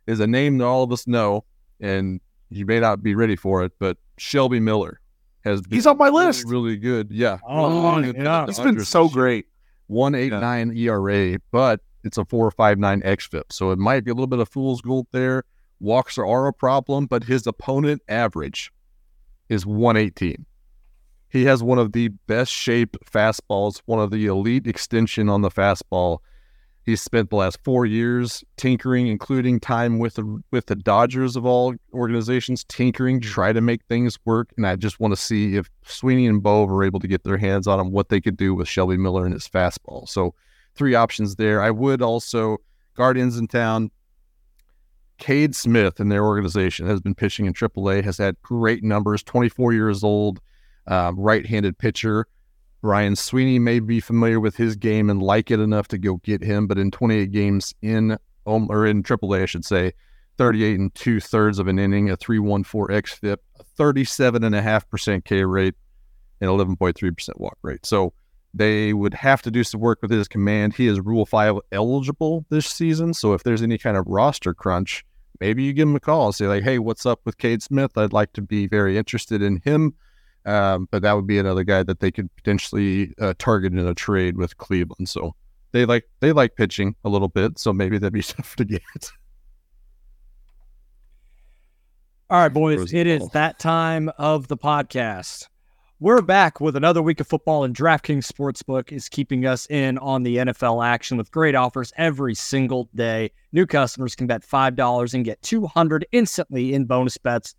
is 0.08 0.20
a 0.20 0.28
name 0.28 0.58
that 0.58 0.66
all 0.66 0.84
of 0.84 0.92
us 0.92 1.08
know, 1.08 1.44
and 1.80 2.20
you 2.50 2.66
may 2.66 2.80
not 2.80 3.04
be 3.04 3.16
ready 3.16 3.36
for 3.36 3.64
it, 3.64 3.74
but 3.80 3.98
Shelby 4.18 4.60
Miller 4.60 5.00
has 5.44 5.62
been 5.62 5.76
He's 5.76 5.88
on 5.88 5.98
my 5.98 6.10
list. 6.10 6.46
Really 6.48 6.78
good. 6.78 7.12
Yeah. 7.12 7.38
Oh, 7.48 7.66
oh 7.66 7.96
Really 7.96 8.14
good 8.14 8.24
yeah. 8.24 8.46
It's 8.48 8.60
been 8.60 8.84
so 8.84 9.10
great. 9.10 9.48
One 9.88 10.16
eight 10.16 10.32
nine 10.32 10.76
ERA, 10.76 11.38
but 11.52 11.82
it's 12.04 12.18
a 12.18 12.26
four 12.26 12.50
five 12.52 12.80
nine 12.80 13.02
xFIP, 13.02 13.44
so 13.52 13.72
it 13.72 13.80
might 13.80 14.04
be 14.04 14.12
a 14.12 14.14
little 14.14 14.28
bit 14.28 14.40
of 14.40 14.50
fool's 14.50 14.82
gold 14.82 15.08
there. 15.12 15.44
Walks 15.80 16.18
are 16.18 16.48
a 16.48 16.54
problem, 16.54 17.06
but 17.06 17.26
his 17.26 17.46
opponent 17.46 18.02
average 18.08 18.72
is 19.50 19.66
one 19.66 19.98
eighteen. 19.98 20.46
He 21.30 21.46
has 21.46 21.64
one 21.64 21.80
of 21.80 21.94
the 21.94 22.10
best 22.28 22.52
shaped 22.52 22.98
fastballs, 23.12 23.82
one 23.86 24.00
of 24.00 24.12
the 24.12 24.28
elite 24.28 24.68
extension 24.68 25.30
on 25.30 25.42
the 25.42 25.50
fastball. 25.50 26.20
He's 26.86 27.02
spent 27.02 27.30
the 27.30 27.38
last 27.38 27.60
four 27.64 27.86
years 27.86 28.44
tinkering, 28.58 29.08
including 29.08 29.60
time 29.60 30.00
with 30.00 30.16
the 30.16 30.44
with 30.52 30.66
the 30.66 30.76
Dodgers 30.76 31.38
of 31.38 31.46
all 31.46 31.76
organizations, 31.94 32.66
tinkering, 32.66 33.22
try 33.22 33.54
to 33.54 33.62
make 33.62 33.86
things 33.86 34.18
work. 34.26 34.52
And 34.58 34.68
I 34.68 34.76
just 34.76 35.00
want 35.00 35.14
to 35.14 35.20
see 35.20 35.56
if 35.56 35.70
Sweeney 35.86 36.28
and 36.28 36.44
Bo 36.44 36.66
were 36.66 36.84
able 36.84 37.00
to 37.00 37.08
get 37.08 37.24
their 37.24 37.38
hands 37.38 37.68
on 37.68 37.80
him, 37.80 37.92
what 37.92 38.10
they 38.10 38.20
could 38.20 38.36
do 38.36 38.54
with 38.54 38.68
Shelby 38.68 38.98
Miller 38.98 39.24
and 39.26 39.34
his 39.34 39.48
fastball. 39.48 40.10
So 40.10 40.36
three 40.76 40.94
options 40.94 41.38
there. 41.38 41.62
I 41.62 41.72
would 41.72 42.02
also 42.02 42.58
Guardians 42.96 43.38
in 43.38 43.48
town. 43.48 43.92
Cade 45.20 45.56
Smith 45.56 46.00
and 46.00 46.12
their 46.12 46.26
organization 46.26 46.86
has 46.88 47.00
been 47.00 47.16
pitching 47.16 47.46
in 47.46 47.54
AAA, 47.54 48.04
has 48.04 48.18
had 48.18 48.36
great 48.42 48.84
numbers, 48.84 49.24
24 49.24 49.72
years 49.72 50.04
old, 50.04 50.42
um, 50.88 51.18
right 51.18 51.46
handed 51.46 51.78
pitcher. 51.78 52.28
Brian 52.84 53.16
Sweeney 53.16 53.60
may 53.60 53.80
be 53.80 54.02
familiar 54.02 54.42
with 54.42 54.58
his 54.58 54.76
game 54.76 55.10
and 55.10 55.24
like 55.24 55.50
it 55.50 55.62
enough 55.62 55.88
to 55.88 55.98
go 55.98 56.18
get 56.18 56.44
him, 56.44 56.68
but 56.68 56.78
in 56.78 56.92
28 56.92 57.32
games 57.32 57.74
in 57.82 58.18
um, 58.46 58.68
or 58.70 58.86
in 58.86 59.02
AAA, 59.02 59.44
I 59.44 59.46
should 59.46 59.64
say, 59.64 59.94
38 60.38 60.80
and 60.82 60.94
two 60.94 61.22
thirds 61.22 61.60
of 61.60 61.70
an 61.70 61.80
inning, 61.80 62.10
a 62.10 62.18
314 62.18 62.94
xFIP, 63.02 63.38
a 63.58 63.64
37.5% 63.82 65.24
K 65.24 65.46
rate, 65.46 65.76
and 66.42 66.50
11.3% 66.50 67.30
walk 67.40 67.58
rate. 67.62 67.86
So 67.86 68.12
they 68.54 68.92
would 68.92 69.14
have 69.14 69.42
to 69.44 69.52
do 69.52 69.64
some 69.64 69.80
work 69.80 70.00
with 70.02 70.12
his 70.12 70.28
command. 70.28 70.74
He 70.74 70.88
is 70.88 71.00
Rule 71.00 71.26
5 71.26 71.60
eligible 71.72 72.46
this 72.50 72.68
season. 72.68 73.14
So 73.14 73.32
if 73.32 73.44
there's 73.44 73.62
any 73.62 73.78
kind 73.78 73.96
of 73.96 74.06
roster 74.08 74.54
crunch, 74.54 75.06
maybe 75.40 75.64
you 75.64 75.72
give 75.72 75.88
him 75.88 75.96
a 75.96 76.02
call 76.02 76.26
and 76.26 76.36
say, 76.36 76.48
like, 76.48 76.64
hey, 76.64 76.80
what's 76.80 77.06
up 77.06 77.22
with 77.24 77.38
Cade 77.38 77.64
Smith? 77.64 77.98
I'd 77.98 78.12
like 78.12 78.34
to 78.34 78.42
be 78.42 78.68
very 78.68 78.98
interested 78.98 79.42
in 79.42 79.62
him. 79.64 79.94
Um, 80.46 80.88
but 80.92 81.02
that 81.02 81.14
would 81.14 81.28
be 81.28 81.40
another 81.40 81.64
guy 81.64 81.84
that 81.84 82.00
they 82.00 82.12
could 82.12 82.34
potentially 82.36 83.14
uh, 83.20 83.34
target 83.38 83.74
in 83.74 83.80
a 83.80 83.94
trade 83.94 84.38
with 84.38 84.58
Cleveland. 84.58 85.08
So 85.08 85.36
they 85.72 85.86
like 85.86 86.08
they 86.20 86.32
like 86.32 86.56
pitching 86.56 86.96
a 87.04 87.10
little 87.10 87.30
bit, 87.30 87.58
so 87.60 87.74
maybe 87.74 87.98
that'd 87.98 88.14
be 88.14 88.22
tough 88.24 88.56
to 88.58 88.66
get. 88.66 88.82
All 92.30 92.40
right, 92.40 92.54
boys, 92.54 92.94
it 92.94 93.06
is 93.06 93.28
that 93.30 93.60
time 93.60 94.10
of 94.18 94.48
the 94.48 94.58
podcast. 94.58 95.48
We're 96.00 96.22
back 96.22 96.60
with 96.60 96.76
another 96.76 97.02
week 97.02 97.20
of 97.20 97.28
football, 97.28 97.64
and 97.64 97.76
DraftKings 97.76 98.30
Sportsbook 98.30 98.92
is 98.92 99.08
keeping 99.08 99.46
us 99.46 99.68
in 99.70 99.98
on 100.00 100.24
the 100.24 100.38
NFL 100.38 100.86
action 100.86 101.16
with 101.18 101.32
great 101.32 101.56
offers 101.56 101.94
every 101.96 102.36
single 102.36 102.90
day. 102.96 103.32
New 103.54 103.66
customers 103.66 104.16
can 104.16 104.28
bet 104.28 104.42
$5 104.42 105.14
and 105.14 105.24
get 105.24 105.42
200 105.44 106.06
instantly 106.12 106.74
in 106.74 106.86
bonus 106.86 107.18
bets. 107.18 107.56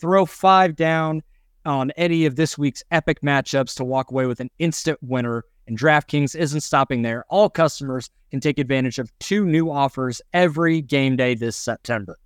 Throw 0.00 0.26
five 0.26 0.74
down 0.74 1.22
on 1.64 1.90
any 1.92 2.26
of 2.26 2.36
this 2.36 2.58
week's 2.58 2.82
epic 2.90 3.20
matchups 3.20 3.76
to 3.76 3.84
walk 3.84 4.10
away 4.10 4.26
with 4.26 4.40
an 4.40 4.50
instant 4.58 4.98
winner. 5.02 5.44
And 5.66 5.78
DraftKings 5.78 6.36
isn't 6.36 6.60
stopping 6.60 7.02
there. 7.02 7.24
All 7.28 7.48
customers 7.48 8.10
can 8.30 8.40
take 8.40 8.58
advantage 8.58 8.98
of 8.98 9.10
two 9.18 9.46
new 9.46 9.70
offers 9.70 10.20
every 10.32 10.82
game 10.82 11.16
day 11.16 11.34
this 11.34 11.56
September. 11.56 12.18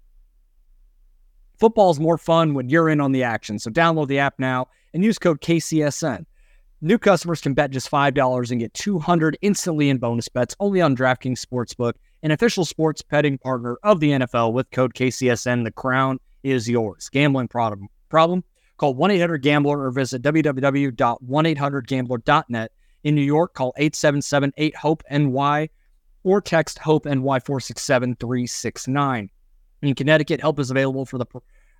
Football's 1.58 2.00
more 2.00 2.18
fun 2.18 2.54
when 2.54 2.68
you're 2.68 2.88
in 2.88 3.00
on 3.00 3.12
the 3.12 3.22
action. 3.22 3.58
So 3.58 3.70
download 3.70 4.08
the 4.08 4.18
app 4.18 4.38
now 4.38 4.68
and 4.94 5.04
use 5.04 5.18
code 5.18 5.40
KCSN. 5.40 6.24
New 6.80 6.98
customers 6.98 7.40
can 7.40 7.54
bet 7.54 7.72
just 7.72 7.90
$5 7.90 8.50
and 8.50 8.60
get 8.60 8.72
200 8.74 9.36
instantly 9.42 9.90
in 9.90 9.98
bonus 9.98 10.28
bets 10.28 10.54
only 10.60 10.80
on 10.80 10.96
DraftKings 10.96 11.44
Sportsbook, 11.44 11.94
an 12.22 12.30
official 12.30 12.64
sports 12.64 13.02
betting 13.02 13.38
partner 13.38 13.78
of 13.82 13.98
the 13.98 14.10
NFL 14.10 14.52
with 14.52 14.70
code 14.70 14.94
KCSN. 14.94 15.64
The 15.64 15.72
crown 15.72 16.20
is 16.44 16.68
yours. 16.68 17.08
Gambling 17.08 17.48
problem 17.48 17.88
problem 18.08 18.44
Call 18.78 18.94
1 18.94 19.10
800 19.10 19.42
Gambler 19.42 19.84
or 19.84 19.90
visit 19.90 20.22
www.1800Gambler.net. 20.22 22.72
In 23.04 23.14
New 23.14 23.22
York, 23.22 23.54
call 23.54 23.72
877 23.76 24.52
8 24.56 24.74
HOPE 24.76 25.02
NY 25.10 25.68
or 26.24 26.40
text 26.40 26.78
HOPE 26.78 27.06
NY 27.06 27.40
467 27.40 28.16
369. 28.16 29.30
In 29.82 29.94
Connecticut, 29.94 30.40
help 30.40 30.58
is 30.58 30.70
available 30.70 31.06
for 31.06 31.18
the 31.18 31.26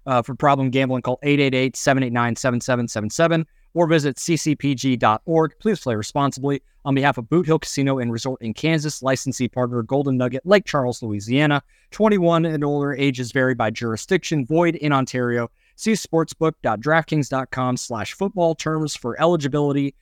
uh, 0.07 0.23
for 0.23 0.35
problem 0.35 0.71
gambling. 0.71 1.03
Call 1.03 1.19
888 1.23 1.77
789 1.77 2.37
7777 2.37 3.47
or 3.75 3.87
visit 3.87 4.17
ccpg.org. 4.17 5.55
Please 5.61 5.81
play 5.81 5.95
responsibly. 5.95 6.63
On 6.85 6.95
behalf 6.95 7.19
of 7.19 7.29
Boot 7.29 7.47
Hill 7.47 7.59
Casino 7.59 7.99
and 7.99 8.11
Resort 8.11 8.41
in 8.41 8.55
Kansas, 8.55 9.03
licensee 9.03 9.49
partner 9.49 9.83
Golden 9.83 10.17
Nugget, 10.17 10.47
Lake 10.47 10.65
Charles, 10.65 11.03
Louisiana. 11.03 11.63
21 11.91 12.47
and 12.47 12.65
older 12.65 12.95
ages 12.95 13.31
vary 13.31 13.55
by 13.55 13.71
jurisdiction, 13.71 14.47
void 14.47 14.77
in 14.77 14.93
Ontario. 14.93 15.51
See 15.79 15.93
sportsbook.draftkings.com 15.93 17.77
slash 17.77 18.13
football 18.13 18.57
terms 18.57 18.97
for 18.97 19.19
eligibility 19.21 19.95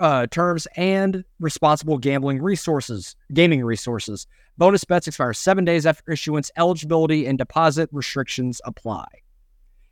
uh, 0.00 0.26
terms 0.26 0.66
and 0.74 1.24
responsible 1.38 1.98
gambling 1.98 2.42
resources, 2.42 3.14
gaming 3.32 3.64
resources. 3.64 4.26
Bonus 4.58 4.82
bets 4.82 5.06
expire 5.06 5.32
seven 5.32 5.64
days 5.64 5.86
after 5.86 6.10
issuance. 6.10 6.50
Eligibility 6.56 7.26
and 7.26 7.38
deposit 7.38 7.88
restrictions 7.92 8.60
apply. 8.64 9.06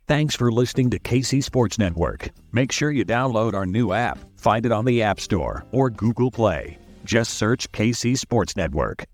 Thanks 0.07 0.35
for 0.35 0.51
listening 0.51 0.89
to 0.89 0.99
KC 0.99 1.41
Sports 1.41 1.79
Network. 1.79 2.31
Make 2.51 2.73
sure 2.73 2.91
you 2.91 3.05
download 3.05 3.53
our 3.53 3.65
new 3.65 3.93
app. 3.93 4.19
Find 4.35 4.65
it 4.65 4.73
on 4.73 4.83
the 4.83 5.03
App 5.03 5.21
Store 5.21 5.65
or 5.71 5.89
Google 5.89 6.31
Play. 6.31 6.77
Just 7.05 7.35
search 7.35 7.71
KC 7.71 8.17
Sports 8.17 8.57
Network. 8.57 9.05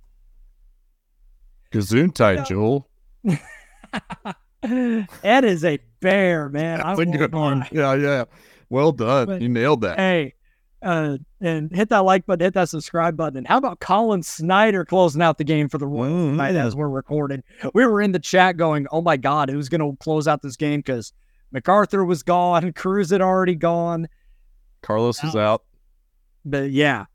Gesundheit, 1.71 2.47
Joel. 2.47 2.89
Ed 4.63 5.45
is 5.45 5.63
a 5.63 5.79
bear, 5.99 6.49
man. 6.49 6.81
I 6.81 6.95
good 6.95 7.33
one. 7.33 7.65
Yeah, 7.71 7.93
yeah. 7.93 8.25
Well 8.69 8.91
done. 8.91 9.27
But, 9.27 9.41
you 9.41 9.49
nailed 9.49 9.81
that. 9.81 9.97
Hey, 9.97 10.33
uh, 10.81 11.17
and 11.41 11.73
hit 11.75 11.89
that 11.89 11.99
like 11.99 12.25
button, 12.25 12.45
hit 12.45 12.53
that 12.53 12.69
subscribe 12.69 13.17
button. 13.17 13.37
And 13.37 13.47
how 13.47 13.57
about 13.57 13.79
Collin 13.79 14.23
Snider 14.23 14.85
closing 14.85 15.21
out 15.21 15.37
the 15.37 15.43
game 15.43 15.67
for 15.67 15.77
the 15.77 15.87
Royals 15.87 16.31
tonight 16.31 16.55
as 16.55 16.75
we're 16.75 16.89
recording? 16.89 17.43
We 17.73 17.85
were 17.85 18.01
in 18.01 18.11
the 18.11 18.19
chat 18.19 18.57
going, 18.57 18.87
"Oh 18.91 19.01
my 19.01 19.17
God, 19.17 19.49
who's 19.49 19.69
going 19.69 19.81
to 19.81 19.97
close 19.97 20.27
out 20.27 20.41
this 20.41 20.55
game?" 20.55 20.79
Because 20.79 21.13
McArthur 21.53 22.05
was 22.05 22.23
gone, 22.23 22.71
Cruz 22.75 23.09
had 23.09 23.21
already 23.21 23.55
gone, 23.55 24.07
Carlos 24.81 25.23
is 25.23 25.35
out. 25.35 25.63
But 26.45 26.71
yeah, 26.71 27.05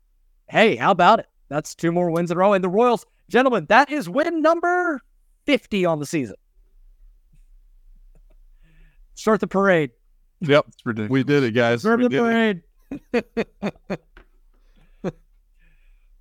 hey, 0.47 0.75
how 0.75 0.91
about 0.91 1.19
it? 1.19 1.27
That's 1.49 1.73
two 1.73 1.91
more 1.91 2.11
wins 2.11 2.31
in 2.31 2.37
a 2.37 2.39
row, 2.39 2.53
and 2.53 2.63
the 2.63 2.69
Royals, 2.69 3.05
gentlemen, 3.29 3.65
that 3.69 3.91
is 3.91 4.07
win 4.09 4.41
number 4.41 5.01
fifty 5.45 5.85
on 5.85 5.99
the 5.99 6.05
season. 6.05 6.35
Start 9.15 9.39
the 9.39 9.47
parade. 9.47 9.91
Yep, 10.41 10.65
we 11.09 11.23
did 11.23 11.43
it, 11.43 11.51
guys. 11.51 11.81
Start 11.81 11.99
we 11.99 12.07
the 12.07 12.17
parade. 12.17 12.61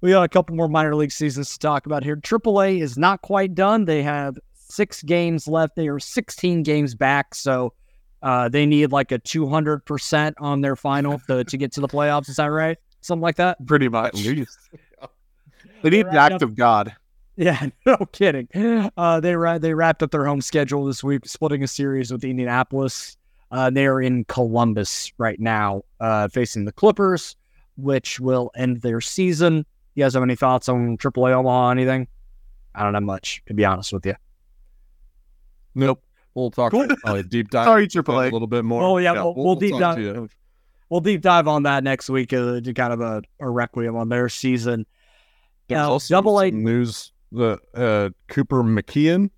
we 0.01 0.11
got 0.11 0.22
a 0.22 0.28
couple 0.28 0.57
more 0.57 0.68
minor 0.68 0.95
league 0.95 1.12
seasons 1.12 1.53
to 1.53 1.59
talk 1.59 1.86
about 1.86 2.05
here. 2.05 2.16
AAA 2.16 2.80
is 2.80 2.97
not 2.97 3.22
quite 3.22 3.55
done. 3.55 3.84
They 3.84 4.03
have 4.03 4.38
six 4.55 5.03
games 5.03 5.49
left. 5.49 5.76
They 5.76 5.88
are 5.88 5.99
16 5.99 6.62
games 6.62 6.95
back, 6.95 7.34
so 7.34 7.74
uh, 8.22 8.49
they 8.49 8.64
need 8.64 8.92
like 8.92 9.12
a 9.12 9.18
200% 9.18 10.34
on 10.38 10.61
their 10.61 10.76
final 10.76 11.18
to, 11.26 11.45
to 11.45 11.57
get 11.57 11.72
to 11.72 11.80
the 11.80 11.88
playoffs. 11.88 12.28
Is 12.28 12.36
that 12.36 12.47
right? 12.47 12.78
Something 13.01 13.22
like 13.22 13.36
that? 13.36 13.64
Pretty 13.66 13.88
much. 13.88 14.22
they 14.22 15.90
need 15.90 16.07
the 16.07 16.18
act 16.18 16.42
of 16.42 16.55
God. 16.55 16.95
Yeah, 17.37 17.68
no 17.87 17.97
kidding. 18.12 18.49
Uh, 18.97 19.20
they 19.20 19.35
ra- 19.35 19.59
they 19.59 19.74
wrapped 19.74 20.03
up 20.03 20.11
their 20.11 20.24
home 20.24 20.41
schedule 20.41 20.85
this 20.85 21.03
week, 21.03 21.26
splitting 21.26 21.62
a 21.62 21.68
series 21.68 22.12
with 22.12 22.24
Indianapolis. 22.24 23.16
Uh, 23.51 23.70
they 23.70 23.87
are 23.87 24.01
in 24.01 24.24
Columbus 24.24 25.12
right 25.18 25.39
now, 25.39 25.82
uh, 26.01 26.28
facing 26.28 26.64
the 26.64 26.72
Clippers, 26.72 27.37
which 27.76 28.18
will 28.18 28.51
end 28.57 28.80
their 28.82 29.01
season. 29.01 29.64
You 29.95 30.05
guys 30.05 30.14
have 30.14 30.22
any 30.22 30.35
thoughts 30.35 30.68
on 30.68 30.97
AAA 30.99 31.32
Omaha? 31.32 31.70
Anything? 31.70 32.09
I 32.74 32.82
don't 32.82 32.95
have 32.95 33.03
much, 33.05 33.43
to 33.47 33.55
be 33.55 33.64
honest 33.64 33.93
with 33.93 34.07
you. 34.07 34.14
Nope. 35.74 36.03
We'll 36.35 36.51
talk 36.51 36.72
cool. 36.72 36.89
probably 37.05 37.22
deep 37.22 37.49
dive. 37.51 37.66
Sorry, 37.66 37.87
AAA. 37.87 38.30
A 38.30 38.32
little 38.32 38.49
bit 38.49 38.64
more. 38.64 38.82
Oh 38.82 38.99
yeah, 38.99 39.14
yeah 39.14 39.22
we'll, 39.22 39.35
we'll, 39.35 39.45
we'll, 39.45 39.55
deep 39.57 39.78
dive. 39.78 40.37
We'll 40.89 41.01
deep 41.01 41.20
dive 41.20 41.47
on 41.49 41.62
that 41.62 41.85
next 41.85 42.11
week. 42.11 42.32
Uh, 42.32 42.61
kind 42.61 42.93
of 42.93 43.01
a, 43.01 43.22
a 43.41 43.49
requiem 43.49 43.97
on 43.97 44.09
their 44.09 44.28
season. 44.28 44.85
Yeah, 45.68 45.97
double 46.09 46.41
A 46.41 46.51
news 46.51 47.12
the 47.35 47.59
uh, 47.74 48.11
Cooper 48.28 48.62
McKeon. 48.62 49.30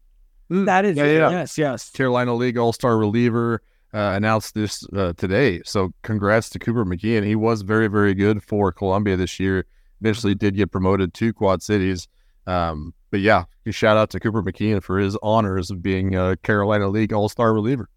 Mm, 0.50 0.66
that 0.66 0.84
is 0.84 0.96
yeah, 0.96 1.04
yeah. 1.04 1.30
yes, 1.30 1.58
yes. 1.58 1.90
Carolina 1.90 2.34
League 2.34 2.56
All 2.56 2.72
Star 2.72 2.96
reliever 2.96 3.62
uh, 3.92 4.12
announced 4.14 4.54
this 4.54 4.86
uh, 4.94 5.12
today. 5.16 5.60
So 5.64 5.92
congrats 6.02 6.48
to 6.50 6.58
Cooper 6.58 6.84
McKeon. 6.84 7.24
He 7.24 7.34
was 7.34 7.62
very 7.62 7.88
very 7.88 8.14
good 8.14 8.42
for 8.42 8.70
Columbia 8.72 9.16
this 9.16 9.40
year. 9.40 9.66
Eventually 10.00 10.34
did 10.34 10.56
get 10.56 10.70
promoted 10.70 11.14
to 11.14 11.32
Quad 11.32 11.62
Cities. 11.62 12.06
Um, 12.46 12.94
but 13.10 13.20
yeah, 13.20 13.44
a 13.64 13.72
shout 13.72 13.96
out 13.96 14.10
to 14.10 14.20
Cooper 14.20 14.42
McKeon 14.42 14.82
for 14.82 14.98
his 14.98 15.16
honors 15.22 15.70
of 15.70 15.82
being 15.82 16.14
a 16.14 16.36
Carolina 16.36 16.88
League 16.88 17.12
All 17.12 17.28
Star 17.28 17.52
reliever. 17.52 17.88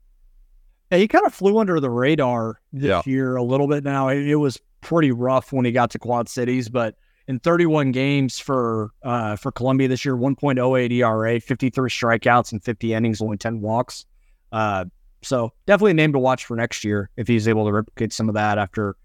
Yeah, 0.92 0.98
he 0.98 1.08
kind 1.08 1.26
of 1.26 1.34
flew 1.34 1.60
under 1.60 1.80
the 1.80 1.90
radar 1.92 2.60
this 2.74 2.90
yeah. 2.90 3.02
year 3.06 3.36
a 3.36 3.44
little 3.44 3.68
bit. 3.68 3.84
Now 3.84 4.08
it, 4.08 4.28
it 4.28 4.38
was 4.38 4.60
pretty 4.82 5.12
rough 5.12 5.54
when 5.54 5.66
he 5.66 5.72
got 5.72 5.92
to 5.92 6.00
Quad 6.00 6.28
Cities, 6.30 6.68
but 6.70 6.96
in 7.30 7.40
31 7.40 7.92
games 7.92 8.40
for 8.40 8.90
uh, 9.04 9.36
for 9.36 9.52
Columbia 9.52 9.88
this 9.88 10.04
year, 10.04 10.18
1.08 10.18 10.92
ERA, 10.92 11.40
53 11.40 11.90
strikeouts 11.90 12.52
and 12.52 12.64
50 12.64 12.94
innings, 12.96 13.22
only 13.22 13.38
10 13.38 13.62
walks. 13.62 14.06
Uh, 14.52 14.86
so 15.22 15.54
definitely 15.68 15.92
a 15.92 15.94
name 15.94 16.12
to 16.12 16.20
watch 16.20 16.46
for 16.46 16.58
next 16.58 16.84
year 16.84 17.12
if 17.18 17.28
he's 17.28 17.48
able 17.48 17.66
to 17.66 17.72
replicate 17.72 18.12
some 18.12 18.30
of 18.30 18.36
that 18.36 18.58
after 18.58 18.96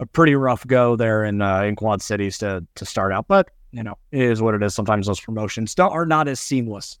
a 0.00 0.06
pretty 0.06 0.34
rough 0.34 0.66
go 0.66 0.96
there 0.96 1.22
in 1.24 1.40
uh, 1.40 1.62
in 1.62 1.76
Quad 1.76 2.02
Cities 2.02 2.38
to 2.38 2.66
to 2.74 2.84
start 2.84 3.12
out. 3.12 3.28
But 3.28 3.50
you 3.70 3.84
know, 3.84 3.96
it 4.10 4.22
is 4.22 4.42
what 4.42 4.54
it 4.54 4.64
is. 4.64 4.74
Sometimes 4.74 5.06
those 5.06 5.20
promotions 5.20 5.72
are 5.78 6.06
not 6.06 6.26
as 6.26 6.40
seamless. 6.40 6.98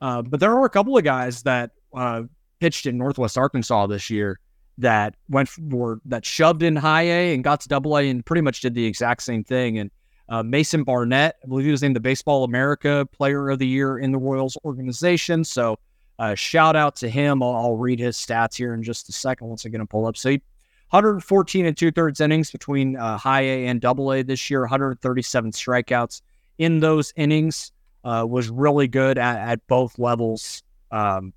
Uh, 0.00 0.22
but 0.22 0.40
there 0.40 0.50
are 0.50 0.64
a 0.64 0.70
couple 0.70 0.98
of 0.98 1.04
guys 1.04 1.44
that 1.44 1.70
uh, 1.94 2.22
pitched 2.58 2.86
in 2.86 2.98
Northwest 2.98 3.38
Arkansas 3.38 3.86
this 3.86 4.10
year 4.10 4.40
that 4.78 5.14
went 5.28 5.48
for 5.48 6.00
that 6.06 6.24
shoved 6.24 6.64
in 6.64 6.74
high 6.74 7.02
A 7.02 7.34
and 7.34 7.44
got 7.44 7.60
to 7.60 7.68
double 7.68 7.96
A 7.96 8.08
and 8.10 8.26
pretty 8.26 8.42
much 8.42 8.62
did 8.62 8.74
the 8.74 8.84
exact 8.84 9.22
same 9.22 9.44
thing. 9.44 9.78
And 9.78 9.92
uh, 10.28 10.42
Mason 10.42 10.84
Barnett, 10.84 11.36
I 11.42 11.46
believe 11.46 11.64
he 11.64 11.70
was 11.70 11.82
named 11.82 11.96
the 11.96 12.00
Baseball 12.00 12.44
America 12.44 13.06
Player 13.12 13.50
of 13.50 13.58
the 13.58 13.66
Year 13.66 13.98
in 13.98 14.12
the 14.12 14.18
Royals 14.18 14.58
organization. 14.64 15.42
So 15.44 15.78
uh, 16.18 16.34
shout 16.34 16.76
out 16.76 16.96
to 16.96 17.08
him. 17.08 17.42
I'll, 17.42 17.54
I'll, 17.54 17.76
read 17.76 17.98
his 17.98 18.16
stats 18.16 18.56
here 18.56 18.74
in 18.74 18.82
just 18.82 19.08
a 19.08 19.12
second 19.12 19.48
once 19.48 19.64
I 19.64 19.68
get 19.68 19.80
him 19.80 19.86
pull 19.86 20.06
up. 20.06 20.16
So 20.16 20.30
he 20.30 20.42
114 20.90 21.66
and 21.66 21.76
two 21.76 21.90
thirds 21.90 22.20
innings 22.20 22.50
between 22.50 22.96
uh, 22.96 23.18
high 23.18 23.42
A 23.42 23.66
and 23.66 23.80
double 23.80 24.12
A 24.12 24.22
this 24.22 24.50
year, 24.50 24.60
137 24.60 25.52
strikeouts 25.52 26.22
in 26.58 26.80
those 26.80 27.12
innings. 27.16 27.72
Uh, 28.04 28.24
was 28.26 28.48
really 28.48 28.88
good 28.88 29.18
at, 29.18 29.36
at 29.36 29.66
both 29.66 29.98
levels. 29.98 30.62
Um, 30.90 31.34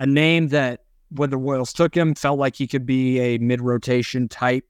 a 0.00 0.06
name 0.06 0.48
that 0.48 0.84
when 1.10 1.30
the 1.30 1.38
Royals 1.38 1.72
took 1.72 1.94
him, 1.94 2.14
felt 2.14 2.38
like 2.38 2.56
he 2.56 2.66
could 2.66 2.84
be 2.84 3.18
a 3.20 3.38
mid 3.38 3.60
rotation 3.60 4.28
type 4.28 4.64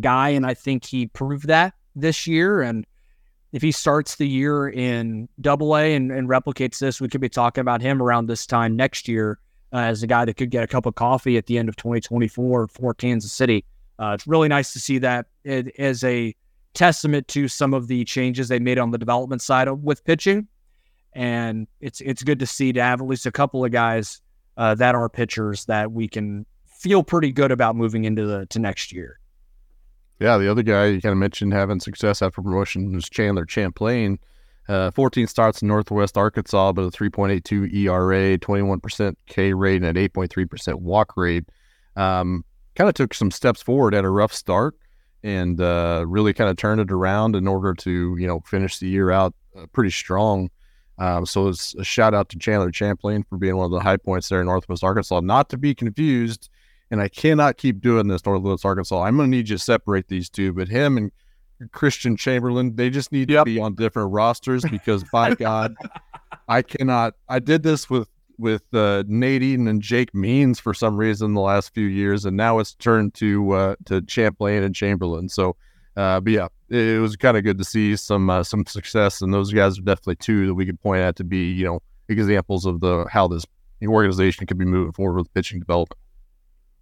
guy. 0.00 0.30
And 0.30 0.46
I 0.46 0.54
think 0.54 0.86
he 0.86 1.06
proved 1.06 1.48
that 1.48 1.74
this 1.94 2.26
year. 2.26 2.62
And 2.62 2.86
if 3.52 3.62
he 3.62 3.72
starts 3.72 4.16
the 4.16 4.28
year 4.28 4.68
in 4.68 5.28
double 5.40 5.76
A 5.76 5.94
and, 5.94 6.10
and, 6.10 6.28
replicates 6.28 6.78
this, 6.78 7.00
we 7.00 7.08
could 7.08 7.20
be 7.20 7.28
talking 7.28 7.60
about 7.62 7.80
him 7.80 8.02
around 8.02 8.26
this 8.26 8.46
time 8.46 8.74
next 8.74 9.06
year 9.06 9.38
uh, 9.72 9.78
as 9.78 10.02
a 10.02 10.06
guy 10.06 10.24
that 10.24 10.34
could 10.34 10.50
get 10.50 10.64
a 10.64 10.66
cup 10.66 10.86
of 10.86 10.94
coffee 10.96 11.36
at 11.36 11.46
the 11.46 11.58
end 11.58 11.68
of 11.68 11.76
2024 11.76 12.68
for 12.68 12.94
Kansas 12.94 13.32
City. 13.32 13.64
Uh, 13.98 14.12
it's 14.14 14.26
really 14.26 14.48
nice 14.48 14.72
to 14.72 14.80
see 14.80 14.98
that 14.98 15.26
it, 15.44 15.68
as 15.78 16.02
a 16.02 16.34
testament 16.74 17.28
to 17.28 17.46
some 17.48 17.72
of 17.72 17.86
the 17.86 18.04
changes 18.04 18.48
they 18.48 18.58
made 18.58 18.78
on 18.78 18.90
the 18.90 18.98
development 18.98 19.40
side 19.40 19.68
of, 19.68 19.82
with 19.84 20.04
pitching. 20.04 20.48
And 21.12 21.68
it's 21.80 22.00
it's 22.00 22.24
good 22.24 22.40
to 22.40 22.46
see 22.46 22.72
to 22.72 22.82
have 22.82 23.00
at 23.00 23.06
least 23.06 23.24
a 23.24 23.30
couple 23.30 23.64
of 23.64 23.70
guys 23.70 24.20
uh, 24.56 24.74
that 24.74 24.96
are 24.96 25.08
pitchers 25.08 25.64
that 25.66 25.92
we 25.92 26.08
can 26.08 26.44
feel 26.66 27.04
pretty 27.04 27.30
good 27.30 27.52
about 27.52 27.76
moving 27.76 28.04
into 28.04 28.26
the 28.26 28.46
to 28.46 28.58
next 28.58 28.92
year. 28.92 29.20
Yeah, 30.20 30.38
the 30.38 30.50
other 30.50 30.62
guy 30.62 30.86
you 30.86 31.00
kind 31.00 31.12
of 31.12 31.18
mentioned 31.18 31.52
having 31.52 31.80
success 31.80 32.22
after 32.22 32.40
promotion 32.40 32.94
was 32.94 33.08
Chandler 33.08 33.46
Champlain. 33.48 34.18
Uh, 34.68 34.90
14 34.92 35.26
starts 35.26 35.60
in 35.60 35.68
Northwest 35.68 36.16
Arkansas, 36.16 36.72
but 36.72 36.82
a 36.82 36.90
3.82 36.90 37.74
ERA, 37.74 38.38
21% 38.38 39.16
K 39.26 39.52
rate, 39.52 39.82
and 39.82 39.96
an 39.96 40.08
8.3% 40.08 40.74
walk 40.76 41.16
rate. 41.16 41.44
Um, 41.96 42.44
kind 42.74 42.88
of 42.88 42.94
took 42.94 43.14
some 43.14 43.30
steps 43.30 43.62
forward 43.62 43.94
at 43.94 44.04
a 44.04 44.10
rough 44.10 44.32
start 44.32 44.74
and 45.22 45.60
uh, 45.60 46.04
really 46.06 46.32
kind 46.32 46.50
of 46.50 46.56
turned 46.56 46.80
it 46.80 46.92
around 46.92 47.34
in 47.34 47.48
order 47.48 47.72
to 47.72 48.16
you 48.18 48.26
know 48.26 48.40
finish 48.40 48.78
the 48.78 48.88
year 48.88 49.10
out 49.10 49.34
uh, 49.56 49.66
pretty 49.72 49.90
strong. 49.90 50.50
Um, 50.98 51.26
so 51.26 51.48
it's 51.48 51.74
a 51.74 51.82
shout 51.82 52.14
out 52.14 52.28
to 52.28 52.38
Chandler 52.38 52.72
Champlain 52.72 53.24
for 53.24 53.36
being 53.36 53.56
one 53.56 53.64
of 53.64 53.72
the 53.72 53.80
high 53.80 53.96
points 53.96 54.28
there 54.28 54.40
in 54.40 54.46
Northwest 54.46 54.84
Arkansas. 54.84 55.20
Not 55.20 55.48
to 55.48 55.56
be 55.56 55.74
confused, 55.74 56.50
and 56.94 57.02
I 57.02 57.08
cannot 57.08 57.56
keep 57.56 57.80
doing 57.80 58.06
this, 58.06 58.24
Northwest 58.24 58.64
Arkansas. 58.64 59.02
I'm 59.02 59.16
going 59.16 59.28
to 59.28 59.36
need 59.36 59.48
you 59.48 59.56
to 59.56 59.62
separate 59.62 60.06
these 60.06 60.30
two, 60.30 60.52
but 60.52 60.68
him 60.68 60.96
and 60.96 61.10
Christian 61.72 62.16
Chamberlain, 62.16 62.76
they 62.76 62.88
just 62.88 63.10
need 63.10 63.30
yep. 63.30 63.40
to 63.40 63.44
be 63.46 63.58
on 63.58 63.74
different 63.74 64.12
rosters 64.12 64.64
because 64.64 65.02
by 65.12 65.34
God, 65.34 65.74
I 66.46 66.62
cannot. 66.62 67.14
I 67.28 67.40
did 67.40 67.64
this 67.64 67.90
with 67.90 68.08
with 68.38 68.62
uh, 68.72 69.02
Nate 69.08 69.42
Eaton 69.42 69.66
and 69.66 69.82
Jake 69.82 70.14
Means 70.14 70.60
for 70.60 70.72
some 70.72 70.96
reason 70.96 71.34
the 71.34 71.40
last 71.40 71.74
few 71.74 71.86
years, 71.86 72.24
and 72.24 72.36
now 72.36 72.60
it's 72.60 72.74
turned 72.74 73.14
to 73.14 73.50
uh, 73.50 73.74
to 73.86 74.04
Champlain 74.06 74.62
and 74.62 74.72
Chamberlain. 74.72 75.28
So 75.28 75.56
uh, 75.96 76.20
but 76.20 76.32
yeah, 76.32 76.46
it, 76.68 77.00
was 77.00 77.16
kind 77.16 77.36
of 77.36 77.42
good 77.42 77.58
to 77.58 77.64
see 77.64 77.96
some 77.96 78.30
uh, 78.30 78.44
some 78.44 78.64
success, 78.66 79.20
and 79.20 79.34
those 79.34 79.52
guys 79.52 79.80
are 79.80 79.82
definitely 79.82 80.16
two 80.16 80.46
that 80.46 80.54
we 80.54 80.64
could 80.64 80.80
point 80.80 81.00
at 81.00 81.16
to 81.16 81.24
be 81.24 81.50
you 81.50 81.64
know 81.64 81.80
examples 82.08 82.66
of 82.66 82.78
the 82.78 83.04
how 83.10 83.26
this 83.26 83.44
organization 83.84 84.46
could 84.46 84.58
be 84.58 84.64
moving 84.64 84.92
forward 84.92 85.18
with 85.18 85.34
pitching 85.34 85.58
development. 85.58 85.98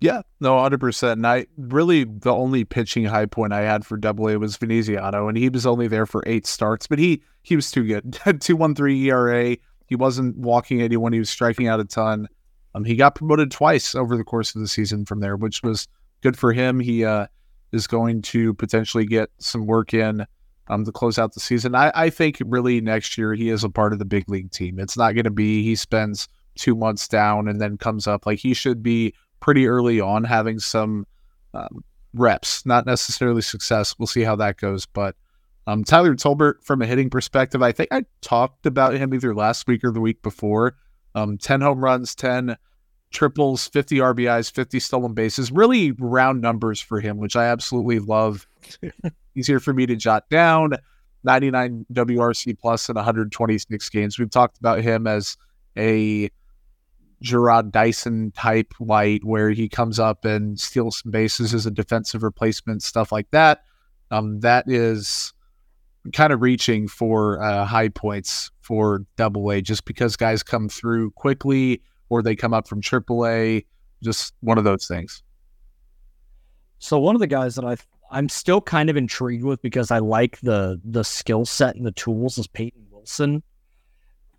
Yeah, 0.03 0.23
no, 0.41 0.59
hundred 0.59 0.81
percent. 0.81 1.19
And 1.19 1.27
I 1.27 1.47
really 1.57 2.03
the 2.05 2.33
only 2.33 2.65
pitching 2.65 3.05
high 3.05 3.27
point 3.27 3.53
I 3.53 3.61
had 3.61 3.87
for 3.87 3.97
Double 3.97 4.29
A 4.29 4.37
was 4.37 4.57
Veneziano, 4.57 5.29
and 5.29 5.39
he 5.39 5.49
was 5.49 5.65
only 5.65 5.87
there 5.87 6.07
for 6.07 6.25
eight 6.27 6.45
starts, 6.45 6.89
but 6.89 6.99
he 6.99 7.23
he 7.43 7.55
was 7.55 7.71
too 7.71 7.85
good. 7.85 8.19
Two 8.41 8.57
one 8.57 8.75
three 8.75 9.09
ERA. 9.09 9.57
He 9.87 9.95
wasn't 9.95 10.37
walking 10.37 10.83
anyone. 10.83 11.13
He 11.13 11.21
was 11.21 11.31
striking 11.31 11.69
out 11.69 11.79
a 11.79 11.85
ton. 11.85 12.29
Um, 12.75 12.85
he 12.85 12.97
got 12.97 13.15
promoted 13.15 13.53
twice 13.53 13.95
over 13.95 14.17
the 14.17 14.25
course 14.25 14.55
of 14.55 14.61
the 14.61 14.67
season 14.67 15.05
from 15.05 15.21
there, 15.21 15.37
which 15.37 15.63
was 15.63 15.87
good 16.21 16.37
for 16.37 16.53
him. 16.53 16.81
He 16.81 17.05
uh 17.05 17.29
is 17.71 17.87
going 17.87 18.23
to 18.23 18.55
potentially 18.55 19.07
get 19.07 19.31
some 19.39 19.67
work 19.67 19.95
in 19.95 20.27
um, 20.69 20.85
to 20.85 20.93
close 20.93 21.19
out 21.19 21.33
the 21.33 21.41
season. 21.41 21.75
I, 21.75 21.93
I 21.95 22.11
think 22.11 22.39
really 22.45 22.81
next 22.81 23.17
year 23.17 23.35
he 23.35 23.51
is 23.51 23.63
a 23.63 23.71
part 23.71 23.93
of 23.93 23.99
the 24.01 24.05
big 24.05 24.29
league 24.29 24.51
team. 24.51 24.79
It's 24.79 24.97
not 24.97 25.15
going 25.15 25.25
to 25.25 25.31
be 25.31 25.63
he 25.63 25.77
spends 25.77 26.29
two 26.57 26.75
months 26.75 27.07
down 27.09 27.47
and 27.49 27.61
then 27.61 27.79
comes 27.79 28.07
up. 28.07 28.27
Like 28.27 28.41
he 28.41 28.53
should 28.53 28.83
be 28.83 29.15
pretty 29.43 29.67
early 29.67 30.01
on 30.01 30.25
having 30.25 30.59
some 30.59 31.07
um, 31.53 31.85
reps, 32.15 32.65
not 32.65 32.87
necessarily 32.87 33.43
success. 33.43 33.99
We'll 33.99 34.07
see 34.07 34.23
how 34.23 34.37
that 34.37 34.57
goes. 34.57 34.87
But 34.87 35.17
um, 35.67 35.85
Tyler 35.85 36.15
Tolbert, 36.15 36.63
from 36.63 36.81
a 36.81 36.87
hitting 36.87 37.11
perspective, 37.11 37.63
I 37.63 37.73
think 37.73 37.91
I 37.93 38.05
talked 38.23 38.65
about 38.65 38.95
him 38.95 39.13
either 39.13 39.35
last 39.35 39.67
week 39.67 39.85
or 39.85 39.91
the 39.91 40.01
week 40.01 40.23
before. 40.23 40.77
Um, 41.15 41.37
10 41.37 41.61
home 41.61 41.85
runs, 41.85 42.15
10 42.15 42.57
triples, 43.11 43.69
50 43.69 43.97
RBIs, 43.97 44.51
50 44.51 44.81
stolen 44.81 45.13
bases, 45.13 45.53
really 45.53 45.91
round 45.93 46.41
numbers 46.41 46.81
for 46.81 47.01
him, 47.01 47.19
which 47.19 47.37
I 47.37 47.47
absolutely 47.47 47.99
love. 47.99 48.47
Easier 49.37 49.61
for 49.61 49.75
me 49.75 49.87
to 49.87 49.97
jot 49.97 50.31
down. 50.31 50.73
99 51.25 51.87
WRC 51.93 52.59
plus 52.59 52.89
in 52.89 52.95
126 52.97 53.89
games. 53.91 54.19
We've 54.19 54.31
talked 54.31 54.59
about 54.59 54.81
him 54.81 55.07
as 55.07 55.37
a 55.77 56.31
Jarrod 57.23 57.71
Dyson 57.71 58.33
type 58.33 58.75
light 58.81 59.25
where 59.25 59.51
he 59.51 59.69
comes 59.69 59.99
up 59.99 60.25
and 60.25 60.59
steals 60.59 61.01
some 61.03 61.13
bases 61.13 61.55
as 61.55 61.67
a 61.67 61.71
defensive 61.71 62.23
replacement, 62.23 62.83
stuff 62.83 63.13
like 63.13 63.31
that. 63.31 63.65
Um, 64.11 64.41
that 64.41 64.65
is 64.69 65.33
kind 66.13 66.33
of 66.33 66.43
reaching 66.43 66.89
for 66.89 67.43
uh, 67.43 67.65
high 67.65 67.89
points 67.89 68.51
for 68.61 69.05
double 69.17 69.51
A 69.51 69.63
just 69.63 69.85
because 69.85 70.17
guys 70.17 70.43
come 70.43 70.69
through 70.69 71.13
quickly 71.13 71.81
or 72.09 72.23
they 72.23 72.37
come 72.37 72.53
up 72.53 72.69
from 72.69 72.81
triple 72.81 73.27
A, 73.27 73.65
Just 74.03 74.35
one 74.41 74.59
of 74.59 74.65
those 74.65 74.87
things. 74.87 75.23
So 76.79 76.99
one 76.99 77.15
of 77.15 77.21
the 77.21 77.27
guys 77.27 77.55
that 77.55 77.65
I 77.65 77.77
I'm 78.11 78.29
still 78.29 78.61
kind 78.61 78.91
of 78.91 78.97
intrigued 78.97 79.45
with 79.45 79.63
because 79.63 79.91
I 79.91 79.99
like 79.99 80.39
the 80.41 80.81
the 80.85 81.05
skill 81.05 81.47
set 81.47 81.77
and 81.77 81.87
the 81.87 81.93
tools 81.93 82.37
is 82.37 82.47
Peyton 82.47 82.87
Wilson. 82.91 83.43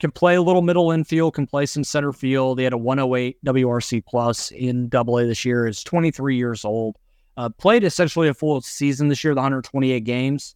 Can 0.04 0.12
play 0.12 0.36
a 0.36 0.42
little 0.42 0.62
middle 0.62 0.92
infield, 0.92 1.34
can 1.34 1.48
play 1.48 1.66
some 1.66 1.86
center 1.86 2.12
field. 2.12 2.60
He 2.60 2.66
had 2.66 2.74
a 2.74 2.78
108 2.78 3.38
WRC 3.46 4.06
plus 4.06 4.52
in 4.52 4.90
Double 4.90 5.18
A 5.18 5.26
this 5.26 5.46
year. 5.46 5.66
Is 5.66 5.82
23 5.82 6.36
years 6.36 6.66
old. 6.66 6.98
Uh, 7.38 7.48
played 7.48 7.86
essentially 7.86 8.28
a 8.28 8.34
full 8.34 8.60
season 8.60 9.08
this 9.08 9.24
year, 9.24 9.34
the 9.34 9.40
128 9.40 10.02
games. 10.02 10.56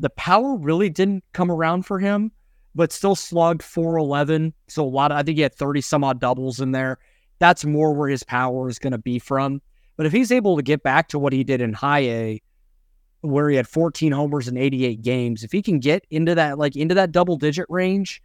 The 0.00 0.10
power 0.10 0.56
really 0.56 0.90
didn't 0.90 1.22
come 1.32 1.48
around 1.48 1.82
for 1.86 2.00
him 2.00 2.32
but 2.74 2.92
still 2.92 3.14
slugged 3.14 3.62
411. 3.62 4.52
So 4.68 4.84
a 4.84 4.86
lot 4.86 5.10
of, 5.10 5.18
I 5.18 5.22
think 5.22 5.36
he 5.36 5.42
had 5.42 5.54
30 5.54 5.80
some 5.80 6.04
odd 6.04 6.20
doubles 6.20 6.60
in 6.60 6.72
there. 6.72 6.98
That's 7.38 7.64
more 7.64 7.92
where 7.92 8.08
his 8.08 8.22
power 8.22 8.68
is 8.68 8.78
going 8.78 8.92
to 8.92 8.98
be 8.98 9.18
from. 9.18 9.60
But 9.96 10.06
if 10.06 10.12
he's 10.12 10.30
able 10.32 10.56
to 10.56 10.62
get 10.62 10.82
back 10.82 11.08
to 11.08 11.18
what 11.18 11.32
he 11.32 11.44
did 11.44 11.60
in 11.60 11.72
high 11.72 12.00
A, 12.00 12.42
where 13.20 13.48
he 13.48 13.56
had 13.56 13.66
14 13.66 14.12
homers 14.12 14.48
in 14.48 14.56
88 14.56 15.02
games, 15.02 15.42
if 15.42 15.50
he 15.50 15.62
can 15.62 15.80
get 15.80 16.04
into 16.10 16.34
that, 16.36 16.58
like 16.58 16.76
into 16.76 16.94
that 16.94 17.10
double 17.10 17.36
digit 17.36 17.66
range, 17.68 18.22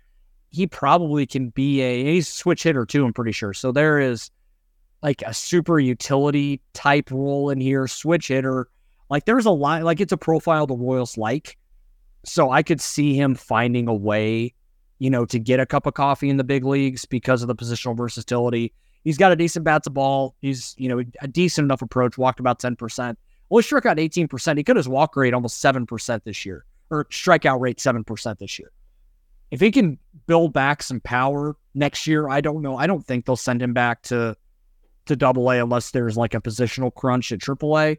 he 0.53 0.67
probably 0.67 1.25
can 1.25 1.49
be 1.49 1.81
a, 1.81 2.13
he's 2.13 2.29
a 2.29 2.31
switch 2.31 2.63
hitter 2.63 2.85
too, 2.85 3.05
I'm 3.05 3.11
pretty 3.11 3.31
sure. 3.31 3.53
So 3.53 3.71
there 3.71 3.99
is 3.99 4.29
like 5.01 5.23
a 5.25 5.33
super 5.33 5.79
utility 5.79 6.61
type 6.73 7.09
role 7.09 7.49
in 7.49 7.59
here, 7.59 7.87
switch 7.87 8.27
hitter. 8.27 8.69
Like 9.09 9.25
there's 9.25 9.47
a 9.47 9.51
lot, 9.51 9.81
like 9.81 9.99
it's 9.99 10.13
a 10.13 10.17
profile 10.17 10.67
the 10.67 10.75
Royals 10.75 11.17
like. 11.17 11.57
So 12.23 12.51
I 12.51 12.61
could 12.61 12.79
see 12.79 13.15
him 13.15 13.33
finding 13.33 13.87
a 13.87 13.93
way, 13.93 14.53
you 14.99 15.09
know, 15.09 15.25
to 15.25 15.39
get 15.39 15.59
a 15.59 15.65
cup 15.65 15.87
of 15.87 15.95
coffee 15.95 16.29
in 16.29 16.37
the 16.37 16.43
big 16.43 16.63
leagues 16.63 17.03
because 17.03 17.41
of 17.41 17.47
the 17.47 17.55
positional 17.55 17.97
versatility. 17.97 18.73
He's 19.03 19.17
got 19.17 19.31
a 19.31 19.35
decent 19.35 19.65
bat 19.65 19.83
to 19.83 19.89
ball. 19.89 20.35
He's, 20.39 20.75
you 20.77 20.87
know, 20.87 21.03
a 21.21 21.27
decent 21.27 21.65
enough 21.65 21.81
approach, 21.81 22.17
walked 22.17 22.39
about 22.39 22.59
10%. 22.59 23.15
Well, 23.49 23.59
he 23.59 23.63
struck 23.63 23.87
out 23.87 23.97
18%. 23.97 24.57
He 24.57 24.63
could 24.63 24.77
his 24.77 24.87
walk 24.87 25.15
rate 25.15 25.33
almost 25.33 25.61
7% 25.63 26.23
this 26.23 26.45
year, 26.45 26.63
or 26.91 27.05
strikeout 27.05 27.59
rate 27.59 27.79
7% 27.79 28.37
this 28.37 28.59
year. 28.59 28.71
If 29.51 29.59
he 29.59 29.71
can 29.71 29.99
build 30.25 30.53
back 30.53 30.81
some 30.81 30.99
power 30.99 31.55
next 31.75 32.07
year, 32.07 32.27
I 32.29 32.41
don't 32.41 32.61
know. 32.61 32.77
I 32.77 32.87
don't 32.87 33.05
think 33.05 33.25
they'll 33.25 33.35
send 33.35 33.61
him 33.61 33.73
back 33.73 34.01
to 34.03 34.35
to 35.05 35.15
double 35.15 35.51
A 35.51 35.61
unless 35.61 35.91
there's 35.91 36.15
like 36.15 36.33
a 36.33 36.41
positional 36.41 36.93
crunch 36.93 37.31
at 37.31 37.41
triple 37.41 37.77
A. 37.77 37.97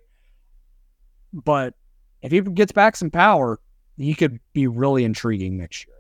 But 1.33 1.75
if 2.23 2.33
he 2.33 2.41
gets 2.41 2.73
back 2.73 2.97
some 2.97 3.11
power, 3.11 3.61
he 3.97 4.15
could 4.15 4.41
be 4.53 4.67
really 4.67 5.05
intriguing 5.05 5.59
next 5.59 5.87
year. 5.87 5.95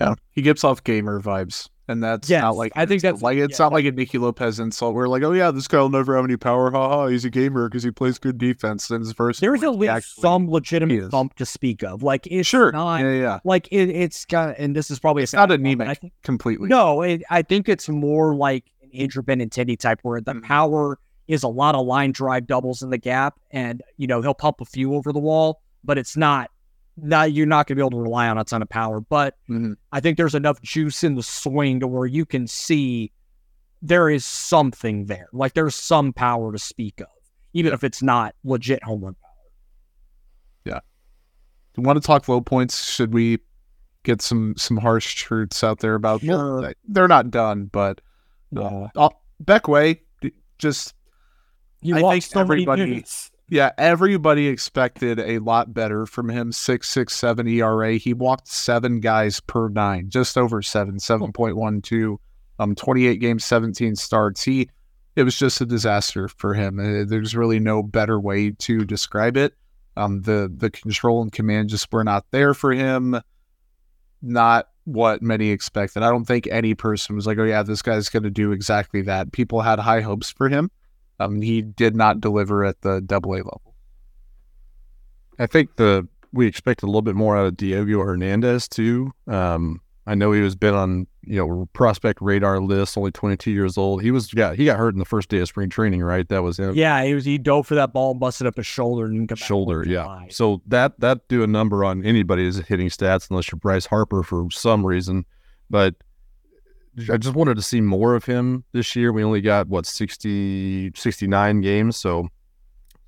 Yeah, 0.00 0.14
he 0.30 0.42
gives 0.42 0.62
off 0.62 0.84
gamer 0.84 1.20
vibes, 1.20 1.68
and 1.88 2.02
that's 2.02 2.28
Yes, 2.28 2.42
not 2.42 2.56
like 2.56 2.72
I 2.76 2.86
think 2.86 3.02
that's- 3.02 3.22
like 3.22 3.38
it's 3.38 3.58
yeah. 3.58 3.64
not 3.64 3.72
like 3.72 3.84
a 3.86 3.90
Nicky 3.92 4.18
Lopez 4.18 4.60
insult. 4.60 4.94
We're 4.94 5.08
like, 5.08 5.22
oh 5.22 5.32
yeah, 5.32 5.50
this 5.50 5.66
guy 5.66 5.78
will 5.80 5.88
never 5.88 6.14
have 6.16 6.24
any 6.24 6.36
power. 6.36 6.70
Ha 6.70 6.88
ha. 6.88 7.06
He's 7.06 7.24
a 7.24 7.30
gamer 7.30 7.68
because 7.68 7.82
he 7.82 7.90
plays 7.90 8.18
good 8.18 8.38
defense. 8.38 8.90
And 8.90 9.00
his 9.00 9.12
verse, 9.12 9.40
There's 9.40 9.62
at 9.62 9.68
like, 9.70 9.74
he 9.74 9.80
least 9.80 9.90
actually- 9.90 10.20
some 10.22 10.50
legitimate 10.50 11.02
is. 11.04 11.10
thump 11.10 11.34
to 11.36 11.46
speak 11.46 11.82
of. 11.82 12.02
Like 12.02 12.26
it's 12.26 12.46
sure, 12.48 12.70
not 12.72 13.00
yeah, 13.00 13.12
yeah, 13.12 13.38
like 13.44 13.66
it, 13.72 13.88
it's 13.90 14.24
got, 14.26 14.58
and 14.58 14.76
this 14.76 14.90
is 14.90 14.98
probably 14.98 15.22
It's 15.22 15.32
a 15.32 15.36
not 15.36 15.48
bad 15.48 15.60
one, 15.60 15.66
anemic. 15.66 15.88
I 15.88 15.94
think- 15.94 16.12
completely. 16.22 16.68
No, 16.68 17.02
it, 17.02 17.22
I 17.30 17.42
think 17.42 17.68
it's 17.68 17.88
more 17.88 18.34
like 18.34 18.64
an 18.82 18.90
Andrew 18.94 19.22
Benintendi 19.22 19.78
type 19.78 20.00
where 20.02 20.20
the 20.20 20.34
Mhm. 20.34 20.42
power 20.42 20.98
is 21.26 21.42
a 21.42 21.48
lot 21.48 21.74
of 21.74 21.84
line 21.86 22.10
drive 22.12 22.46
doubles 22.46 22.82
in 22.82 22.90
the 22.90 22.98
gap, 22.98 23.38
and 23.50 23.82
you 23.96 24.06
know 24.06 24.20
he'll 24.22 24.34
pump 24.34 24.60
a 24.60 24.64
few 24.64 24.94
over 24.94 25.12
the 25.12 25.18
wall, 25.18 25.60
but 25.84 25.98
it's 25.98 26.16
not. 26.16 26.50
Not 27.00 27.32
you're 27.32 27.46
not 27.46 27.66
going 27.66 27.76
to 27.76 27.82
be 27.82 27.82
able 27.82 27.90
to 27.98 28.00
rely 28.02 28.28
on 28.28 28.38
a 28.38 28.44
ton 28.44 28.62
of 28.62 28.68
power, 28.68 29.00
but 29.00 29.36
Mhm. 29.48 29.76
I 29.92 30.00
think 30.00 30.16
there's 30.16 30.34
enough 30.34 30.60
juice 30.62 31.04
in 31.04 31.14
the 31.14 31.22
swing 31.22 31.80
to 31.80 31.86
where 31.86 32.06
you 32.06 32.24
can 32.26 32.46
see 32.46 33.12
there 33.82 34.08
is 34.10 34.24
something 34.24 35.06
there. 35.06 35.28
Like 35.32 35.54
there's 35.54 35.74
some 35.76 36.12
power 36.12 36.52
to 36.52 36.58
speak 36.58 37.00
of, 37.00 37.06
even 37.52 37.72
if 37.72 37.84
it's 37.84 38.02
not 38.02 38.34
legit 38.44 38.82
home 38.82 39.02
run 39.04 39.14
power. 39.14 40.82
You 41.76 41.84
want 41.84 42.02
to 42.02 42.04
talk 42.04 42.26
low 42.28 42.40
points? 42.40 42.90
Should 42.90 43.14
we 43.14 43.38
get 44.02 44.20
some 44.20 44.54
some 44.56 44.78
harsh 44.78 45.14
truths 45.14 45.62
out 45.62 45.78
there 45.78 45.94
about? 45.94 46.24
well, 46.24 46.62
Sure. 46.62 46.74
they're 46.88 47.06
not 47.06 47.30
done, 47.30 47.66
but 47.66 48.00
uh, 48.56 48.88
uh, 48.96 49.10
Beck 49.38 49.68
Way 49.68 50.00
just 50.58 50.94
You 51.82 51.94
I 51.98 52.00
think 52.10 52.24
so 52.24 52.40
everybody-. 52.40 53.04
Yeah, 53.50 53.72
everybody 53.78 54.46
expected 54.46 55.18
a 55.18 55.38
lot 55.38 55.72
better 55.72 56.04
from 56.04 56.28
him. 56.28 56.52
Six 56.52 56.88
six 56.88 57.14
seven 57.14 57.48
ERA. 57.48 57.94
He 57.94 58.12
walked 58.12 58.48
seven 58.48 59.00
guys 59.00 59.40
per 59.40 59.68
nine, 59.68 60.10
just 60.10 60.36
over 60.36 60.60
seven, 60.60 60.98
seven 60.98 61.32
point 61.32 61.56
one 61.56 61.80
two. 61.80 62.20
Um, 62.58 62.74
twenty 62.74 63.06
eight 63.06 63.20
games, 63.20 63.44
seventeen 63.44 63.96
starts. 63.96 64.42
He, 64.42 64.68
it 65.16 65.22
was 65.22 65.38
just 65.38 65.60
a 65.62 65.66
disaster 65.66 66.28
for 66.28 66.52
him. 66.52 66.78
Uh, 66.78 67.04
there's 67.06 67.34
really 67.34 67.58
no 67.58 67.82
better 67.82 68.20
way 68.20 68.50
to 68.50 68.84
describe 68.84 69.36
it. 69.38 69.54
Um, 69.96 70.20
the 70.22 70.52
the 70.54 70.70
control 70.70 71.22
and 71.22 71.32
command 71.32 71.70
just 71.70 71.90
were 71.90 72.04
not 72.04 72.26
there 72.30 72.52
for 72.52 72.72
him. 72.72 73.18
Not 74.20 74.68
what 74.84 75.22
many 75.22 75.50
expected. 75.50 76.02
I 76.02 76.10
don't 76.10 76.24
think 76.26 76.46
any 76.48 76.74
person 76.74 77.16
was 77.16 77.26
like, 77.26 77.38
"Oh 77.38 77.44
yeah, 77.44 77.62
this 77.62 77.80
guy's 77.80 78.10
going 78.10 78.24
to 78.24 78.30
do 78.30 78.52
exactly 78.52 79.00
that." 79.02 79.32
People 79.32 79.62
had 79.62 79.78
high 79.78 80.02
hopes 80.02 80.30
for 80.30 80.50
him. 80.50 80.70
Um, 81.20 81.40
he 81.42 81.62
did 81.62 81.96
not 81.96 82.20
deliver 82.20 82.64
at 82.64 82.80
the 82.82 83.00
double 83.00 83.32
A 83.32 83.38
level. 83.38 83.74
I 85.38 85.46
think 85.46 85.76
the 85.76 86.06
we 86.32 86.46
expected 86.46 86.84
a 86.84 86.88
little 86.88 87.02
bit 87.02 87.14
more 87.14 87.36
out 87.36 87.46
of 87.46 87.56
Diego 87.56 88.00
Hernandez 88.00 88.68
too. 88.68 89.12
Um, 89.26 89.80
I 90.06 90.14
know 90.14 90.32
he 90.32 90.40
was 90.40 90.56
been 90.56 90.74
on 90.74 91.06
you 91.22 91.36
know 91.36 91.68
prospect 91.74 92.20
radar 92.22 92.60
list, 92.60 92.96
only 92.96 93.10
22 93.10 93.50
years 93.50 93.76
old. 93.76 94.02
He 94.02 94.10
was 94.10 94.28
got 94.32 94.56
he 94.56 94.64
got 94.64 94.78
hurt 94.78 94.94
in 94.94 94.98
the 94.98 95.04
first 95.04 95.28
day 95.28 95.38
of 95.38 95.48
spring 95.48 95.68
training, 95.68 96.02
right? 96.02 96.26
That 96.28 96.42
was 96.42 96.58
him. 96.58 96.74
Yeah, 96.74 97.04
he 97.04 97.14
was 97.14 97.26
he 97.26 97.36
dove 97.36 97.66
for 97.66 97.74
that 97.74 97.92
ball 97.92 98.12
and 98.12 98.20
busted 98.20 98.46
up 98.46 98.56
his 98.56 98.66
shoulder 98.66 99.04
and 99.04 99.28
come 99.28 99.36
shoulder, 99.36 99.84
till 99.84 99.92
yeah. 99.92 100.02
July. 100.04 100.28
So 100.30 100.62
that 100.66 100.98
that 101.00 101.28
do 101.28 101.42
a 101.42 101.46
number 101.46 101.84
on 101.84 102.04
anybody's 102.04 102.58
hitting 102.58 102.88
stats 102.88 103.28
unless 103.28 103.52
you're 103.52 103.58
Bryce 103.58 103.86
Harper 103.86 104.22
for 104.22 104.50
some 104.50 104.84
reason. 104.84 105.26
But 105.68 105.94
I 107.10 107.16
just 107.16 107.34
wanted 107.34 107.56
to 107.56 107.62
see 107.62 107.80
more 107.80 108.14
of 108.14 108.24
him 108.24 108.64
this 108.72 108.96
year. 108.96 109.12
We 109.12 109.24
only 109.24 109.40
got 109.40 109.68
what 109.68 109.86
60 109.86 110.92
69 110.94 111.60
games, 111.60 111.96
so 111.96 112.28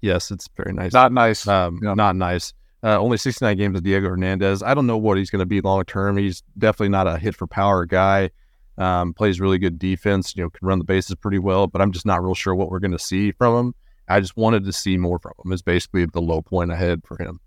yes, 0.00 0.30
it's 0.30 0.48
very 0.56 0.72
nice. 0.72 0.92
Not 0.92 1.12
nice. 1.12 1.46
Um, 1.46 1.80
Yeah. 1.82 1.94
Not 1.94 2.16
nice. 2.16 2.52
Uh, 2.82 2.98
only 2.98 3.18
69 3.18 3.56
games 3.56 3.74
with 3.74 3.84
Diego 3.84 4.08
Hernandez. 4.08 4.62
I 4.62 4.72
don't 4.72 4.86
know 4.86 4.96
what 4.96 5.18
he's 5.18 5.28
going 5.28 5.40
to 5.40 5.46
be 5.46 5.60
long 5.60 5.84
term. 5.84 6.16
He's 6.16 6.42
definitely 6.56 6.88
not 6.88 7.06
a 7.06 7.18
hit 7.18 7.36
for 7.36 7.46
power 7.46 7.84
guy. 7.84 8.30
Um, 8.78 9.12
plays 9.12 9.38
really 9.40 9.58
good 9.58 9.78
defense. 9.78 10.34
You 10.34 10.44
know, 10.44 10.50
can 10.50 10.66
run 10.66 10.78
the 10.78 10.84
bases 10.84 11.14
pretty 11.16 11.38
well. 11.38 11.66
But 11.66 11.82
I'm 11.82 11.92
just 11.92 12.06
not 12.06 12.22
real 12.22 12.34
sure 12.34 12.54
what 12.54 12.70
we're 12.70 12.78
going 12.78 12.92
to 12.92 12.98
see 12.98 13.32
from 13.32 13.54
him. 13.54 13.74
I 14.08 14.20
just 14.20 14.36
wanted 14.36 14.64
to 14.64 14.72
see 14.72 14.96
more 14.96 15.18
from 15.18 15.32
him. 15.44 15.52
Is 15.52 15.60
basically 15.60 16.06
the 16.06 16.22
low 16.22 16.40
point 16.40 16.72
ahead 16.72 17.02
for 17.04 17.22
him. 17.22 17.40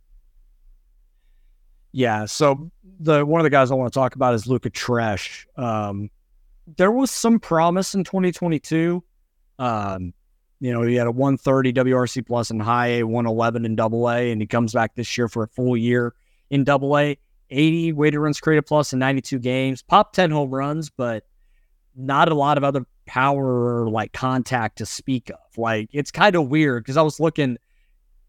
Yeah, 1.94 2.26
so 2.26 2.72
the 3.00 3.26
one 3.26 3.40
of 3.40 3.44
the 3.44 3.52
guys 3.52 3.72
I 3.72 3.76
want 3.76 3.92
to 3.94 3.98
talk 3.98 4.16
about 4.16 4.34
is 4.34 4.48
Luca 4.48 4.70
Tresh. 4.70 5.46
Um, 5.58 6.10
there 6.68 6.92
was 6.92 7.12
some 7.12 7.40
promise 7.40 7.94
in 7.94 8.04
2022. 8.04 9.04
Um, 9.60 10.14
you 10.60 10.72
know, 10.72 10.82
he 10.84 10.96
had 10.96 11.08
a 11.08 11.12
130 11.12 11.74
WRC 11.74 12.26
plus 12.26 12.50
in 12.50 12.60
high 12.60 12.88
A, 12.88 13.04
111 13.04 13.66
in 13.66 13.76
double 13.76 14.10
A, 14.10 14.32
and 14.32 14.42
he 14.42 14.48
comes 14.48 14.74
back 14.74 14.96
this 14.96 15.18
year 15.18 15.28
for 15.28 15.44
a 15.44 15.48
full 15.48 15.76
year 15.76 16.14
in 16.50 16.64
double 16.64 16.98
A. 16.98 17.18
80 17.50 17.94
weighted 17.94 18.20
runs 18.20 18.40
created 18.40 18.66
plus 18.66 18.94
in 18.94 19.00
92 19.00 19.38
games, 19.40 19.82
popped 19.82 20.16
10 20.16 20.32
home 20.32 20.50
runs, 20.50 20.90
but 20.90 21.26
not 21.96 22.30
a 22.30 22.34
lot 22.34 22.58
of 22.58 22.64
other 22.64 22.86
power 23.06 23.82
or 23.82 23.90
like 23.90 24.14
contact 24.14 24.78
to 24.78 24.86
speak 24.86 25.30
of. 25.30 25.58
Like 25.58 25.90
it's 25.92 26.10
kind 26.10 26.36
of 26.36 26.48
weird 26.48 26.84
because 26.84 26.98
I 26.98 27.02
was 27.04 27.20
looking 27.20 27.58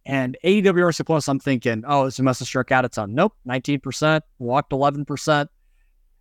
and 0.06 0.36
AWRC 0.44 1.06
plus, 1.06 1.28
I'm 1.28 1.38
thinking, 1.38 1.82
oh, 1.86 2.04
this 2.04 2.20
must 2.20 2.40
have 2.40 2.48
struck 2.48 2.70
out 2.70 2.84
a 2.84 2.88
ton. 2.88 3.14
Nope, 3.14 3.34
19%, 3.48 4.20
walked 4.38 4.70
11%. 4.70 5.48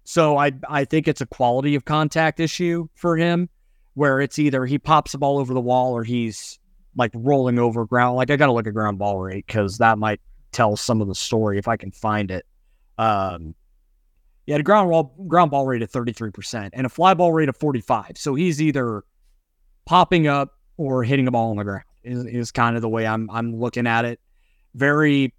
So 0.04 0.38
I 0.38 0.52
I 0.70 0.86
think 0.86 1.08
it's 1.08 1.22
a 1.22 1.26
quality 1.26 1.76
of 1.76 1.86
contact 1.86 2.40
issue 2.40 2.88
for 2.96 3.18
him 3.18 3.50
where 3.94 4.20
it's 4.20 4.40
either 4.40 4.66
he 4.66 4.78
pops 4.80 5.12
the 5.12 5.18
ball 5.18 5.38
over 5.38 5.54
the 5.54 5.62
wall 5.62 5.94
or 5.94 6.04
he's 6.04 6.60
like 6.96 7.12
rolling 7.14 7.60
over 7.60 7.86
ground. 7.86 8.16
Like 8.16 8.30
I 8.30 8.36
got 8.36 8.48
to 8.48 8.52
look 8.52 8.68
at 8.68 8.74
ground 8.74 9.00
ball 9.00 9.20
rate 9.20 9.46
because 9.48 9.78
that 9.78 9.98
might 9.98 10.20
tell 10.52 10.76
some 10.76 11.02
of 11.02 11.08
the 11.08 11.16
story 11.16 11.58
if 11.58 11.68
I 11.68 11.78
can 11.78 11.92
find 11.92 12.32
it. 12.32 12.46
Um, 12.98 13.56
he 14.46 14.52
had 14.52 14.62
a 14.62 14.64
ground 14.64 14.90
ball 14.90 15.16
ground 15.28 15.52
ball 15.52 15.66
rate 15.66 15.82
of 15.82 15.92
33% 15.92 16.70
and 16.74 16.86
a 16.86 16.90
fly 16.90 17.14
ball 17.14 17.32
rate 17.32 17.50
of 17.50 17.56
45. 17.56 18.18
So 18.18 18.36
he's 18.36 18.62
either 18.62 19.04
popping 19.86 20.28
up 20.28 20.58
or 20.78 21.04
hitting 21.04 21.28
a 21.28 21.32
ball 21.32 21.52
on 21.52 21.58
the 21.58 21.64
ground 21.64 21.84
is, 22.04 22.26
is 22.26 22.52
kind 22.52 22.76
of 22.76 22.82
the 22.82 22.90
way 22.90 23.08
I'm 23.08 23.30
I'm 23.30 23.56
looking 23.56 23.88
at 23.88 24.06
it. 24.06 24.20
Very 24.76 25.34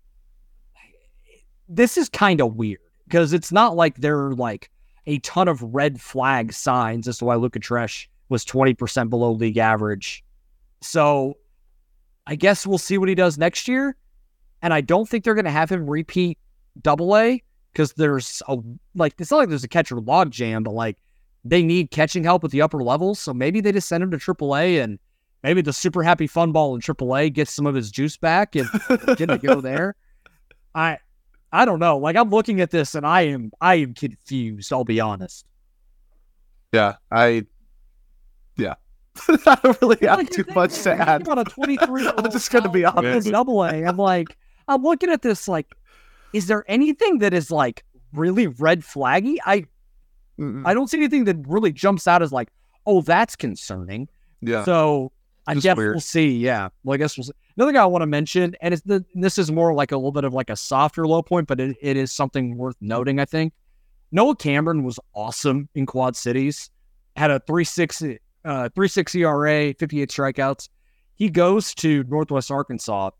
this 1.68 1.96
is 1.96 2.08
kind 2.08 2.40
of 2.40 2.54
weird 2.54 2.80
because 3.04 3.32
it's 3.32 3.52
not 3.52 3.76
like 3.76 3.96
there 3.96 4.18
are 4.26 4.34
like 4.34 4.70
a 5.06 5.18
ton 5.20 5.48
of 5.48 5.62
red 5.62 6.00
flag 6.00 6.52
signs 6.52 7.06
as 7.08 7.18
to 7.18 7.24
why 7.24 7.34
Luca 7.34 7.60
Tresh 7.60 8.06
was 8.28 8.44
20% 8.44 9.10
below 9.10 9.32
league 9.32 9.58
average. 9.58 10.24
So 10.80 11.36
I 12.26 12.36
guess 12.36 12.66
we'll 12.66 12.78
see 12.78 12.98
what 12.98 13.08
he 13.08 13.14
does 13.14 13.38
next 13.38 13.68
year. 13.68 13.96
And 14.62 14.72
I 14.72 14.80
don't 14.80 15.08
think 15.08 15.24
they're 15.24 15.34
going 15.34 15.44
to 15.44 15.50
have 15.50 15.70
him 15.70 15.88
repeat 15.88 16.38
double 16.80 17.16
A 17.16 17.42
because 17.72 17.92
there's 17.92 18.42
a, 18.48 18.58
like, 18.94 19.14
it's 19.18 19.30
not 19.30 19.38
like 19.38 19.48
there's 19.50 19.64
a 19.64 19.68
catcher 19.68 20.00
log 20.00 20.30
jam, 20.30 20.62
but 20.62 20.72
like 20.72 20.96
they 21.44 21.62
need 21.62 21.90
catching 21.90 22.24
help 22.24 22.44
at 22.44 22.50
the 22.50 22.62
upper 22.62 22.82
levels. 22.82 23.18
So 23.18 23.34
maybe 23.34 23.60
they 23.60 23.72
just 23.72 23.88
send 23.88 24.02
him 24.02 24.10
to 24.10 24.18
triple 24.18 24.56
A 24.56 24.78
and 24.78 24.98
maybe 25.42 25.60
the 25.60 25.72
super 25.72 26.02
happy 26.02 26.26
fun 26.26 26.52
ball 26.52 26.74
in 26.74 26.80
triple 26.80 27.14
A 27.14 27.28
gets 27.28 27.52
some 27.52 27.66
of 27.66 27.74
his 27.74 27.90
juice 27.90 28.16
back 28.16 28.56
and 28.56 28.68
get 29.16 29.26
to 29.26 29.38
go 29.38 29.60
there. 29.60 29.96
I, 30.74 30.98
I 31.54 31.64
don't 31.64 31.78
know. 31.78 31.98
Like 31.98 32.16
I'm 32.16 32.30
looking 32.30 32.60
at 32.60 32.70
this 32.70 32.94
and 32.94 33.06
I 33.06 33.22
am, 33.22 33.52
I 33.60 33.76
am 33.76 33.94
confused. 33.94 34.72
I'll 34.72 34.84
be 34.84 35.00
honest. 35.00 35.46
Yeah, 36.72 36.96
I. 37.10 37.46
Yeah, 38.56 38.74
I 39.28 39.58
don't 39.62 39.80
really 39.80 39.98
have 40.02 40.18
like, 40.18 40.30
too 40.30 40.44
much 40.54 40.82
to 40.82 40.92
add. 40.92 41.22
About 41.22 41.38
a 41.38 41.44
23 41.44 42.08
I'm 42.16 42.30
just 42.30 42.50
gonna 42.50 42.68
be 42.68 42.84
honest. 42.84 43.30
Double 43.30 43.64
A. 43.64 43.84
I'm 43.84 43.96
like, 43.96 44.36
I'm 44.68 44.82
looking 44.82 45.10
at 45.10 45.22
this. 45.22 45.48
Like, 45.48 45.74
is 46.32 46.46
there 46.46 46.64
anything 46.68 47.18
that 47.18 47.32
is 47.32 47.50
like 47.50 47.84
really 48.12 48.46
red 48.48 48.80
flaggy? 48.80 49.38
I 49.44 49.66
Mm-mm. 50.38 50.62
I 50.66 50.74
don't 50.74 50.88
see 50.88 50.98
anything 50.98 51.24
that 51.24 51.36
really 51.46 51.72
jumps 51.72 52.06
out 52.06 52.22
as 52.22 52.32
like, 52.32 52.48
oh, 52.86 53.00
that's 53.02 53.36
concerning. 53.36 54.08
Yeah, 54.40 54.64
So 54.64 55.12
I 55.46 55.54
Just 55.54 55.64
guess 55.64 55.76
weird. 55.76 55.94
we'll 55.94 56.00
see. 56.00 56.36
Yeah. 56.36 56.68
Well, 56.82 56.94
I 56.94 56.96
guess 56.96 57.16
we'll 57.16 57.24
see. 57.24 57.32
Another 57.56 57.72
guy 57.72 57.82
I 57.82 57.86
want 57.86 58.02
to 58.02 58.06
mention, 58.06 58.56
and 58.60 58.74
it's 58.74 58.82
the 58.82 59.04
this 59.14 59.38
is 59.38 59.52
more 59.52 59.72
like 59.74 59.92
a 59.92 59.96
little 59.96 60.12
bit 60.12 60.24
of 60.24 60.34
like 60.34 60.50
a 60.50 60.56
softer 60.56 61.06
low 61.06 61.22
point, 61.22 61.46
but 61.46 61.60
it, 61.60 61.76
it 61.80 61.96
is 61.96 62.10
something 62.10 62.56
worth 62.56 62.76
noting. 62.80 63.20
I 63.20 63.24
think 63.24 63.52
Noah 64.10 64.34
Cameron 64.34 64.82
was 64.82 64.98
awesome 65.14 65.68
in 65.74 65.86
Quad 65.86 66.16
Cities. 66.16 66.70
Had 67.16 67.30
a 67.30 67.38
three 67.40 67.64
six 67.64 68.02
uh 68.44 68.68
three 68.74 68.88
ERA, 69.14 69.74
fifty 69.74 70.02
eight 70.02 70.10
strikeouts. 70.10 70.68
He 71.14 71.30
goes 71.30 71.74
to 71.76 72.02
Northwest 72.04 72.50
Arkansas. 72.50 73.10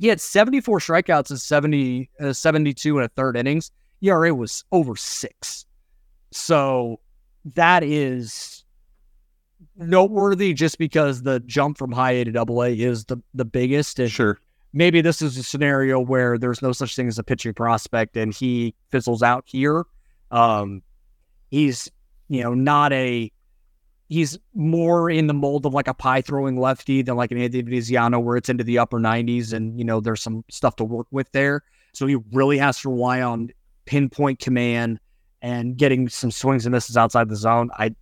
He 0.00 0.08
had 0.08 0.20
seventy 0.20 0.60
four 0.60 0.80
strikeouts 0.80 1.30
in 1.30 1.36
70, 1.36 2.10
uh, 2.20 2.32
72 2.32 2.98
and 2.98 3.04
a 3.04 3.08
third 3.10 3.36
innings. 3.36 3.70
ERA 4.02 4.34
was 4.34 4.64
over 4.72 4.96
six. 4.96 5.66
So 6.32 7.00
that 7.54 7.84
is 7.84 8.59
noteworthy 9.76 10.52
just 10.52 10.78
because 10.78 11.22
the 11.22 11.40
jump 11.40 11.78
from 11.78 11.92
high 11.92 12.12
A 12.12 12.24
to 12.24 12.32
double 12.32 12.62
A 12.62 12.68
is 12.68 13.04
the, 13.06 13.18
the 13.34 13.44
biggest. 13.44 13.98
And 13.98 14.10
sure. 14.10 14.38
maybe 14.72 15.00
this 15.00 15.22
is 15.22 15.36
a 15.36 15.42
scenario 15.42 16.00
where 16.00 16.38
there's 16.38 16.62
no 16.62 16.72
such 16.72 16.96
thing 16.96 17.08
as 17.08 17.18
a 17.18 17.22
pitching 17.22 17.54
prospect 17.54 18.16
and 18.16 18.34
he 18.34 18.74
fizzles 18.90 19.22
out 19.22 19.44
here. 19.46 19.84
Um, 20.30 20.82
he's, 21.50 21.90
you 22.28 22.42
know, 22.42 22.54
not 22.54 22.92
a, 22.92 23.32
he's 24.08 24.38
more 24.54 25.10
in 25.10 25.26
the 25.26 25.34
mold 25.34 25.66
of 25.66 25.74
like 25.74 25.88
a 25.88 25.94
pie 25.94 26.20
throwing 26.20 26.58
lefty 26.58 27.02
than 27.02 27.16
like 27.16 27.30
an 27.30 27.38
Anthony 27.38 27.62
Veneziano 27.62 28.18
where 28.18 28.36
it's 28.36 28.48
into 28.48 28.64
the 28.64 28.78
upper 28.78 28.98
90s 28.98 29.52
and, 29.52 29.78
you 29.78 29.84
know, 29.84 30.00
there's 30.00 30.22
some 30.22 30.44
stuff 30.50 30.76
to 30.76 30.84
work 30.84 31.06
with 31.10 31.30
there. 31.32 31.62
So 31.92 32.06
he 32.06 32.16
really 32.32 32.58
has 32.58 32.80
to 32.80 32.90
rely 32.90 33.22
on 33.22 33.50
pinpoint 33.86 34.38
command 34.38 35.00
and 35.42 35.76
getting 35.76 36.08
some 36.08 36.30
swings 36.30 36.66
and 36.66 36.72
misses 36.72 36.96
outside 36.96 37.28
the 37.28 37.36
zone. 37.36 37.70
I 37.76 37.94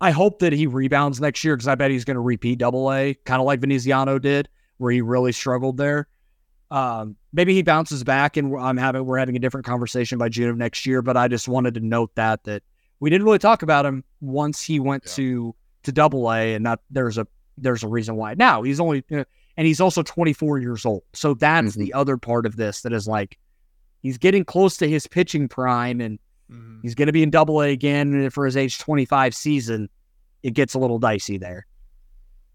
I 0.00 0.10
hope 0.12 0.38
that 0.38 0.52
he 0.52 0.66
rebounds 0.66 1.20
next 1.20 1.44
year 1.44 1.56
because 1.56 1.68
I 1.68 1.74
bet 1.74 1.90
he's 1.90 2.04
going 2.04 2.14
to 2.14 2.20
repeat 2.20 2.58
Double 2.58 2.92
A, 2.92 3.14
kind 3.24 3.40
of 3.40 3.46
like 3.46 3.60
Veneziano 3.60 4.18
did, 4.18 4.48
where 4.78 4.90
he 4.90 5.02
really 5.02 5.32
struggled 5.32 5.76
there. 5.76 6.08
Um, 6.70 7.16
maybe 7.32 7.54
he 7.54 7.62
bounces 7.62 8.02
back, 8.04 8.36
and 8.36 8.56
I'm 8.56 8.76
having 8.76 9.04
we're 9.04 9.18
having 9.18 9.36
a 9.36 9.40
different 9.40 9.66
conversation 9.66 10.18
by 10.18 10.28
June 10.28 10.48
of 10.48 10.56
next 10.56 10.86
year. 10.86 11.02
But 11.02 11.16
I 11.16 11.28
just 11.28 11.48
wanted 11.48 11.74
to 11.74 11.80
note 11.80 12.14
that 12.14 12.44
that 12.44 12.62
we 13.00 13.10
didn't 13.10 13.24
really 13.24 13.38
talk 13.38 13.62
about 13.62 13.84
him 13.84 14.04
once 14.20 14.62
he 14.62 14.80
went 14.80 15.02
yeah. 15.06 15.12
to 15.14 15.54
to 15.82 15.92
Double 15.92 16.32
A, 16.32 16.54
and 16.54 16.64
that 16.64 16.80
there's 16.90 17.18
a 17.18 17.26
there's 17.58 17.82
a 17.82 17.88
reason 17.88 18.16
why. 18.16 18.34
Now 18.34 18.62
he's 18.62 18.80
only 18.80 19.04
and 19.10 19.66
he's 19.66 19.80
also 19.80 20.02
24 20.02 20.58
years 20.58 20.86
old, 20.86 21.02
so 21.12 21.34
that's 21.34 21.72
mm-hmm. 21.72 21.80
the 21.80 21.92
other 21.92 22.16
part 22.16 22.46
of 22.46 22.56
this 22.56 22.82
that 22.82 22.92
is 22.92 23.08
like 23.08 23.36
he's 24.00 24.16
getting 24.16 24.44
close 24.44 24.76
to 24.78 24.88
his 24.88 25.06
pitching 25.06 25.48
prime, 25.48 26.00
and 26.00 26.18
mm-hmm. 26.50 26.80
he's 26.82 26.94
going 26.94 27.06
to 27.06 27.12
be 27.12 27.22
in 27.22 27.30
Double 27.30 27.60
A 27.62 27.70
again 27.70 28.30
for 28.30 28.44
his 28.44 28.56
age 28.56 28.78
25 28.78 29.34
season. 29.34 29.88
It 30.42 30.54
gets 30.54 30.74
a 30.74 30.78
little 30.78 30.98
dicey 30.98 31.38
there. 31.38 31.66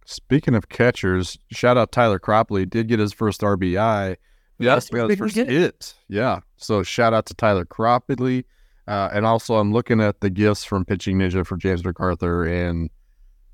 Speaking 0.05 0.53
of 0.53 0.69
catchers, 0.69 1.37
shout 1.51 1.77
out 1.77 1.91
Tyler 1.91 2.19
Cropley. 2.19 2.69
Did 2.69 2.87
get 2.87 2.99
his 2.99 3.13
first 3.13 3.41
RBI. 3.41 4.17
Yeah, 4.57 4.75
his 4.75 4.89
first 4.89 5.35
hit. 5.35 5.93
Yeah. 6.07 6.39
So 6.57 6.83
shout 6.83 7.13
out 7.13 7.25
to 7.27 7.33
Tyler 7.33 7.65
Cropley. 7.65 8.45
Uh, 8.87 9.09
and 9.11 9.25
also, 9.25 9.55
I'm 9.55 9.73
looking 9.73 9.99
at 9.99 10.21
the 10.21 10.29
gifts 10.29 10.63
from 10.63 10.85
Pitching 10.85 11.17
Ninja 11.17 11.45
for 11.45 11.57
James 11.57 11.81
McArthur, 11.81 12.47
and 12.47 12.89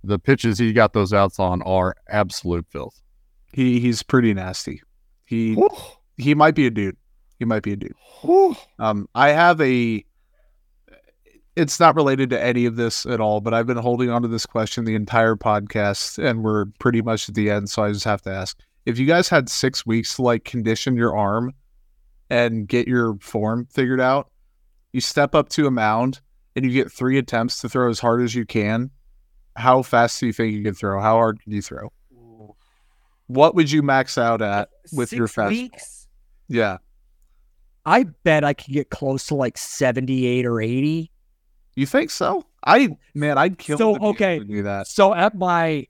the 0.03 0.19
pitches 0.19 0.59
he 0.59 0.73
got 0.73 0.93
those 0.93 1.13
outs 1.13 1.39
on 1.39 1.61
are 1.61 1.95
absolute 2.09 2.65
filth. 2.69 3.01
He 3.53 3.79
he's 3.79 4.03
pretty 4.03 4.33
nasty. 4.33 4.81
He 5.25 5.57
he 6.17 6.35
might 6.35 6.55
be 6.55 6.67
a 6.67 6.69
dude. 6.69 6.97
He 7.39 7.45
might 7.45 7.63
be 7.63 7.73
a 7.73 7.75
dude. 7.77 7.95
Um, 8.77 9.07
I 9.15 9.29
have 9.29 9.59
a 9.61 10.03
it's 11.55 11.79
not 11.79 11.95
related 11.95 12.29
to 12.29 12.41
any 12.41 12.65
of 12.65 12.75
this 12.75 13.05
at 13.05 13.19
all, 13.19 13.41
but 13.41 13.53
I've 13.53 13.67
been 13.67 13.77
holding 13.77 14.09
on 14.09 14.21
to 14.21 14.27
this 14.27 14.45
question 14.45 14.85
the 14.85 14.95
entire 14.95 15.35
podcast, 15.35 16.23
and 16.23 16.43
we're 16.43 16.65
pretty 16.79 17.01
much 17.01 17.27
at 17.27 17.35
the 17.35 17.49
end. 17.49 17.69
So 17.69 17.83
I 17.83 17.91
just 17.91 18.05
have 18.05 18.21
to 18.23 18.31
ask 18.31 18.57
if 18.85 18.97
you 18.97 19.05
guys 19.05 19.29
had 19.29 19.49
six 19.49 19.85
weeks 19.85 20.15
to 20.15 20.23
like 20.23 20.43
condition 20.43 20.95
your 20.95 21.15
arm 21.15 21.53
and 22.29 22.67
get 22.67 22.87
your 22.87 23.17
form 23.19 23.67
figured 23.71 24.01
out, 24.01 24.31
you 24.93 25.01
step 25.01 25.35
up 25.35 25.49
to 25.49 25.67
a 25.67 25.71
mound 25.71 26.21
and 26.55 26.65
you 26.65 26.71
get 26.71 26.91
three 26.91 27.17
attempts 27.17 27.61
to 27.61 27.69
throw 27.69 27.89
as 27.89 27.99
hard 27.99 28.21
as 28.21 28.33
you 28.33 28.45
can. 28.45 28.89
How 29.55 29.81
fast 29.81 30.19
do 30.19 30.27
you 30.27 30.33
think 30.33 30.53
you 30.53 30.63
can 30.63 30.73
throw? 30.73 31.01
How 31.01 31.15
hard 31.15 31.41
can 31.41 31.51
you 31.51 31.61
throw? 31.61 31.91
What 33.27 33.55
would 33.55 33.71
you 33.71 33.81
max 33.81 34.17
out 34.17 34.41
at 34.41 34.69
with 34.91 35.09
six 35.09 35.17
your 35.17 35.27
fast? 35.27 35.51
Weeks? 35.51 36.07
Yeah. 36.47 36.77
I 37.85 38.03
bet 38.23 38.43
I 38.43 38.53
could 38.53 38.73
get 38.73 38.89
close 38.89 39.27
to 39.27 39.35
like 39.35 39.57
78 39.57 40.45
or 40.45 40.61
80 40.61 41.11
you 41.75 41.85
think 41.85 42.09
so? 42.09 42.45
I 42.65 42.97
man, 43.13 43.37
I'd 43.37 43.57
kill. 43.57 43.77
So 43.77 43.97
okay, 43.97 44.39
do 44.39 44.63
that. 44.63 44.87
So 44.87 45.13
at 45.13 45.35
my 45.35 45.87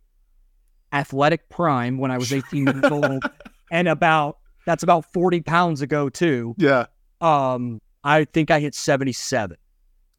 athletic 0.93 1.49
prime, 1.49 1.97
when 1.97 2.11
I 2.11 2.17
was 2.17 2.31
18 2.31 2.65
years 2.65 2.83
old, 2.91 3.23
and 3.71 3.87
about 3.87 4.37
that's 4.65 4.83
about 4.83 5.11
40 5.11 5.41
pounds 5.41 5.81
ago 5.81 6.09
too. 6.09 6.55
Yeah. 6.57 6.85
Um, 7.19 7.81
I 8.03 8.25
think 8.25 8.51
I 8.51 8.59
hit 8.59 8.75
77. 8.75 9.57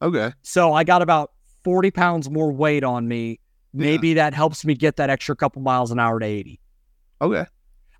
Okay. 0.01 0.33
So 0.41 0.73
I 0.73 0.83
got 0.83 1.01
about 1.01 1.31
40 1.63 1.91
pounds 1.91 2.29
more 2.29 2.51
weight 2.51 2.83
on 2.83 3.07
me. 3.07 3.39
Maybe 3.73 4.09
yeah. 4.09 4.15
that 4.15 4.33
helps 4.33 4.63
me 4.65 4.75
get 4.75 4.97
that 4.97 5.09
extra 5.09 5.35
couple 5.35 5.61
miles 5.61 5.91
an 5.91 5.99
hour 5.99 6.19
to 6.19 6.25
80. 6.25 6.59
Okay. 7.21 7.45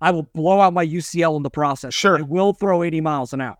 I 0.00 0.10
will 0.10 0.22
blow 0.22 0.60
out 0.60 0.72
my 0.72 0.86
UCL 0.86 1.36
in 1.36 1.42
the 1.42 1.50
process. 1.50 1.94
Sure. 1.94 2.18
I 2.18 2.22
will 2.22 2.52
throw 2.52 2.82
80 2.82 3.00
miles 3.00 3.32
an 3.32 3.40
hour 3.40 3.56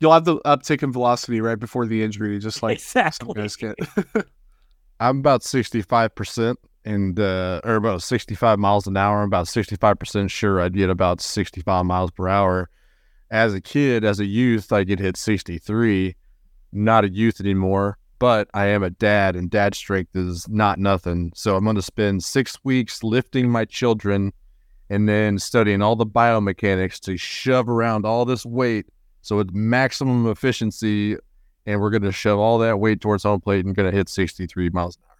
you'll 0.00 0.12
have 0.12 0.24
the 0.24 0.38
uptick 0.40 0.82
in 0.82 0.92
velocity 0.92 1.40
right 1.40 1.58
before 1.58 1.86
the 1.86 2.02
injury, 2.02 2.38
just 2.38 2.62
like 2.62 2.78
exactly. 2.78 3.34
guys 3.34 3.56
get. 3.56 3.74
I'm 5.00 5.18
about 5.18 5.42
65% 5.42 6.56
and 6.84 7.20
uh, 7.20 7.60
or 7.64 7.76
about 7.76 8.02
65 8.02 8.58
miles 8.58 8.86
an 8.86 8.96
hour. 8.96 9.20
I'm 9.22 9.28
about 9.28 9.46
65% 9.46 10.30
sure 10.30 10.60
I'd 10.60 10.74
get 10.74 10.90
about 10.90 11.20
65 11.20 11.84
miles 11.84 12.10
per 12.10 12.28
hour. 12.28 12.70
As 13.30 13.54
a 13.54 13.60
kid, 13.60 14.04
as 14.04 14.20
a 14.20 14.24
youth, 14.24 14.72
I 14.72 14.84
could 14.84 14.98
hit 14.98 15.16
63. 15.16 16.16
Not 16.72 17.04
a 17.04 17.10
youth 17.10 17.40
anymore, 17.40 17.98
but 18.18 18.48
I 18.54 18.66
am 18.66 18.82
a 18.82 18.90
dad, 18.90 19.36
and 19.36 19.50
dad 19.50 19.74
strength 19.74 20.16
is 20.16 20.48
not 20.48 20.78
nothing. 20.78 21.32
So 21.34 21.56
I'm 21.56 21.64
going 21.64 21.76
to 21.76 21.82
spend 21.82 22.24
six 22.24 22.58
weeks 22.64 23.02
lifting 23.02 23.48
my 23.50 23.64
children 23.64 24.32
and 24.90 25.08
then 25.08 25.38
studying 25.38 25.82
all 25.82 25.96
the 25.96 26.06
biomechanics 26.06 26.98
to 27.00 27.16
shove 27.18 27.68
around 27.68 28.06
all 28.06 28.24
this 28.24 28.46
weight 28.46 28.86
so 29.28 29.40
it's 29.40 29.50
maximum 29.52 30.26
efficiency, 30.26 31.14
and 31.66 31.82
we're 31.82 31.90
going 31.90 32.00
to 32.00 32.12
shove 32.12 32.38
all 32.38 32.56
that 32.60 32.80
weight 32.80 33.02
towards 33.02 33.24
home 33.24 33.42
plate 33.42 33.66
and 33.66 33.76
going 33.76 33.90
to 33.90 33.94
hit 33.94 34.08
63 34.08 34.70
miles 34.70 34.96
an 34.96 35.02
hour. 35.06 35.16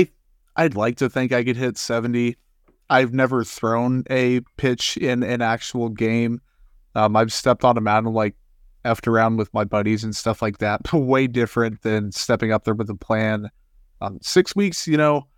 I 0.00 0.08
I'd 0.56 0.74
like 0.74 0.96
to 0.96 1.08
think 1.08 1.30
I 1.30 1.44
could 1.44 1.56
hit 1.56 1.78
70. 1.78 2.36
I've 2.90 3.14
never 3.14 3.44
thrown 3.44 4.02
a 4.10 4.40
pitch 4.56 4.96
in 4.96 5.22
an 5.22 5.42
actual 5.42 5.90
game. 5.90 6.40
Um, 6.96 7.14
I've 7.14 7.32
stepped 7.32 7.62
on 7.62 7.78
a 7.78 7.80
mountain 7.80 8.12
like 8.12 8.34
effed 8.84 9.06
around 9.06 9.36
with 9.36 9.54
my 9.54 9.62
buddies 9.62 10.02
and 10.02 10.16
stuff 10.16 10.42
like 10.42 10.58
that. 10.58 10.92
Way 10.92 11.28
different 11.28 11.82
than 11.82 12.10
stepping 12.10 12.50
up 12.50 12.64
there 12.64 12.74
with 12.74 12.90
a 12.90 12.96
plan. 12.96 13.48
Um, 14.00 14.18
six 14.22 14.56
weeks, 14.56 14.88
you 14.88 14.96
know, 14.96 15.28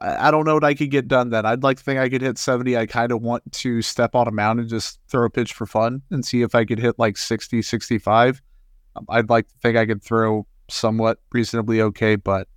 I, 0.00 0.30
don't 0.30 0.44
know 0.44 0.54
what 0.54 0.64
I 0.64 0.74
could 0.74 0.90
get 0.90 1.08
done 1.08 1.30
then. 1.30 1.44
I'd 1.44 1.62
like 1.62 1.78
to 1.78 1.82
think 1.82 1.98
I 1.98 2.08
could 2.08 2.22
hit 2.22 2.38
70. 2.38 2.76
I 2.76 2.86
kind 2.86 3.12
of 3.12 3.22
want 3.22 3.50
to 3.52 3.82
step 3.82 4.14
on 4.14 4.28
a 4.28 4.30
mound 4.30 4.60
and 4.60 4.68
just 4.68 5.00
throw 5.08 5.24
a 5.24 5.30
pitch 5.30 5.52
for 5.52 5.66
fun 5.66 6.02
and 6.10 6.24
see 6.24 6.42
if 6.42 6.54
I 6.54 6.64
could 6.64 6.78
hit 6.78 6.98
like 6.98 7.16
60, 7.16 7.62
65. 7.62 8.42
Um, 8.96 9.06
I'd 9.08 9.30
like 9.30 9.48
to 9.48 9.54
think 9.62 9.76
I 9.76 9.86
could 9.86 10.02
throw 10.02 10.46
somewhat 10.68 11.18
reasonably 11.32 11.80
okay, 11.82 12.16
but 12.16 12.48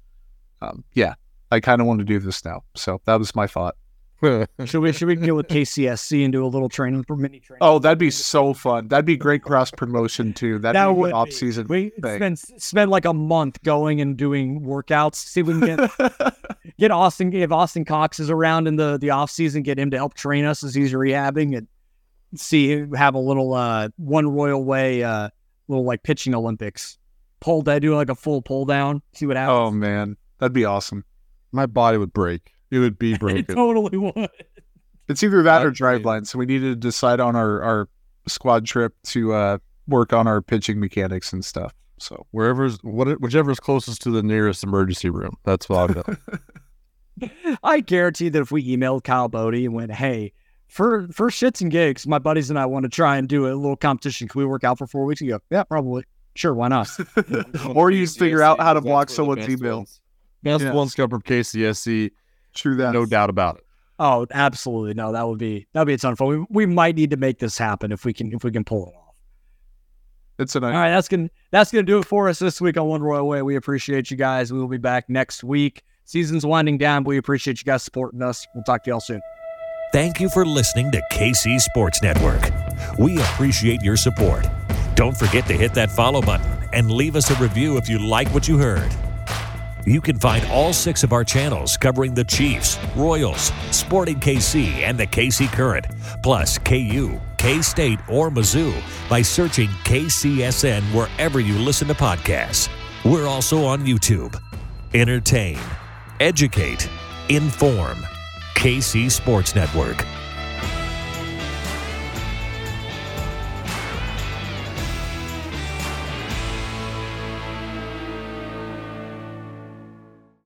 um, 0.62 0.84
yeah, 0.94 1.16
I 1.52 1.60
kind 1.60 1.82
of 1.82 1.88
want 1.88 2.00
to 2.00 2.06
do 2.06 2.20
this 2.20 2.46
now. 2.46 2.64
So 2.76 3.02
that 3.06 3.18
was 3.18 3.36
my 3.36 3.48
thought. 3.48 3.76
should 4.66 4.82
we 4.82 4.92
should 4.94 5.08
we 5.08 5.16
get 5.16 5.36
with 5.36 5.48
KCSC 5.48 6.24
and 6.24 6.32
do 6.32 6.46
a 6.46 6.48
little 6.48 6.70
training 6.70 7.04
for 7.06 7.16
mini 7.16 7.39
training? 7.39 7.58
Oh, 7.62 7.80
that'd 7.80 7.98
be 7.98 8.12
so 8.12 8.54
fun. 8.54 8.88
That'd 8.88 9.04
be 9.04 9.18
great 9.18 9.42
cross 9.42 9.72
promotion 9.72 10.32
too. 10.34 10.60
That'd 10.60 10.76
that 10.80 10.89
be 10.89 10.94
would 10.94 11.12
off 11.12 11.32
season. 11.32 11.66
We 11.68 11.92
spend 11.98 12.38
spend 12.38 12.92
like 12.92 13.06
a 13.06 13.14
month 13.14 13.64
going 13.64 14.00
and 14.00 14.16
doing 14.16 14.62
workouts. 14.62 15.16
See 15.16 15.42
if 15.42 15.48
we 15.48 15.60
can 15.60 15.76
get 15.76 15.92
get 16.82 16.90
Austin 16.90 17.32
if 17.32 17.52
Austin 17.52 17.86
Cox 17.86 18.20
is 18.20 18.30
around 18.30 18.68
in 18.68 18.76
the 18.76 18.98
the 18.98 19.12
off 19.12 19.30
season, 19.30 19.62
get 19.62 19.80
him 19.80 19.92
to 19.92 19.98
help 19.98 20.16
train 20.16 20.44
us 20.46 20.64
as 20.64 20.74
he's 20.74 20.94
rehabbing 20.94 21.56
and 21.56 21.68
see 22.36 22.86
have 22.96 23.14
a 23.14 23.20
little 23.20 23.54
uh 23.54 23.90
one 23.98 24.28
royal 24.28 24.64
way 24.64 25.04
uh 25.04 25.30
little 25.68 25.86
like 25.86 26.04
pitching 26.04 26.34
Olympics. 26.34 26.98
Pull 27.40 27.68
I 27.70 27.80
do 27.80 27.96
like 27.96 28.10
a 28.10 28.16
full 28.16 28.42
pull 28.42 28.66
down. 28.66 29.02
See 29.14 29.28
what 29.28 29.38
happens. 29.38 29.56
Oh 29.56 29.72
man, 29.72 30.18
that'd 30.40 30.54
be 30.54 30.66
awesome. 30.66 31.06
My 31.52 31.68
body 31.68 31.98
would 31.98 32.14
break. 32.14 32.52
It 32.72 32.80
would 32.80 32.98
be 32.98 33.16
broken. 33.18 33.38
it 33.38 33.48
totally 33.48 33.98
would. 33.98 34.30
It's 35.08 35.24
either 35.24 35.44
that 35.44 35.66
or 35.66 35.72
driveline. 35.72 36.26
So 36.26 36.40
we 36.40 36.46
need 36.46 36.60
to 36.60 36.76
decide 36.76 37.20
on 37.20 37.36
our, 37.36 37.62
our 37.62 37.90
squad 38.28 38.66
trip 38.66 38.94
to 39.08 39.34
uh, 39.34 39.58
work 39.88 40.14
on 40.14 40.26
our 40.26 40.42
pitching 40.42 40.80
mechanics 40.80 41.34
and 41.34 41.44
stuff. 41.44 41.74
So 41.98 42.26
wherever's 42.32 42.78
what 42.82 43.20
whichever's 43.20 43.60
closest 43.60 44.02
to 44.04 44.12
the 44.12 44.24
nearest 44.24 44.64
emergency 44.64 45.10
room. 45.10 45.36
That's 45.44 45.68
what 45.68 45.80
I'll 45.80 45.88
go. 45.90 46.04
I 47.64 47.80
guarantee 47.82 48.30
that 48.30 48.41
if 48.41 48.51
we 48.51 48.66
emailed 48.76 49.03
Kyle 49.03 49.28
Boddy 49.28 49.66
and 49.66 49.74
went, 49.74 49.91
"Hey, 49.91 50.34
for 50.68 51.07
for 51.12 51.30
shits 51.30 51.62
and 51.62 51.72
gigs, 51.72 52.07
my 52.07 52.20
buddies 52.20 52.49
and 52.49 52.57
I 52.57 52.66
want 52.66 52.84
to 52.84 52.89
try 52.89 53.18
and 53.18 53.28
do 53.28 53.47
a 53.47 53.53
little 53.53 53.76
competition. 53.76 54.28
Can 54.28 54.39
we 54.39 54.45
work 54.45 54.64
out 54.64 54.78
for 54.78 54.88
four 54.88 55.05
weeks?" 55.05 55.22
You 55.22 55.32
go, 55.32 55.39
"Yeah, 55.49 55.64
probably. 55.64 56.03
Sure, 56.36 56.53
why 56.53 56.70
not?" 56.70 56.89
or 57.76 57.91
you 57.91 58.07
figure 58.07 58.41
out 58.41 58.59
how 58.59 58.74
to 58.74 58.82
block 58.82 59.09
someone's 59.09 59.47
email. 59.49 59.86
Best 60.43 60.64
yeah. 60.64 60.74
ones 60.74 60.95
come 60.95 61.09
from 61.09 61.22
KCSC. 61.22 62.12
True 62.53 62.76
that. 62.78 62.93
No 62.93 63.05
doubt 63.05 63.30
about 63.30 63.57
it. 63.57 63.66
Oh, 63.99 64.26
absolutely. 64.32 64.95
No, 64.95 65.12
that 65.12 65.28
would 65.28 65.38
be 65.38 65.68
that 65.74 65.82
would 65.82 65.86
be 65.86 65.93
a 65.93 65.97
ton 65.97 66.14
of 66.14 66.18
fun. 66.18 66.28
We, 66.28 66.45
we 66.49 66.66
might 66.66 66.95
need 66.95 67.12
to 67.12 67.18
make 67.18 67.39
this 67.39 67.57
happen 67.57 67.91
if 67.91 68.03
we 68.03 68.14
can 68.14 68.34
if 68.34 68.43
we 68.43 68.51
can 68.51 68.64
pull 68.64 68.88
it 68.88 68.95
off. 68.95 69.14
It's 70.39 70.55
a 70.55 70.59
nice. 70.59 70.74
All 70.74 70.80
right, 70.80 70.89
that's 70.89 71.07
gonna 71.07 71.30
that's 71.51 71.72
gonna 71.72 71.84
do 71.84 71.99
it 71.99 72.05
for 72.05 72.28
us 72.28 72.39
this 72.39 72.59
week 72.59 72.78
on 72.78 72.88
One 72.88 73.03
Royal 73.03 73.28
Way. 73.28 73.43
We 73.43 73.55
appreciate 73.55 74.09
you 74.09 74.18
guys. 74.18 74.51
We 74.51 74.57
will 74.57 74.68
be 74.68 74.78
back 74.78 75.07
next 75.07 75.43
week. 75.43 75.84
Season's 76.06 76.45
winding 76.45 76.78
down, 76.78 77.04
but 77.04 77.10
we 77.10 77.18
appreciate 77.18 77.60
you 77.60 77.66
guys 77.66 77.84
supporting 77.84 78.22
us. 78.22 78.47
We'll 78.54 78.64
talk 78.64 78.84
to 78.84 78.89
y'all 78.89 78.99
soon. 78.99 79.22
Thank 79.91 80.20
you 80.20 80.30
for 80.30 80.45
listening 80.45 80.91
to 80.91 81.02
KC 81.12 81.60
Sports 81.60 82.02
Network. 82.02 82.41
We 82.97 83.18
appreciate 83.20 83.82
your 83.82 83.97
support. 83.97 84.47
Don't 84.95 85.18
forget 85.18 85.45
to 85.47 85.54
hit 85.54 85.74
that 85.74 85.91
follow 85.91 86.22
button 86.22 86.49
and 86.74 86.89
leave 86.91 87.16
us 87.16 87.30
a 87.30 87.36
review 87.36 87.78
if 87.78 87.89
you 87.89 87.99
like 87.99 88.30
what 88.34 88.47
you 88.47 88.58
heard. 88.58 88.89
You 89.86 89.99
can 89.99 90.20
find 90.20 90.45
all 90.45 90.74
six 90.74 91.04
of 91.04 91.12
our 91.12 91.24
channels 91.24 91.76
covering 91.76 92.14
the 92.14 92.24
Chiefs, 92.24 92.78
Royals, 92.95 93.52
Sporting 93.72 94.20
KC, 94.20 94.68
and 94.84 94.97
the 94.97 95.08
KC 95.08 95.47
Current, 95.52 95.88
plus 96.22 96.58
KU, 96.60 97.20
K 97.38 97.62
State, 97.62 97.99
or 98.08 98.30
Mizzou 98.30 98.74
by 99.10 99.22
searching 99.24 99.70
KCSN 99.84 100.84
wherever 100.93 101.39
you 101.39 101.58
listen 101.58 101.88
to 101.88 101.95
podcasts. 101.95 102.70
We're 103.04 103.28
also 103.28 103.64
on 103.66 103.84
YouTube. 103.86 104.39
Entertain, 104.93 105.58
educate, 106.22 106.88
inform. 107.30 107.98
KC 108.54 109.10
Sports 109.10 109.56
Network. 109.56 110.06